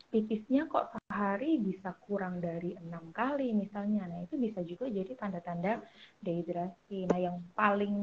pipisnya 0.08 0.64
kok 0.72 0.96
sehari 0.96 1.60
bisa 1.60 1.92
kurang 2.04 2.40
dari 2.40 2.72
enam 2.80 3.12
kali 3.12 3.52
misalnya 3.52 4.08
nah 4.08 4.20
itu 4.24 4.40
bisa 4.40 4.64
juga 4.64 4.88
jadi 4.88 5.12
tanda-tanda 5.16 5.84
dehidrasi 6.24 7.04
nah 7.08 7.20
yang 7.20 7.44
paling 7.52 7.96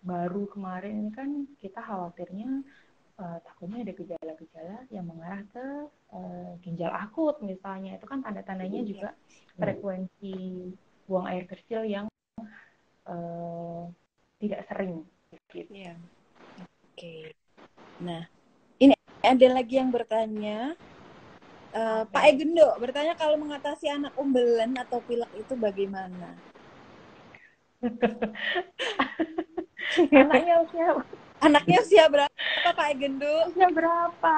baru 0.00 0.48
kemarin 0.48 1.04
ini 1.04 1.12
kan 1.12 1.30
kita 1.60 1.84
khawatirnya 1.84 2.64
uh, 3.20 3.38
takutnya 3.44 3.84
ada 3.84 3.92
gejala-gejala 3.92 4.78
yang 4.88 5.04
mengarah 5.04 5.42
ke 5.52 5.66
uh, 6.16 6.50
ginjal 6.64 6.92
akut 6.96 7.36
misalnya 7.44 8.00
itu 8.00 8.06
kan 8.08 8.24
tanda-tandanya 8.24 8.80
iya. 8.80 8.88
juga 8.88 9.10
frekuensi 9.60 10.36
buang 11.04 11.28
air 11.28 11.44
kecil 11.44 11.84
yang 11.84 12.06
uh, 13.04 13.84
tidak 14.40 14.64
sering 14.68 15.04
gitu. 15.52 15.70
Ya. 15.72 15.94
Oke. 16.60 16.96
Okay. 16.96 17.22
Nah, 18.02 18.26
ini 18.80 18.94
ada 19.22 19.48
lagi 19.52 19.78
yang 19.78 19.90
bertanya 19.94 20.74
uh, 21.74 22.02
Pak 22.08 22.24
Egendo 22.30 22.78
bertanya 22.78 23.18
kalau 23.18 23.36
mengatasi 23.36 23.90
anak 23.90 24.14
umbelan 24.16 24.72
atau 24.78 25.02
pilek 25.04 25.28
itu 25.36 25.54
bagaimana? 25.58 26.38
Anaknya 30.10 30.64
usia 30.64 30.96
Anaknya 31.44 31.84
usia 31.84 32.08
berapa 32.08 32.68
Pak 32.72 32.88
Egendo? 32.96 33.52
Usia 33.52 33.68
berapa? 33.68 34.36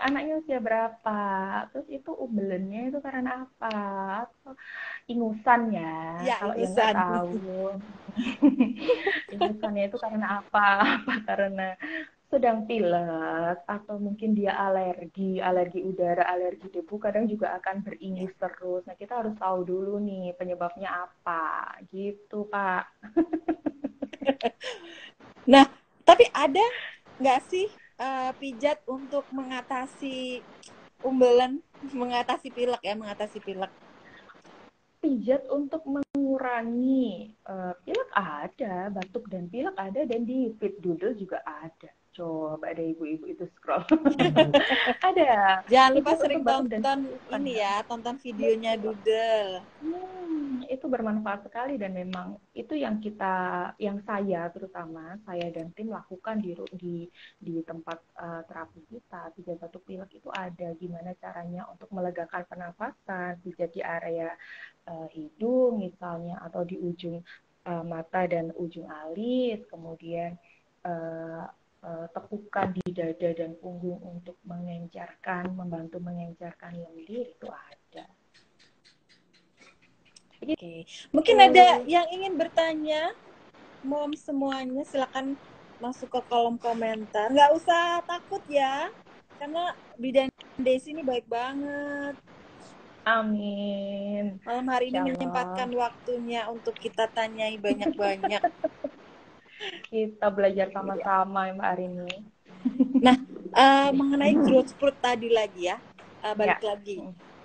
Anaknya 0.00 0.40
usia 0.40 0.56
berapa? 0.56 1.20
Terus 1.68 1.86
itu 1.92 2.10
umbelennya 2.16 2.88
itu 2.88 2.98
karena 3.04 3.44
apa? 3.44 3.76
Atau 4.24 4.56
ingusan 5.04 5.68
ya? 5.68 6.24
ya 6.24 6.36
Kalau 6.40 6.56
yang 6.56 6.72
nggak 6.72 6.96
tahu. 6.96 7.36
ingusannya 9.36 9.84
itu 9.92 9.96
karena 10.00 10.40
apa? 10.40 10.68
Apa 10.96 11.14
karena 11.28 11.76
sedang 12.30 12.62
pilek 12.62 13.66
atau 13.66 13.98
mungkin 13.98 14.38
dia 14.38 14.54
alergi, 14.54 15.42
alergi 15.42 15.82
udara, 15.82 16.30
alergi 16.30 16.70
debu 16.70 16.94
kadang 17.02 17.26
juga 17.26 17.58
akan 17.58 17.82
beringus 17.82 18.30
terus. 18.38 18.86
Nah, 18.86 18.94
kita 18.94 19.18
harus 19.18 19.34
tahu 19.34 19.66
dulu 19.66 19.98
nih 19.98 20.30
penyebabnya 20.38 21.10
apa. 21.10 21.74
Gitu, 21.90 22.46
Pak. 22.46 22.86
nah, 25.52 25.66
tapi 26.06 26.30
ada 26.30 26.62
nggak 27.18 27.40
sih 27.50 27.66
uh, 27.98 28.30
pijat 28.38 28.78
untuk 28.86 29.26
mengatasi 29.34 30.38
umbelan, 31.02 31.58
mengatasi 31.90 32.54
pilek 32.54 32.80
ya, 32.86 32.94
mengatasi 32.94 33.42
pilek? 33.42 33.74
Pijat 35.02 35.50
untuk 35.50 35.82
mengurangi 35.82 37.34
uh, 37.50 37.74
pilek 37.82 38.10
ada, 38.14 38.86
batuk 38.94 39.26
dan 39.26 39.50
pilek 39.50 39.74
ada, 39.74 40.06
dan 40.06 40.22
di 40.22 40.54
fit 40.62 40.78
doodle 40.78 41.18
juga 41.18 41.42
ada 41.42 41.90
coba 42.20 42.76
ada 42.76 42.84
ibu-ibu 42.84 43.24
itu 43.32 43.48
scroll. 43.56 43.80
Ada. 45.08 45.64
Jangan 45.72 45.90
lupa 45.96 46.12
itu 46.12 46.20
sering 46.20 46.44
tonton 46.44 46.80
dan... 46.84 47.00
ini 47.40 47.56
ya 47.56 47.80
tonton 47.88 48.20
videonya 48.20 48.76
Doodle. 48.76 49.64
Hmm, 49.80 50.60
itu 50.68 50.84
bermanfaat 50.84 51.48
sekali 51.48 51.80
dan 51.80 51.96
memang 51.96 52.36
itu 52.52 52.76
yang 52.76 53.00
kita 53.00 53.72
yang 53.80 54.04
saya 54.04 54.52
terutama 54.52 55.16
saya 55.24 55.48
dan 55.48 55.72
tim 55.72 55.88
lakukan 55.88 56.44
di 56.44 56.52
di 56.76 56.96
di 57.40 57.64
tempat 57.64 57.96
uh, 58.20 58.44
terapi 58.44 58.84
kita 58.92 59.32
pijat 59.32 59.56
batuk 59.56 59.88
pilek 59.88 60.12
itu 60.20 60.28
ada 60.28 60.76
gimana 60.76 61.16
caranya 61.16 61.64
untuk 61.72 61.88
melegakan 61.96 62.44
pernafasan 62.44 63.40
pijat 63.40 63.72
di 63.72 63.80
area 63.80 64.36
uh, 64.84 65.08
hidung 65.08 65.80
misalnya 65.80 66.36
atau 66.44 66.68
di 66.68 66.76
ujung 66.76 67.24
uh, 67.64 67.84
mata 67.84 68.28
dan 68.28 68.52
ujung 68.60 68.84
alis 68.86 69.64
kemudian 69.72 70.36
uh, 70.84 71.48
uh, 71.84 72.06
tepukan 72.12 72.72
di 72.76 72.86
dada 72.92 73.30
dan 73.36 73.56
punggung 73.60 74.00
untuk 74.00 74.36
mengencarkan, 74.44 75.52
membantu 75.52 76.00
mengencarkan 76.00 76.76
lendir 76.76 77.28
itu 77.32 77.48
ada. 77.48 78.04
Oke, 80.40 80.56
okay. 80.56 80.78
mungkin 81.12 81.36
uh, 81.36 81.46
ada 81.52 81.66
yang 81.84 82.08
ingin 82.08 82.40
bertanya, 82.40 83.12
mom 83.84 84.16
semuanya 84.16 84.84
silakan 84.88 85.36
masuk 85.80 86.08
ke 86.08 86.20
kolom 86.28 86.56
komentar. 86.56 87.28
Nggak 87.28 87.50
usah 87.56 88.00
takut 88.08 88.40
ya, 88.48 88.88
karena 89.36 89.76
bidan 90.00 90.28
Desi 90.60 90.92
ini 90.92 91.00
baik 91.00 91.24
banget. 91.28 92.16
Amin. 93.08 94.36
Malam 94.44 94.66
hari 94.68 94.92
ini 94.92 95.00
menyempatkan 95.00 95.72
waktunya 95.72 96.44
untuk 96.52 96.76
kita 96.76 97.08
tanyai 97.08 97.56
banyak-banyak. 97.56 98.44
kita 99.88 100.26
belajar 100.32 100.72
sama-sama 100.72 101.48
ya 101.48 101.52
Mbak 101.56 101.68
Arini. 101.76 102.12
Nah, 103.00 103.16
uh, 103.56 103.90
mengenai 103.92 104.36
growth 104.36 104.72
spurt 104.72 104.96
tadi 105.00 105.32
lagi 105.32 105.72
ya, 105.72 105.76
uh, 106.24 106.34
balik 106.36 106.60
ya. 106.60 106.76
lagi. 106.76 106.96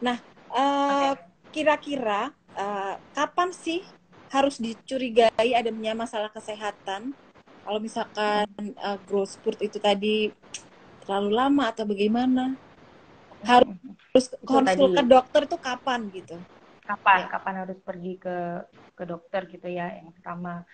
Nah, 0.03 0.18
uh, 0.51 1.13
kira-kira 1.55 2.36
uh, 2.55 2.99
kapan 3.16 3.49
sih 3.55 3.84
harus 4.32 4.59
dicurigai 4.59 5.55
adanya 5.55 5.95
masalah 5.95 6.28
kesehatan? 6.32 7.16
Kalau 7.66 7.80
misalkan 7.80 8.47
uh, 8.78 8.99
growth 9.07 9.39
spurt 9.39 9.57
itu 9.63 9.80
tadi 9.80 10.30
terlalu 11.05 11.32
lama 11.34 11.72
atau 11.72 11.88
bagaimana? 11.88 12.53
Harus 13.45 14.30
konsul 14.41 14.93
ke 14.93 15.03
dokter 15.05 15.41
itu 15.47 15.57
kapan 15.57 16.09
gitu? 16.11 16.38
Kapan? 16.86 17.26
Ya. 17.26 17.28
Kapan 17.30 17.53
harus 17.66 17.78
pergi 17.82 18.20
ke 18.20 18.68
ke 18.93 19.03
dokter 19.05 19.47
gitu 19.49 19.66
ya? 19.70 20.01
Yang 20.01 20.18
pertama 20.22 20.66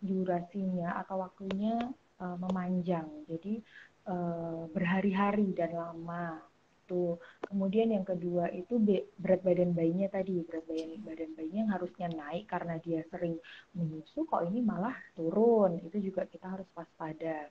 durasinya 0.00 0.98
atau 1.04 1.22
waktunya 1.22 1.76
uh, 2.20 2.36
memanjang. 2.40 3.06
Jadi 3.28 3.62
uh, 4.08 4.66
berhari-hari 4.72 5.52
dan 5.54 5.76
lama. 5.76 6.40
Tuh. 6.86 7.18
Kemudian 7.42 7.90
yang 7.90 8.06
kedua 8.06 8.46
itu 8.54 8.78
berat 9.18 9.42
badan 9.42 9.74
bayinya 9.74 10.06
tadi, 10.06 10.38
berat 10.46 10.62
badan 10.70 11.02
badan 11.02 11.30
bayinya 11.34 11.60
yang 11.66 11.72
harusnya 11.74 12.06
naik 12.14 12.46
karena 12.46 12.78
dia 12.78 13.02
sering 13.10 13.42
menyusu 13.74 14.22
kok 14.22 14.46
ini 14.46 14.62
malah 14.62 14.94
turun. 15.18 15.82
Itu 15.82 15.98
juga 15.98 16.30
kita 16.30 16.46
harus 16.46 16.68
waspada. 16.78 17.50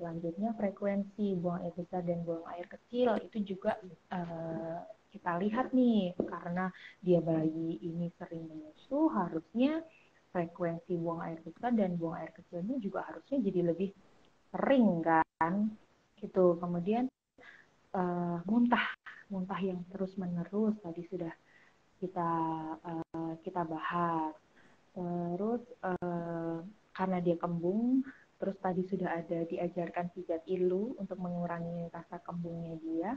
Selanjutnya 0.00 0.56
frekuensi 0.56 1.36
buang 1.36 1.60
air 1.60 1.76
besar 1.76 2.00
dan 2.08 2.24
buang 2.24 2.48
air 2.56 2.64
kecil 2.72 3.20
itu 3.20 3.52
juga 3.52 3.76
uh, 4.08 4.80
kita 5.12 5.36
lihat 5.42 5.76
nih 5.76 6.14
karena 6.16 6.72
dia 7.02 7.20
bayi 7.20 7.82
ini 7.82 8.08
sering 8.16 8.46
menyusu 8.46 9.10
harusnya 9.12 9.84
frekuensi 10.30 10.94
buang 10.98 11.20
air 11.26 11.38
besar 11.42 11.74
dan 11.74 11.98
buang 11.98 12.18
air 12.22 12.30
kecilnya 12.34 12.78
juga 12.78 13.06
harusnya 13.06 13.38
jadi 13.42 13.60
lebih 13.74 13.90
sering 14.54 15.02
kan? 15.02 15.54
Gitu. 16.18 16.58
Kemudian 16.58 17.10
uh, 17.94 18.38
muntah. 18.46 18.86
Muntah 19.30 19.60
yang 19.62 19.86
terus 19.94 20.10
menerus 20.18 20.74
tadi 20.82 21.06
sudah 21.06 21.30
kita 22.02 22.30
uh, 22.82 23.32
kita 23.46 23.62
bahas. 23.62 24.34
Terus 24.90 25.62
uh, 25.86 26.66
karena 26.90 27.18
dia 27.22 27.38
kembung 27.38 28.02
terus 28.40 28.56
tadi 28.64 28.80
sudah 28.88 29.20
ada 29.20 29.44
diajarkan 29.44 30.08
pijat 30.16 30.40
ilu 30.48 30.96
untuk 30.96 31.20
mengurangi 31.20 31.92
rasa 31.92 32.18
kembungnya 32.24 32.74
dia. 32.80 33.10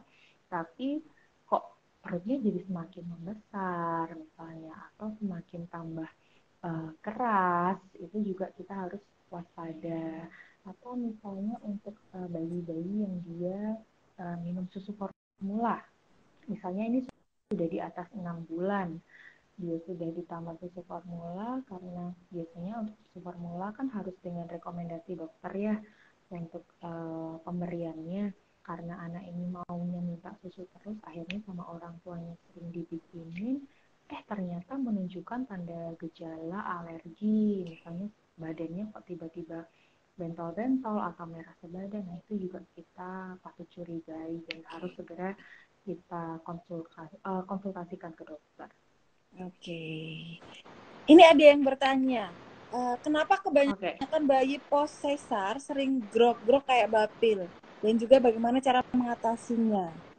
Tapi 0.51 0.99
kok 1.47 1.80
perutnya 2.03 2.38
jadi 2.43 2.59
semakin 2.68 3.03
membesar 3.07 4.11
misalnya 4.20 4.76
atau 4.93 5.16
semakin 5.18 5.64
tambah 5.72 6.09
uh, 6.64 6.89
keras 7.03 7.78
itu 7.99 8.34
juga 8.34 8.49
kita 8.55 8.74
harus 8.74 9.03
waspada. 9.30 10.28
Atau 10.64 10.95
misalnya 10.95 11.59
untuk 11.59 11.91
eh, 12.16 12.28
bayi-bayi 12.32 13.03
yang 13.03 13.16
dia 13.28 13.76
uh, 14.16 14.39
minum 14.39 14.64
susu 14.72 14.95
formula. 14.95 15.84
Misalnya 16.47 16.88
ini 16.88 16.99
sudah 17.51 17.68
di 17.68 17.84
atas 17.84 18.07
enam 18.16 18.47
bulan 18.47 18.95
dia 19.53 19.78
sudah 19.86 20.09
ditambah 20.18 20.57
susu 20.66 20.82
formula 20.89 21.61
karena 21.70 22.09
biasanya 22.34 22.74
untuk 22.82 22.97
susu 23.05 23.20
formula 23.22 23.70
kan 23.78 23.86
harus 23.93 24.16
dengan 24.26 24.49
rekomendasi 24.49 25.14
dokter 25.14 25.51
ya 25.53 25.76
untuk 26.34 26.66
uh, 26.82 27.38
pemberiannya. 27.45 28.34
Karena 28.64 28.95
anak 29.03 29.28
ini 29.28 29.51
maunya 29.51 29.99
minta 29.99 30.32
susu 30.39 30.64
terus 30.80 30.95
akhirnya 31.03 31.43
sama 31.43 31.68
orang 31.68 31.99
tuanya 32.01 32.32
sering 32.47 32.72
dibikinin 32.72 33.68
eh 34.14 34.22
ternyata 34.30 34.78
menunjukkan 34.78 35.49
tanda 35.49 35.97
gejala 35.97 36.61
alergi 36.78 37.66
misalnya 37.66 38.14
badannya 38.38 38.93
kok 38.93 39.09
tiba-tiba 39.09 39.66
bentol-bentol 40.14 41.01
atau 41.01 41.26
merah 41.26 41.57
sebadan 41.57 42.05
nah 42.05 42.22
itu 42.22 42.45
juga 42.45 42.61
kita 42.78 43.41
patut 43.41 43.66
curigai 43.74 44.38
dan 44.45 44.61
harus 44.70 44.93
segera 44.93 45.34
kita 45.84 46.38
konsultasi, 46.45 47.18
uh, 47.26 47.41
konsultasikan 47.49 48.14
ke 48.14 48.22
dokter 48.22 48.70
Oke. 49.41 49.82
Ini 51.09 51.24
ada 51.26 51.41
yang 51.41 51.66
bertanya, 51.66 52.30
uh, 52.70 52.93
kenapa 53.01 53.41
kebanyakan 53.41 53.97
okay. 53.97 54.30
bayi 54.30 54.61
posesar 54.70 55.57
sering 55.57 56.05
grok-grok 56.14 56.70
kayak 56.70 56.93
bapil? 56.93 57.49
Dan 57.82 57.97
juga 57.97 58.22
bagaimana 58.22 58.61
cara 58.61 58.86
mengatasinya? 58.93 60.12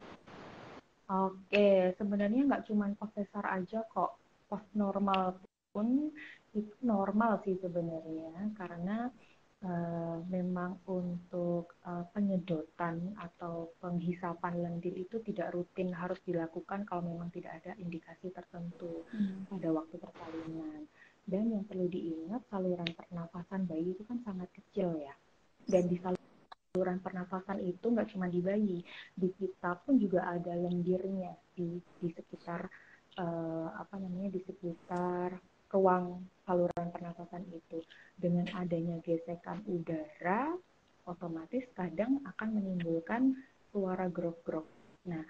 Oke, 1.05 1.93
sebenarnya 2.01 2.41
nggak 2.49 2.65
cuma 2.65 2.89
posesar 2.97 3.45
aja 3.45 3.85
kok. 3.93 4.17
Post 4.49 4.69
normal 4.73 5.37
pun 5.69 6.09
itu 6.55 6.73
normal 6.81 7.43
sih 7.43 7.59
sebenarnya 7.61 8.55
karena 8.55 9.11
uh, 9.61 10.17
memang 10.31 10.81
untuk 10.89 11.77
uh, 11.85 12.05
penyedotan 12.09 13.13
atau 13.21 13.75
penghisapan 13.83 14.63
lendir 14.65 14.95
itu 14.95 15.21
tidak 15.21 15.53
rutin 15.53 15.91
harus 15.93 16.17
dilakukan 16.23 16.87
kalau 16.89 17.05
memang 17.05 17.29
tidak 17.29 17.61
ada 17.61 17.77
indikasi 17.77 18.33
tertentu 18.33 19.05
hmm. 19.13 19.51
pada 19.51 19.69
waktu 19.69 19.95
persalinan. 20.01 20.89
Dan 21.25 21.53
yang 21.53 21.65
perlu 21.65 21.89
diingat 21.89 22.45
saluran 22.53 22.85
pernafasan 22.93 23.65
bayi 23.65 23.97
itu 23.97 24.05
kan 24.05 24.21
sangat 24.21 24.49
kecil 24.53 24.93
ya. 25.01 25.13
Dan 25.65 25.89
di 25.89 25.97
saluran 25.97 26.24
pernafasan 26.99 27.63
itu 27.63 27.85
nggak 27.87 28.11
cuma 28.11 28.27
di 28.27 28.43
bayi, 28.43 28.79
di 29.15 29.29
kita 29.39 29.79
pun 29.85 29.95
juga 29.95 30.27
ada 30.27 30.51
lendirnya 30.51 31.31
di 31.55 31.79
di 32.03 32.09
sekitar 32.11 32.67
uh, 33.19 33.69
apa 33.79 33.95
namanya 34.01 34.35
di 34.35 34.41
sekitar 34.43 35.39
ruang 35.71 36.23
saluran 36.47 36.87
pernafasan 36.91 37.43
itu. 37.51 37.83
Dengan 38.15 38.47
adanya 38.55 38.99
gesekan 39.03 39.59
udara, 39.67 40.55
otomatis 41.03 41.67
kadang 41.75 42.23
akan 42.23 42.49
menimbulkan 42.55 43.35
suara 43.75 44.07
grok-grok. 44.07 44.63
Nah, 45.11 45.21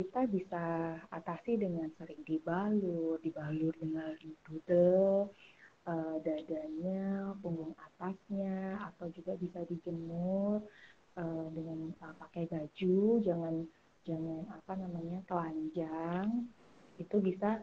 kita 0.00 0.24
bisa 0.30 0.64
atasi 1.12 1.60
dengan 1.60 1.90
sering 1.98 2.24
dibalur, 2.24 3.20
dibalur 3.20 3.74
dengan 3.76 4.14
dudel, 4.46 5.28
uh, 5.86 6.16
dadanya, 6.20 7.32
punggung 7.40 7.72
atasnya, 7.76 8.80
atau 8.92 9.08
juga 9.14 9.36
bisa 9.40 9.64
dijemur 9.68 10.60
uh, 11.16 11.46
dengan 11.54 11.94
uh, 12.02 12.14
pakai 12.20 12.48
baju, 12.50 13.20
jangan 13.24 13.54
jangan 14.04 14.42
apa 14.52 14.72
namanya 14.76 15.20
telanjang. 15.28 16.48
Itu 17.00 17.20
bisa 17.24 17.60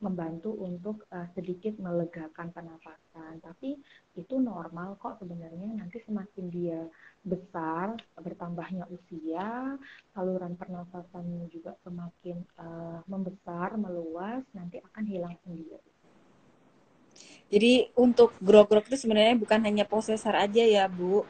membantu 0.00 0.56
untuk 0.56 1.04
uh, 1.12 1.28
sedikit 1.36 1.76
melegakan 1.76 2.48
pernafasan. 2.56 3.36
Tapi 3.44 3.76
itu 4.16 4.34
normal 4.40 4.96
kok 4.96 5.20
sebenarnya 5.20 5.76
nanti 5.76 6.00
semakin 6.08 6.46
dia 6.48 6.80
besar, 7.20 8.00
bertambahnya 8.16 8.88
usia, 8.88 9.76
saluran 10.16 10.56
pernafasannya 10.56 11.52
juga 11.52 11.76
semakin 11.84 12.40
uh, 12.56 13.04
membesar, 13.04 13.76
meluas, 13.76 14.40
nanti 14.56 14.80
akan 14.80 15.04
hilang 15.04 15.36
sendiri. 15.44 15.89
Jadi 17.50 17.90
untuk 17.98 18.30
grok-grok 18.38 18.86
itu 18.86 18.96
sebenarnya 19.04 19.34
bukan 19.34 19.58
hanya 19.66 19.82
posesar 19.82 20.38
aja 20.38 20.62
ya 20.62 20.86
Bu, 20.86 21.26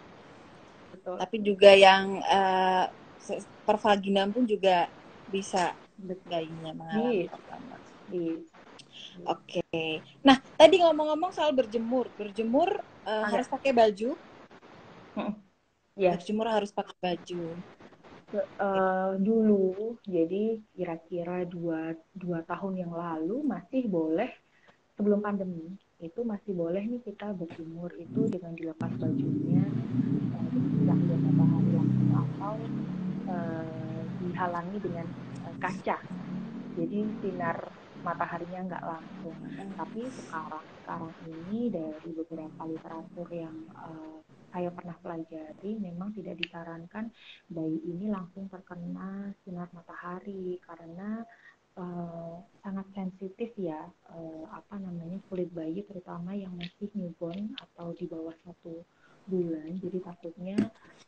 Betul. 0.93 1.17
tapi 1.17 1.37
juga 1.41 1.73
yang 1.73 2.21
uh, 2.29 2.93
pervaginam 3.65 4.29
pun 4.29 4.45
juga 4.45 4.93
bisa 5.33 5.73
bayinya 6.29 6.77
mengalami 6.77 7.25
pertama. 7.25 7.75
Oke. 8.11 9.65
Okay. 9.65 10.05
Nah, 10.21 10.37
tadi 10.61 10.85
ngomong-ngomong 10.85 11.33
soal 11.33 11.57
berjemur, 11.57 12.13
berjemur 12.21 12.85
uh, 13.09 13.27
harus 13.29 13.49
pakai 13.49 13.73
baju. 13.73 14.13
Ya. 15.97 16.17
Berjemur 16.17 16.49
harus 16.53 16.69
pakai 16.73 16.97
baju. 17.01 17.45
Uh, 18.61 19.19
dulu, 19.19 19.99
jadi 20.07 20.63
kira-kira 20.77 21.43
dua, 21.49 21.99
dua 22.15 22.47
tahun 22.47 22.79
yang 22.87 22.93
lalu 22.95 23.43
masih 23.43 23.91
boleh 23.91 24.31
sebelum 24.95 25.19
pandemi 25.19 25.75
itu 26.01 26.21
masih 26.25 26.53
boleh 26.57 26.81
nih 26.81 27.03
kita 27.05 27.37
berjemur 27.37 27.93
itu 28.01 28.25
dengan 28.33 28.57
dilepas 28.57 28.93
bajunya 28.97 29.65
uh, 30.33 30.49
tidak 30.49 30.97
ada 30.97 31.17
matahari 31.21 31.71
langsung 31.77 32.11
atau 32.17 32.55
uh, 33.29 34.01
dihalangi 34.25 34.79
dengan 34.81 35.07
uh, 35.45 35.55
kaca. 35.61 35.97
Jadi 36.81 36.99
sinar 37.21 37.69
mataharinya 38.01 38.61
nggak 38.73 38.85
langsung. 38.89 39.37
Tapi 39.77 40.01
sekarang 40.09 40.65
sekarang 40.81 41.13
ini 41.29 41.69
dari 41.69 42.11
beberapa 42.17 42.61
literatur 42.65 43.29
yang 43.29 43.57
uh, 43.77 44.25
saya 44.51 44.73
pernah 44.75 44.97
pelajari 44.99 45.79
memang 45.79 46.11
tidak 46.11 46.35
disarankan 46.43 47.15
bayi 47.47 47.79
ini 47.87 48.11
langsung 48.11 48.51
terkena 48.51 49.31
sinar 49.47 49.71
matahari 49.71 50.59
karena 50.67 51.23
sangat 52.61 52.87
sensitif 52.93 53.51
ya 53.57 53.89
uh, 54.13 54.45
apa 54.53 54.77
namanya 54.77 55.17
kulit 55.33 55.49
bayi 55.55 55.81
terutama 55.87 56.37
yang 56.37 56.53
masih 56.59 56.93
newborn 56.93 57.57
atau 57.57 57.97
di 57.97 58.05
bawah 58.05 58.35
satu 58.45 58.85
bulan. 59.25 59.79
Jadi 59.79 59.99
takutnya 60.03 60.57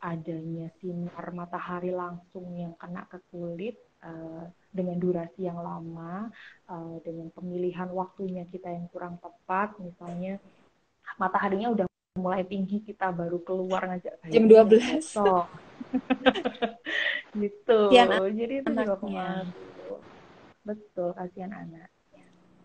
adanya 0.01 0.71
sinar 0.79 1.27
matahari 1.35 1.91
langsung 1.91 2.47
yang 2.55 2.75
kena 2.79 3.05
ke 3.11 3.19
kulit 3.31 3.77
uh, 4.03 4.47
dengan 4.73 4.97
durasi 4.99 5.47
yang 5.47 5.61
lama 5.61 6.31
uh, 6.71 6.97
dengan 7.05 7.29
pemilihan 7.35 7.91
waktunya 7.93 8.47
kita 8.49 8.71
yang 8.73 8.89
kurang 8.91 9.19
tepat 9.21 9.77
misalnya 9.79 10.41
mataharinya 11.21 11.75
udah 11.75 11.87
mulai 12.17 12.45
tinggi 12.45 12.85
kita 12.85 13.09
baru 13.09 13.41
keluar 13.41 13.89
ngajak 13.89 14.21
jam 14.29 14.45
12 14.45 15.01
so. 15.01 15.49
gitu. 17.41 17.79
Jadi 18.33 18.55
itu 18.61 18.71
juga 18.73 18.97
betul 20.63 21.11
kasihan 21.15 21.53
anak 21.55 21.91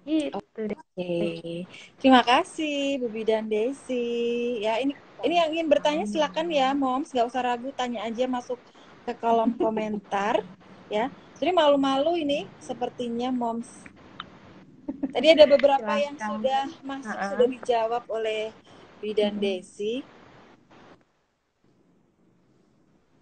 gitu 0.08 0.40
Oke, 0.40 0.74
okay. 0.96 1.68
terima 2.00 2.24
kasih 2.24 2.98
Bu 3.04 3.12
Bidan 3.12 3.52
Desi. 3.52 4.58
Ya 4.64 4.80
ini 4.80 4.96
ini 5.22 5.36
yang 5.36 5.50
ingin 5.52 5.68
bertanya 5.68 6.08
silakan 6.08 6.48
ya, 6.48 6.72
Moms, 6.72 7.12
nggak 7.12 7.28
usah 7.28 7.44
ragu, 7.44 7.70
tanya 7.76 8.08
aja 8.08 8.24
masuk 8.26 8.58
ke 9.04 9.14
kolom 9.20 9.54
komentar, 9.60 10.42
ya. 10.88 11.12
Jadi 11.38 11.52
malu-malu 11.54 12.18
ini 12.18 12.48
sepertinya, 12.58 13.30
Moms. 13.30 13.70
Tadi 15.14 15.28
ada 15.28 15.46
beberapa 15.46 15.92
silakan. 15.94 16.06
yang 16.08 16.18
sudah 16.18 16.64
masuk, 16.82 17.14
uh 17.14 17.20
-uh. 17.20 17.30
sudah 17.36 17.48
dijawab 17.52 18.04
oleh 18.10 18.42
Bidan 19.04 19.38
Desi. 19.38 20.02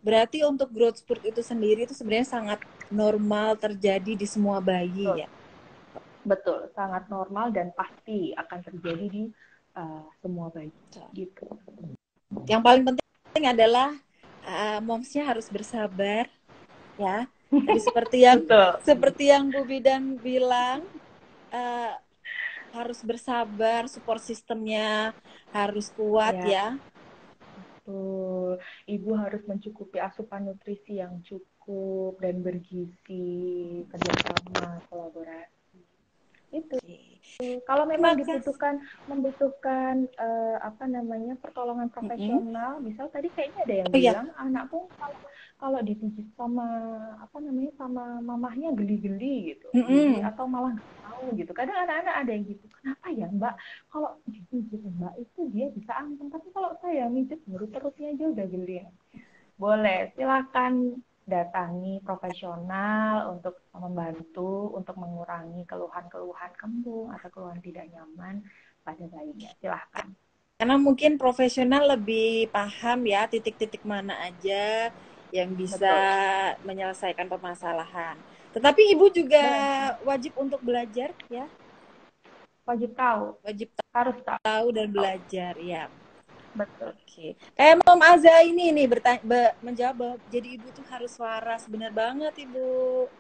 Berarti 0.06 0.46
untuk 0.46 0.70
growth 0.70 1.02
spurt 1.02 1.26
itu 1.26 1.42
sendiri 1.42 1.90
itu 1.90 1.98
sebenarnya 1.98 2.30
sangat 2.30 2.62
normal 2.94 3.58
terjadi 3.58 4.14
di 4.14 4.28
semua 4.30 4.62
bayi 4.62 5.10
Betul. 5.10 5.18
ya. 5.26 5.30
Betul, 6.22 6.60
sangat 6.78 7.10
normal 7.10 7.50
dan 7.50 7.74
pasti 7.74 8.30
akan 8.38 8.60
terjadi 8.70 9.06
di 9.10 9.24
uh, 9.74 10.06
semua 10.22 10.54
bayi. 10.54 10.70
Gitu. 11.10 11.50
Yang 12.46 12.62
paling 12.62 12.84
penting 12.86 13.46
adalah 13.50 13.98
uh, 14.46 14.78
momsnya 14.86 15.26
harus 15.26 15.50
bersabar 15.50 16.30
ya. 17.02 17.26
Jadi 17.50 17.82
seperti 17.82 18.18
yang 18.22 18.46
Betul. 18.46 18.70
seperti 18.86 19.24
yang 19.34 19.50
Bu 19.50 19.66
Bidan 19.66 20.22
bilang 20.22 20.86
uh, 21.50 21.98
harus 22.78 23.02
bersabar, 23.02 23.90
support 23.90 24.22
sistemnya 24.22 25.18
harus 25.50 25.90
kuat 25.98 26.38
ya. 26.46 26.78
ya 26.78 26.95
Betul. 27.86 28.58
Ibu 28.90 29.10
harus 29.14 29.46
mencukupi 29.46 30.02
asupan 30.02 30.50
nutrisi 30.50 30.98
yang 30.98 31.22
cukup 31.22 32.18
dan 32.18 32.42
bergizi, 32.42 33.86
kerjasama, 33.94 34.82
kolaborasi. 34.90 35.78
Itu. 36.50 36.82
Kalau 37.70 37.86
memang 37.86 38.18
dibutuhkan 38.18 38.82
membutuhkan 39.06 40.10
uh, 40.18 40.58
apa 40.66 40.90
namanya 40.90 41.38
pertolongan 41.38 41.94
profesional, 41.94 42.80
mm 42.80 42.82
-hmm. 42.82 42.86
misal 42.90 43.06
tadi 43.14 43.30
kayaknya 43.38 43.62
ada 43.70 43.76
yang 43.76 43.90
oh, 43.92 43.98
iya. 44.02 44.12
bilang 44.18 44.30
anakku 44.34 44.80
kalau 44.98 45.18
kalau 45.56 45.80
dipijit 45.80 46.28
sama 46.36 46.68
apa 47.16 47.38
namanya 47.40 47.72
sama 47.80 48.20
mamahnya 48.20 48.76
geli-geli 48.76 49.56
gitu, 49.56 49.68
mm 49.72 49.84
-hmm. 49.84 50.28
atau 50.28 50.46
malah 50.46 50.76
mau 50.76 51.26
gitu. 51.32 51.52
Kadang 51.56 51.88
anak-anak 51.88 52.16
ada 52.22 52.32
yang 52.36 52.46
gitu 52.46 52.66
kenapa 52.82 53.08
ya 53.12 53.28
mbak? 53.32 53.56
Kalau 53.88 54.10
dipijit 54.28 54.82
mbak 54.84 55.14
itu 55.16 55.40
dia 55.56 55.68
bisa 55.72 55.92
anteng 55.96 56.28
tapi 56.28 56.48
kalau 56.52 56.76
saya 56.84 57.08
mijit 57.08 57.40
baru 57.48 57.66
perutnya 57.72 58.12
aja 58.12 58.26
udah 58.36 58.46
geli. 58.52 58.76
Boleh 59.56 60.12
silakan 60.20 61.00
datangi 61.26 62.04
profesional 62.06 63.34
untuk 63.34 63.58
membantu 63.74 64.76
untuk 64.78 64.94
mengurangi 65.00 65.66
keluhan-keluhan 65.66 66.52
kembung 66.60 67.10
atau 67.16 67.32
keluhan 67.34 67.58
tidak 67.64 67.90
nyaman 67.90 68.46
pada 68.86 69.04
bayinya. 69.10 69.50
Silahkan 69.58 70.14
karena 70.56 70.80
mungkin 70.80 71.20
profesional 71.20 71.84
lebih 72.00 72.48
paham 72.48 73.04
ya 73.04 73.28
titik-titik 73.28 73.84
mana 73.84 74.16
aja 74.24 74.88
yang 75.36 75.52
bisa 75.52 75.84
Betul. 75.84 76.64
menyelesaikan 76.64 77.28
permasalahan 77.28 78.16
tetapi 78.56 78.96
ibu 78.96 79.12
juga 79.12 79.44
wajib 80.08 80.32
untuk 80.40 80.64
belajar 80.64 81.12
ya. 81.28 81.44
Wajib 82.64 82.96
tahu. 82.96 83.36
Wajib 83.44 83.68
tahu. 83.76 83.92
harus 83.92 84.18
tahu 84.24 84.66
dan 84.72 84.88
belajar 84.96 85.54
ya. 85.60 85.92
Betul. 86.56 86.96
Oke. 86.96 87.36
Kayak 87.52 87.84
Mom 87.84 88.00
Aza 88.00 88.32
ini 88.48 88.72
nih 88.72 88.88
bertanya, 88.88 89.20
be, 89.28 89.42
menjawab 89.60 90.16
jadi 90.32 90.56
ibu 90.56 90.72
tuh 90.72 90.88
harus 90.88 91.12
waras. 91.20 91.68
Benar 91.68 91.92
banget 91.92 92.32
ibu. 92.48 92.68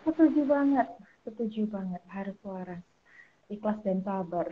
Setuju 0.07 0.47
banget. 0.47 0.87
Setuju 1.27 1.67
banget 1.67 2.01
harus 2.07 2.39
waras. 2.39 2.83
ikhlas 3.45 3.77
dan 3.85 4.01
sabar. 4.01 4.49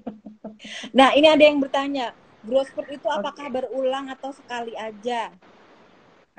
nah, 0.98 1.10
ini 1.16 1.26
ada 1.26 1.42
yang 1.42 1.58
bertanya, 1.58 2.14
growth 2.46 2.70
spurt 2.70 2.86
itu 2.86 3.08
apakah 3.10 3.50
okay. 3.50 3.54
berulang 3.58 4.06
atau 4.12 4.30
sekali 4.30 4.78
aja? 4.78 5.34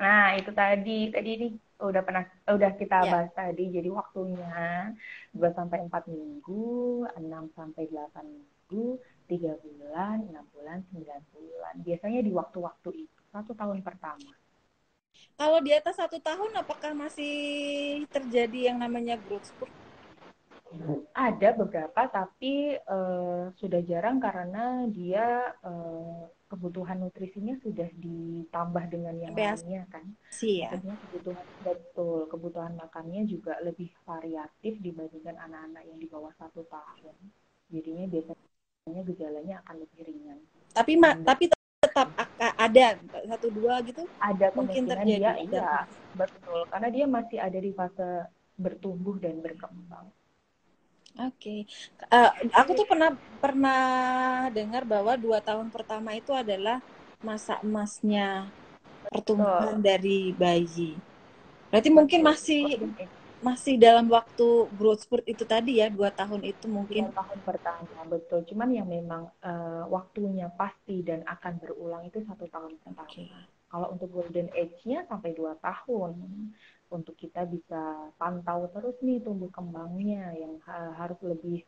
Nah, 0.01 0.33
itu 0.33 0.49
tadi, 0.49 1.13
tadi 1.13 1.29
ini 1.37 1.47
udah 1.77 2.01
pernah 2.01 2.25
udah 2.49 2.71
kita 2.73 3.05
yeah. 3.05 3.11
bahas 3.13 3.31
tadi. 3.37 3.69
Jadi 3.69 3.89
waktunya 3.93 4.89
2 5.37 5.37
sampai 5.53 5.85
4 5.85 6.09
minggu, 6.09 7.05
6 7.21 7.21
sampai 7.53 7.85
8 7.85 8.25
minggu, 8.25 8.97
3 9.29 9.61
bulan, 9.61 10.17
6 10.25 10.53
bulan, 10.57 10.77
9 10.89 11.05
bulan. 11.37 11.73
Biasanya 11.85 12.21
di 12.25 12.31
waktu-waktu 12.33 12.89
itu, 13.05 13.21
satu 13.29 13.53
tahun 13.53 13.85
pertama. 13.85 14.33
Kalau 15.37 15.61
di 15.61 15.69
atas 15.69 16.01
satu 16.01 16.17
tahun, 16.17 16.49
apakah 16.57 16.97
masih 16.97 17.35
terjadi 18.09 18.73
yang 18.73 18.81
namanya 18.81 19.21
growth 19.21 19.53
spurt? 19.53 19.73
Ada 21.13 21.53
beberapa, 21.53 22.07
tapi 22.09 22.79
uh, 22.89 23.51
sudah 23.59 23.81
jarang 23.83 24.23
karena 24.23 24.87
dia 24.87 25.51
uh, 25.61 26.25
kebutuhan 26.51 26.99
nutrisinya 26.99 27.55
sudah 27.63 27.87
ditambah 27.95 28.83
dengan 28.91 29.15
yang 29.15 29.31
lainnya 29.31 29.87
kan. 29.87 30.03
Iya. 30.43 30.75
kebutuhan 30.83 31.45
betul, 31.63 32.27
kebutuhan 32.27 32.75
makannya 32.75 33.23
juga 33.23 33.55
lebih 33.63 33.87
variatif 34.03 34.75
dibandingkan 34.83 35.39
anak-anak 35.39 35.83
yang 35.87 35.95
di 35.95 36.11
bawah 36.11 36.35
satu 36.35 36.67
tahun. 36.67 37.15
Jadinya 37.71 38.11
biasanya 38.11 39.01
gejalanya 39.07 39.55
akan 39.63 39.75
lebih 39.79 39.99
ringan. 40.03 40.39
Tapi 40.75 40.99
ma 40.99 41.15
tapi 41.15 41.47
tetap 41.47 42.11
ada 42.39 42.99
satu 43.31 43.47
dua 43.47 43.79
gitu? 43.87 44.03
Ada 44.19 44.51
mungkin 44.51 44.91
terjadi. 44.91 45.23
Dia, 45.23 45.33
iya, 45.39 45.71
betul. 46.19 46.67
Karena 46.67 46.89
dia 46.91 47.05
masih 47.07 47.39
ada 47.39 47.59
di 47.63 47.71
fase 47.71 48.27
bertumbuh 48.59 49.15
dan 49.23 49.39
berkembang. 49.39 50.11
Oke, 51.19 51.67
okay. 51.67 52.07
uh, 52.07 52.31
eh, 52.39 52.47
aku 52.55 52.71
tuh 52.71 52.87
pernah 52.87 53.11
pernah 53.43 53.83
dengar 54.47 54.87
bahwa 54.87 55.19
dua 55.19 55.43
tahun 55.43 55.67
pertama 55.67 56.15
itu 56.15 56.31
adalah 56.31 56.79
masa 57.19 57.59
emasnya 57.59 58.47
pertumbuhan 59.11 59.77
oh. 59.77 59.83
dari 59.83 60.31
bayi. 60.31 60.95
Berarti 61.67 61.89
mungkin 61.91 62.19
masih 62.23 62.79
masih 63.41 63.75
dalam 63.75 64.05
waktu 64.07 64.69
growth 64.77 65.03
spurt 65.03 65.25
itu 65.25 65.41
tadi 65.43 65.81
ya 65.81 65.89
dua 65.89 66.13
tahun 66.13 66.45
itu 66.45 66.69
mungkin. 66.71 67.09
Dua 67.09 67.25
tahun 67.25 67.39
pertama 67.43 67.99
betul. 68.07 68.45
Cuman 68.47 68.69
yang 68.71 68.87
memang 68.87 69.27
uh, 69.41 69.83
waktunya 69.91 70.47
pasti 70.53 71.01
dan 71.01 71.25
akan 71.25 71.59
berulang 71.59 72.05
itu 72.05 72.21
satu 72.23 72.45
tahun 72.47 72.77
pertama. 72.79 73.09
Okay. 73.09 73.27
Kalau 73.71 73.87
untuk 73.91 74.11
golden 74.11 74.51
age-nya 74.51 75.07
sampai 75.07 75.31
dua 75.31 75.55
tahun 75.59 76.15
untuk 76.91 77.15
kita 77.15 77.47
bisa 77.47 78.11
pantau 78.19 78.67
terus 78.75 78.95
nih 79.01 79.23
tumbuh 79.23 79.49
kembangnya 79.49 80.35
yang 80.35 80.59
uh, 80.67 80.91
harus 80.99 81.17
lebih 81.23 81.63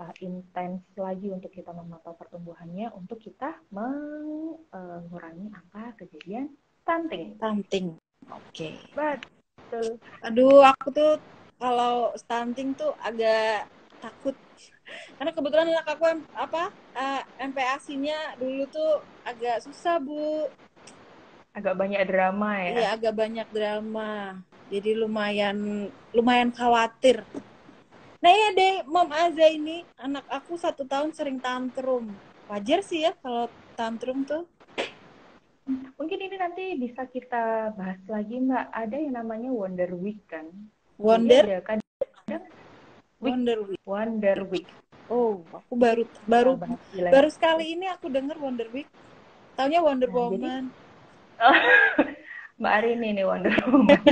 uh, 0.00 0.12
intens 0.24 0.82
lagi 0.96 1.30
untuk 1.30 1.52
kita 1.52 1.70
memantau 1.70 2.16
pertumbuhannya 2.16 2.90
untuk 2.96 3.20
kita 3.20 3.60
mengurangi 3.70 5.52
angka 5.52 6.04
kejadian 6.04 6.50
stunting. 6.82 7.36
Stunting. 7.38 7.86
Oke. 8.32 8.76
Okay. 8.92 9.20
Betul. 9.64 9.96
Aduh, 10.24 10.60
aku 10.64 10.88
tuh 10.92 11.12
kalau 11.56 12.12
stunting 12.18 12.76
tuh 12.76 12.92
agak 13.00 13.68
takut 14.04 14.36
karena 15.16 15.32
kebetulan 15.32 15.68
anak 15.72 15.88
aku 15.96 16.04
apa 16.36 16.68
uh, 16.92 17.22
MPASI-nya 17.40 18.36
dulu 18.36 18.68
tuh 18.68 19.00
agak 19.24 19.64
susah 19.64 19.96
bu 19.96 20.52
agak 21.56 21.74
banyak 21.78 22.04
drama 22.04 22.50
ya 22.60 22.70
iya 22.76 22.88
agak 22.92 23.14
banyak 23.16 23.48
drama 23.48 24.44
jadi 24.72 24.96
lumayan 24.96 25.88
lumayan 26.16 26.50
khawatir. 26.54 27.20
Nah 28.24 28.32
ya 28.32 28.48
deh 28.56 28.74
mom 28.88 29.12
Aza 29.12 29.52
ini 29.52 29.84
anak 30.00 30.24
aku 30.32 30.56
satu 30.56 30.88
tahun 30.88 31.12
sering 31.12 31.36
tantrum. 31.40 32.08
Wajar 32.48 32.80
sih 32.80 33.04
ya 33.04 33.12
kalau 33.20 33.52
tantrum 33.76 34.24
tuh. 34.24 34.48
Mungkin 35.96 36.18
ini 36.20 36.36
nanti 36.36 36.64
bisa 36.76 37.08
kita 37.08 37.72
bahas 37.76 38.00
lagi 38.08 38.40
mbak. 38.40 38.68
Ada 38.72 38.96
yang 38.96 39.20
namanya 39.20 39.52
Wonder 39.52 39.92
Week 39.96 40.20
kan? 40.28 40.48
Wonder? 40.96 41.44
Ada 41.44 41.60
kan? 41.64 41.78
Wonder 43.20 43.58
Week. 43.68 43.80
Wonder 43.84 44.38
Week. 44.48 44.68
Oh 45.12 45.44
aku 45.52 45.76
baru 45.76 46.08
baru 46.24 46.56
baru 47.12 47.28
sekali 47.28 47.76
ini 47.76 47.92
aku 47.92 48.08
dengar 48.08 48.40
Wonder 48.40 48.68
Week. 48.72 48.88
Taunya 49.52 49.84
Wonder 49.84 50.08
nah, 50.08 50.16
Woman. 50.16 50.64
Jadi... 51.36 52.12
Mbak 52.58 52.72
Arini 52.72 53.08
nih 53.18 53.26
Wonder 53.26 53.54
Woman. 53.66 54.02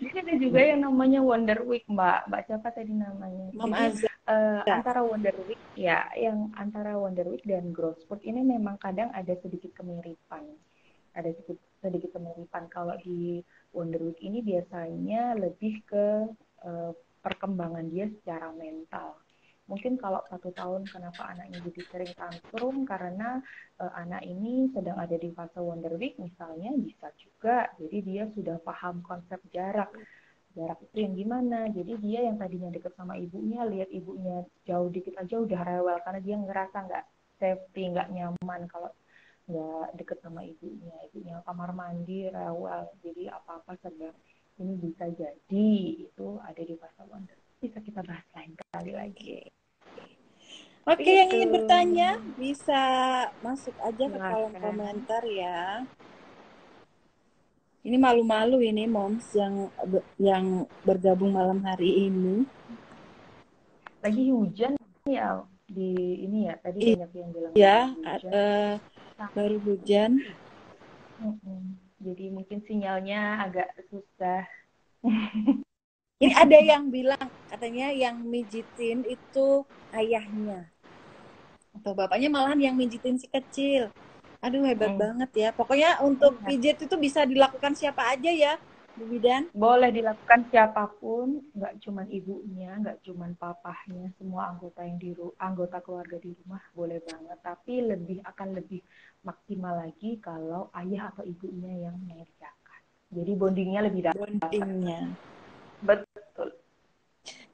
Jadi 0.00 0.16
ada 0.16 0.34
juga 0.40 0.60
yang 0.64 0.80
namanya 0.80 1.20
Wonder 1.20 1.60
Week 1.68 1.84
Mbak. 1.84 2.20
Mbak 2.32 2.42
siapa 2.48 2.68
tadi 2.72 2.92
namanya? 2.92 3.52
Jadi, 3.52 4.08
uh, 4.28 4.62
antara 4.64 5.00
Wonder 5.04 5.36
Week 5.44 5.60
ya, 5.76 6.08
yang 6.16 6.48
antara 6.56 6.96
Wonder 6.96 7.28
Week 7.28 7.44
dan 7.44 7.70
Growth 7.70 8.00
Spurt 8.00 8.24
ini 8.24 8.40
memang 8.40 8.80
kadang 8.80 9.12
ada 9.12 9.36
sedikit 9.44 9.76
kemiripan. 9.76 10.44
Ada 11.12 11.30
sedikit 11.36 11.60
sedikit 11.84 12.16
kemiripan. 12.16 12.72
Kalau 12.72 12.96
di 13.04 13.44
Wonder 13.76 14.00
Week 14.00 14.20
ini 14.24 14.40
biasanya 14.40 15.36
lebih 15.36 15.84
ke 15.84 16.06
uh, 16.64 16.92
perkembangan 17.20 17.88
dia 17.92 18.08
secara 18.08 18.52
mental 18.56 19.20
mungkin 19.64 19.96
kalau 19.96 20.20
satu 20.28 20.52
tahun 20.52 20.84
kenapa 20.84 21.32
anaknya 21.32 21.58
jadi 21.72 21.80
sering 21.88 22.12
tantrum 22.12 22.84
karena 22.84 23.40
uh, 23.80 23.92
anak 23.96 24.20
ini 24.28 24.68
sedang 24.76 25.00
ada 25.00 25.16
di 25.16 25.32
fase 25.32 25.56
wonder 25.56 25.96
week 25.96 26.20
misalnya 26.20 26.76
bisa 26.76 27.08
juga. 27.16 27.72
Jadi 27.80 27.98
dia 28.04 28.28
sudah 28.36 28.60
paham 28.60 29.00
konsep 29.00 29.40
jarak. 29.56 29.88
Jarak 30.54 30.78
itu 30.86 30.96
yang 31.08 31.14
gimana? 31.16 31.58
Jadi 31.72 31.92
dia 31.98 32.20
yang 32.28 32.36
tadinya 32.36 32.70
deket 32.70 32.92
sama 32.94 33.16
ibunya 33.16 33.64
lihat 33.64 33.88
ibunya 33.90 34.44
jauh 34.68 34.88
dikit 34.92 35.16
aja 35.18 35.40
udah 35.40 35.60
rewel 35.64 35.98
karena 36.04 36.20
dia 36.20 36.36
ngerasa 36.38 36.76
nggak 36.86 37.04
safety 37.40 37.82
nggak 37.90 38.08
nyaman 38.12 38.60
kalau 38.68 38.90
nggak 39.48 39.88
deket 39.96 40.18
sama 40.20 40.44
ibunya. 40.44 40.94
Ibunya 41.08 41.40
kamar 41.48 41.72
mandi 41.72 42.28
rewel. 42.28 42.84
Jadi 43.00 43.32
apa 43.32 43.64
apa 43.64 43.72
serba 43.80 44.12
ini 44.60 44.72
bisa 44.76 45.08
jadi. 45.08 45.72
Itu 46.04 46.38
ada 46.44 46.60
di 46.60 46.76
fase 46.76 47.02
wonder 47.08 47.43
bisa 47.64 47.80
kita 47.80 48.04
bahas 48.04 48.28
lain 48.36 48.52
kali 48.76 48.92
lagi. 48.92 49.40
Oke, 50.84 51.00
okay, 51.00 51.14
yang 51.24 51.30
ingin 51.32 51.50
bertanya 51.56 52.08
bisa 52.36 52.82
masuk 53.40 53.72
aja 53.80 54.04
ke 54.04 54.18
kolom 54.20 54.52
komentar 54.52 55.24
ya. 55.24 55.80
Ini 57.80 57.96
malu-malu 57.96 58.60
ini 58.60 58.84
moms 58.84 59.32
yang 59.32 59.72
yang 60.20 60.68
bergabung 60.84 61.32
malam 61.32 61.64
hari 61.64 62.12
ini. 62.12 62.44
Lagi 64.04 64.28
hujan 64.28 64.76
ya 65.08 65.40
di 65.64 66.20
ini 66.28 66.52
ya 66.52 66.60
tadi 66.60 67.00
banyak 67.00 67.12
yang 67.16 67.30
bilang. 67.32 67.52
Ya, 67.56 67.78
uh, 68.28 68.76
baru 69.32 69.56
hujan. 69.64 70.20
Jadi 72.04 72.28
mungkin 72.28 72.60
sinyalnya 72.68 73.40
agak 73.40 73.72
susah. 73.88 74.44
Ini 76.24 76.34
ada 76.40 76.58
yang 76.58 76.88
bilang 76.88 77.26
katanya 77.52 77.92
yang 77.92 78.16
mijitin 78.24 79.04
itu 79.04 79.68
ayahnya 79.92 80.74
atau 81.74 81.92
bapaknya 81.92 82.30
malahan 82.30 82.60
yang 82.70 82.74
mijitin 82.78 83.18
si 83.18 83.26
kecil. 83.26 83.90
Aduh 84.40 84.62
hebat 84.62 84.94
hmm. 84.94 85.00
banget 85.00 85.30
ya. 85.34 85.48
Pokoknya 85.50 86.00
untuk 86.04 86.38
iya. 86.40 86.46
pijit 86.46 86.76
itu 86.86 86.96
bisa 87.00 87.24
dilakukan 87.24 87.72
siapa 87.74 88.12
aja 88.12 88.30
ya, 88.30 88.54
Bu 88.94 89.08
Bidan? 89.08 89.48
Boleh 89.56 89.88
dilakukan 89.90 90.46
siapa 90.52 90.86
pun, 91.00 91.42
nggak 91.56 91.80
cuma 91.80 92.04
ibunya, 92.12 92.76
nggak 92.78 93.02
cuma 93.02 93.26
papahnya, 93.34 94.12
semua 94.20 94.52
anggota 94.52 94.84
yang 94.84 95.00
di 95.00 95.16
anggota 95.40 95.80
keluarga 95.80 96.20
di 96.20 96.36
rumah 96.44 96.62
boleh 96.76 97.00
banget. 97.02 97.38
Tapi 97.40 97.74
lebih 97.88 98.18
akan 98.22 98.48
lebih 98.54 98.80
maksimal 99.24 99.80
lagi 99.80 100.20
kalau 100.20 100.68
ayah 100.76 101.08
atau 101.10 101.24
ibunya 101.24 101.88
yang 101.88 101.96
mengerjakan. 102.04 102.80
Jadi 103.12 103.32
bondingnya 103.32 103.80
lebih 103.80 104.00
dapat. 104.12 104.18
Bondingnya. 104.20 105.00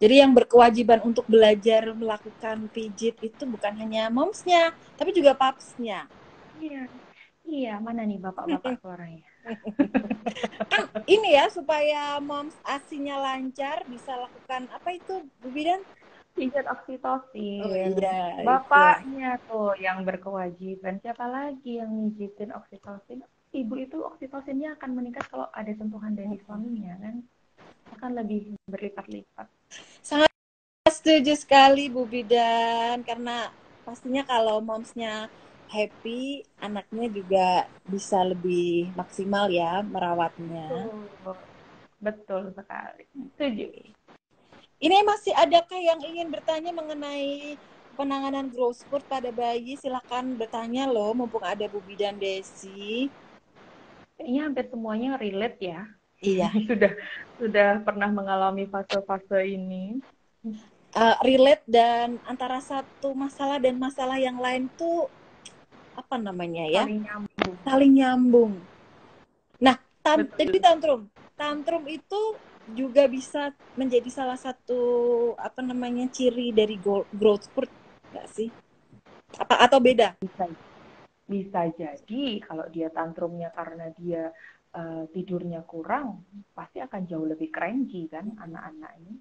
Jadi 0.01 0.14
yang 0.24 0.32
berkewajiban 0.32 1.05
untuk 1.05 1.28
belajar 1.28 1.92
melakukan 1.92 2.72
pijit 2.72 3.20
itu 3.20 3.42
bukan 3.44 3.76
hanya 3.76 4.09
momsnya, 4.09 4.72
tapi 4.96 5.12
juga 5.12 5.36
papsnya. 5.36 6.09
Iya. 6.57 6.88
Iya, 7.51 7.82
mana 7.82 8.07
nih 8.07 8.20
bapak-bapak 8.22 8.78
suaranya? 8.84 9.26
kan 10.70 10.86
ini 11.09 11.34
ya 11.34 11.48
supaya 11.48 12.20
moms 12.20 12.55
asinya 12.62 13.18
lancar 13.18 13.82
bisa 13.88 14.12
lakukan 14.14 14.68
apa 14.70 14.88
itu 14.94 15.24
Bu 15.42 15.48
Bidan? 15.51 15.82
Pijat 16.36 16.64
oksitosin. 16.70 17.61
Oh 17.66 17.74
iya. 17.74 18.46
Bapaknya 18.46 19.36
itu. 19.36 19.46
tuh 19.51 19.72
yang 19.82 20.07
berkewajiban. 20.07 21.03
Siapa 21.03 21.26
lagi 21.26 21.82
yang 21.82 21.90
mijitin 21.90 22.55
oksitosin? 22.55 23.26
Ibu 23.51 23.74
itu 23.82 23.98
oksitosinnya 23.98 24.78
akan 24.78 24.90
meningkat 24.94 25.26
kalau 25.26 25.51
ada 25.51 25.72
sentuhan 25.74 26.14
dari 26.14 26.38
suaminya 26.46 26.94
kan? 27.03 27.26
Akan 27.97 28.11
lebih 28.22 28.55
berlipat-lipat. 28.68 29.47
Sangat 30.03 30.30
setuju 30.91 31.34
sekali 31.38 31.88
Bu 31.88 32.07
Bidan 32.07 33.03
karena 33.07 33.51
pastinya 33.86 34.22
kalau 34.26 34.61
momsnya 34.61 35.30
happy, 35.70 36.43
anaknya 36.59 37.07
juga 37.09 37.47
bisa 37.86 38.20
lebih 38.26 38.91
maksimal 38.99 39.47
ya 39.49 39.80
merawatnya. 39.86 40.66
Betul, 40.66 41.36
Betul 42.01 42.43
sekali. 42.57 43.05
Setuju. 43.36 43.66
Ini 44.80 44.97
masih 45.05 45.36
adakah 45.36 45.76
yang 45.76 46.01
ingin 46.01 46.32
bertanya 46.32 46.72
mengenai 46.72 47.61
penanganan 47.95 48.49
growth 48.49 48.80
spurt 48.80 49.05
pada 49.05 49.28
bayi? 49.28 49.76
Silahkan 49.76 50.24
bertanya 50.34 50.88
loh, 50.88 51.12
mumpung 51.12 51.45
ada 51.45 51.68
Bu 51.68 51.84
dan 51.95 52.16
Desi. 52.16 53.12
Ini 54.16 54.49
hampir 54.49 54.72
semuanya 54.72 55.20
relate 55.20 55.61
ya. 55.61 55.84
Iya. 56.21 56.53
sudah 56.68 56.93
sudah 57.41 57.68
pernah 57.83 58.09
mengalami 58.12 58.68
fase-fase 58.68 59.41
ini. 59.49 59.99
Uh, 60.91 61.16
relate 61.23 61.64
dan 61.71 62.18
antara 62.27 62.59
satu 62.61 63.14
masalah 63.14 63.62
dan 63.62 63.79
masalah 63.79 64.18
yang 64.18 64.37
lain 64.41 64.68
tuh 64.77 65.09
apa 65.97 66.16
namanya 66.16 66.64
ya? 66.68 66.85
Saling 66.85 67.03
nyambung. 67.05 67.55
Saling 67.64 67.93
nyambung. 67.97 68.53
Nah, 69.61 69.77
tam 70.05 70.29
jadi 70.37 70.59
tantrum. 70.61 71.09
Tantrum 71.37 71.85
itu 71.89 72.37
juga 72.77 73.09
bisa 73.09 73.51
menjadi 73.75 74.09
salah 74.12 74.39
satu 74.39 74.83
apa 75.41 75.64
namanya 75.64 76.07
ciri 76.12 76.53
dari 76.55 76.77
growth 77.16 77.49
spurt 77.49 77.71
nggak 78.12 78.29
sih? 78.31 78.49
Apa 79.39 79.62
atau 79.62 79.79
beda? 79.79 80.18
Bisa 80.21 80.51
bisa 81.31 81.71
jadi 81.79 82.43
kalau 82.43 82.66
dia 82.75 82.91
tantrumnya 82.91 83.55
karena 83.55 83.95
dia 83.95 84.35
uh, 84.75 85.05
tidurnya 85.11 85.62
kurang, 85.66 86.27
pasti 86.55 86.79
akan 86.83 87.07
jauh 87.07 87.27
lebih 87.27 87.51
cranky 87.51 88.07
kan 88.07 88.35
anak-anak 88.39 88.93
ini. 89.03 89.14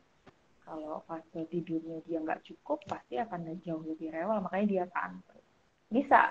Kalau 0.62 1.02
fase 1.10 1.50
tidurnya 1.50 2.06
dia 2.06 2.22
nggak 2.22 2.46
cukup, 2.46 2.86
pasti 2.86 3.18
akan 3.18 3.58
jauh 3.66 3.82
lebih 3.82 4.14
rewel. 4.14 4.38
Makanya 4.46 4.68
dia 4.70 4.86
tantrum. 4.94 5.42
Bisa, 5.90 6.30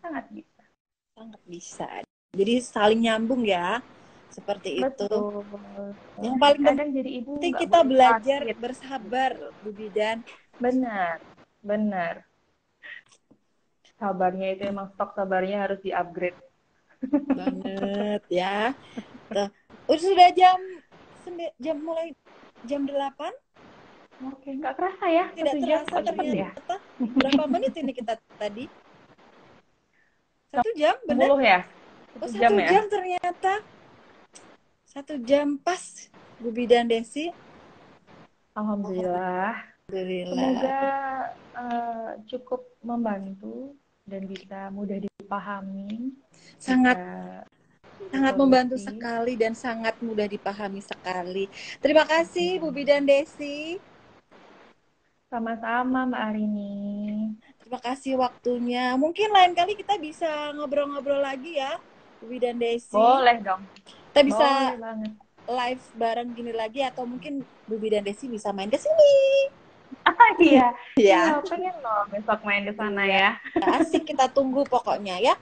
sangat 0.00 0.24
bisa. 0.32 0.64
Sangat 1.12 1.42
bisa. 1.44 1.88
Jadi 2.32 2.54
saling 2.64 3.04
nyambung 3.04 3.44
ya 3.44 3.84
seperti 4.30 4.80
Betul. 4.80 5.10
itu. 5.10 5.18
Yang 6.22 6.36
paling 6.38 6.62
kadang 6.64 6.88
jadi 6.94 7.10
ibu 7.20 7.30
penting 7.36 7.54
kita 7.58 7.80
belajar 7.84 8.40
sakit. 8.46 8.56
bersabar, 8.56 9.30
Bu 9.60 9.70
Bidan. 9.74 10.24
Benar, 10.56 11.20
benar. 11.60 12.24
Sabarnya 14.00 14.56
itu 14.56 14.62
emang 14.64 14.88
stok 14.96 15.12
sabarnya 15.12 15.68
harus 15.68 15.78
di-upgrade. 15.84 16.38
Banget 17.08 18.22
ya. 18.28 18.76
Tuh. 19.32 19.48
Udah 19.88 20.00
sudah 20.00 20.28
jam 20.36 20.58
jam 21.60 21.76
mulai 21.80 22.12
jam 22.66 22.84
8? 22.84 23.00
Oke, 24.20 24.52
nggak 24.52 24.74
kerasa 24.76 25.06
ya. 25.08 25.24
Tidak 25.32 25.54
terasa 25.64 25.96
ternyata. 26.04 26.74
Ya? 26.76 27.08
Berapa 27.16 27.44
menit 27.48 27.72
ini 27.80 27.92
kita 27.96 28.20
tadi? 28.36 28.68
Satu 30.50 30.70
jam, 30.76 30.94
benar? 31.08 31.28
ya? 31.40 31.60
Satu 32.10 32.24
oh, 32.26 32.28
satu 32.28 32.40
jam, 32.42 32.52
ya? 32.58 32.68
jam 32.68 32.84
ternyata. 32.90 33.52
Satu 34.84 35.14
jam 35.22 35.46
pas, 35.56 36.10
Bu 36.42 36.50
Bidan 36.50 36.90
Desi. 36.90 37.30
Alhamdulillah. 38.58 39.56
Alhamdulillah. 39.88 40.34
Semoga 40.34 40.82
uh, 41.54 42.10
cukup 42.26 42.60
membantu 42.82 43.78
dan 44.10 44.26
bisa 44.26 44.66
mudah 44.74 44.98
dipahami. 44.98 46.10
Sangat 46.58 46.98
sangat 48.10 48.34
membantu 48.34 48.74
sekali 48.74 49.38
dan 49.38 49.54
sangat 49.54 49.94
mudah 50.02 50.26
dipahami 50.26 50.82
sekali. 50.82 51.46
Terima 51.78 52.02
kasih 52.02 52.58
Bu 52.58 52.74
Bidan 52.74 53.06
Desi. 53.06 53.78
Sama-sama 55.30 56.10
Mbak 56.10 56.22
Arini. 56.26 57.30
Terima 57.62 57.78
kasih 57.78 58.18
waktunya. 58.18 58.98
Mungkin 58.98 59.30
lain 59.30 59.54
kali 59.54 59.78
kita 59.78 59.94
bisa 59.94 60.50
ngobrol-ngobrol 60.58 61.22
lagi 61.22 61.54
ya, 61.62 61.78
Bu 62.18 62.34
Bidan 62.34 62.58
Desi. 62.58 62.98
Boleh 62.98 63.38
dong. 63.38 63.62
Kita 64.10 64.26
bisa 64.26 64.74
live 65.46 65.84
bareng 65.94 66.34
gini 66.34 66.50
lagi 66.50 66.82
atau 66.82 67.06
mungkin 67.06 67.46
Bubi 67.70 67.94
dan 67.94 68.02
Desi 68.02 68.26
bisa 68.26 68.50
main 68.50 68.66
ke 68.66 68.78
sini. 68.78 69.14
Ah, 70.06 70.32
iya. 70.40 70.68
Iya. 71.00 71.40
Ya, 71.40 71.40
pengen 71.40 71.76
loh 71.80 72.04
besok 72.12 72.40
main 72.44 72.68
ke 72.68 72.72
sana 72.76 73.02
ya. 73.08 73.40
Asik 73.80 74.04
kita 74.04 74.28
tunggu 74.28 74.66
pokoknya 74.68 75.16
ya. 75.16 75.34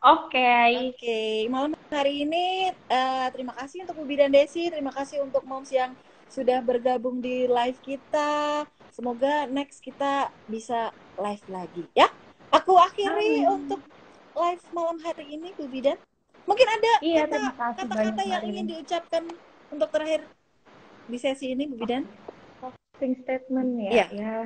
Oke. 0.00 0.32
Okay. 0.32 0.70
Oke, 0.90 0.96
okay. 0.96 1.32
malam 1.46 1.76
hari 1.92 2.24
ini 2.24 2.72
uh, 2.88 3.28
terima 3.30 3.52
kasih 3.52 3.84
untuk 3.84 4.00
Bubi 4.00 4.16
dan 4.16 4.32
Desi, 4.32 4.72
terima 4.72 4.90
kasih 4.90 5.20
untuk 5.20 5.44
moms 5.44 5.68
yang 5.68 5.92
sudah 6.32 6.58
bergabung 6.64 7.20
di 7.20 7.44
live 7.44 7.78
kita. 7.84 8.64
Semoga 8.90 9.44
next 9.46 9.84
kita 9.84 10.32
bisa 10.48 10.90
live 11.20 11.44
lagi 11.52 11.84
ya. 11.92 12.08
Aku 12.50 12.74
akhiri 12.74 13.44
Amin. 13.46 13.60
untuk 13.60 13.80
live 14.34 14.64
malam 14.72 14.98
hari 15.04 15.36
ini 15.36 15.52
Bu 15.54 15.68
Bidan. 15.68 16.00
Mungkin 16.48 16.66
ada 16.66 16.92
iya, 17.04 17.28
kata-kata 17.30 18.22
yang 18.26 18.42
ingin 18.42 18.66
diucapkan 18.74 19.22
untuk 19.70 19.86
terakhir 19.92 20.26
di 21.06 21.18
sesi 21.18 21.52
ini, 21.54 21.68
Bu 21.68 21.78
Bidan? 21.78 22.08
Closing 23.00 23.24
statement 23.24 23.80
ya. 23.80 23.92
Iya. 23.96 24.06
Ya. 24.12 24.36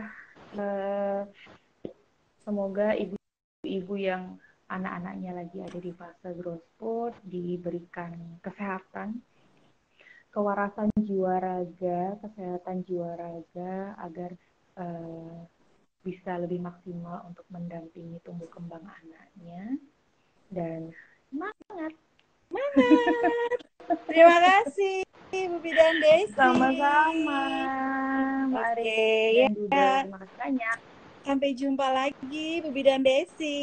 Uh, 0.55 1.27
semoga 2.47 2.95
ibu-ibu 2.95 3.99
yang 3.99 4.39
anak-anaknya 4.71 5.43
lagi 5.43 5.59
ada 5.59 5.75
di 5.83 5.91
fase 5.91 6.31
growth 6.39 6.63
spurt 6.71 7.19
diberikan 7.27 8.15
kesehatan, 8.47 9.19
kewarasan 10.31 10.87
jiwa 11.03 11.43
raga, 11.43 12.15
kesehatan 12.23 12.87
jiwa 12.87 13.19
raga 13.19 13.99
agar 14.07 14.31
uh, 14.79 15.43
bisa 16.07 16.39
lebih 16.39 16.63
maksimal 16.63 17.27
untuk 17.27 17.51
mendampingi 17.51 18.23
tumbuh 18.23 18.47
kembang 18.55 18.87
anaknya 18.87 19.83
dan 20.55 20.95
Semangat. 21.27 21.91
Semangat. 22.47 23.59
Terima 24.07 24.39
kasih 24.39 25.04
Bu 25.51 25.59
Bidan 25.61 25.95
Desi. 25.99 26.32
Sama-sama. 26.37 27.43
Oke, 28.55 28.80
okay, 28.80 29.26
ya. 29.43 29.49
Terima 30.07 30.18
kasih 30.22 30.37
banyak. 30.39 30.78
Sampai 31.24 31.51
jumpa 31.57 31.87
lagi 31.91 32.49
Bu 32.62 32.70
Bidan 32.70 33.01
Desi. 33.03 33.61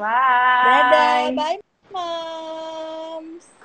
Bye. 0.00 0.64
Dadah. 0.66 1.20
Bye, 1.36 1.58
Mom. 1.92 3.57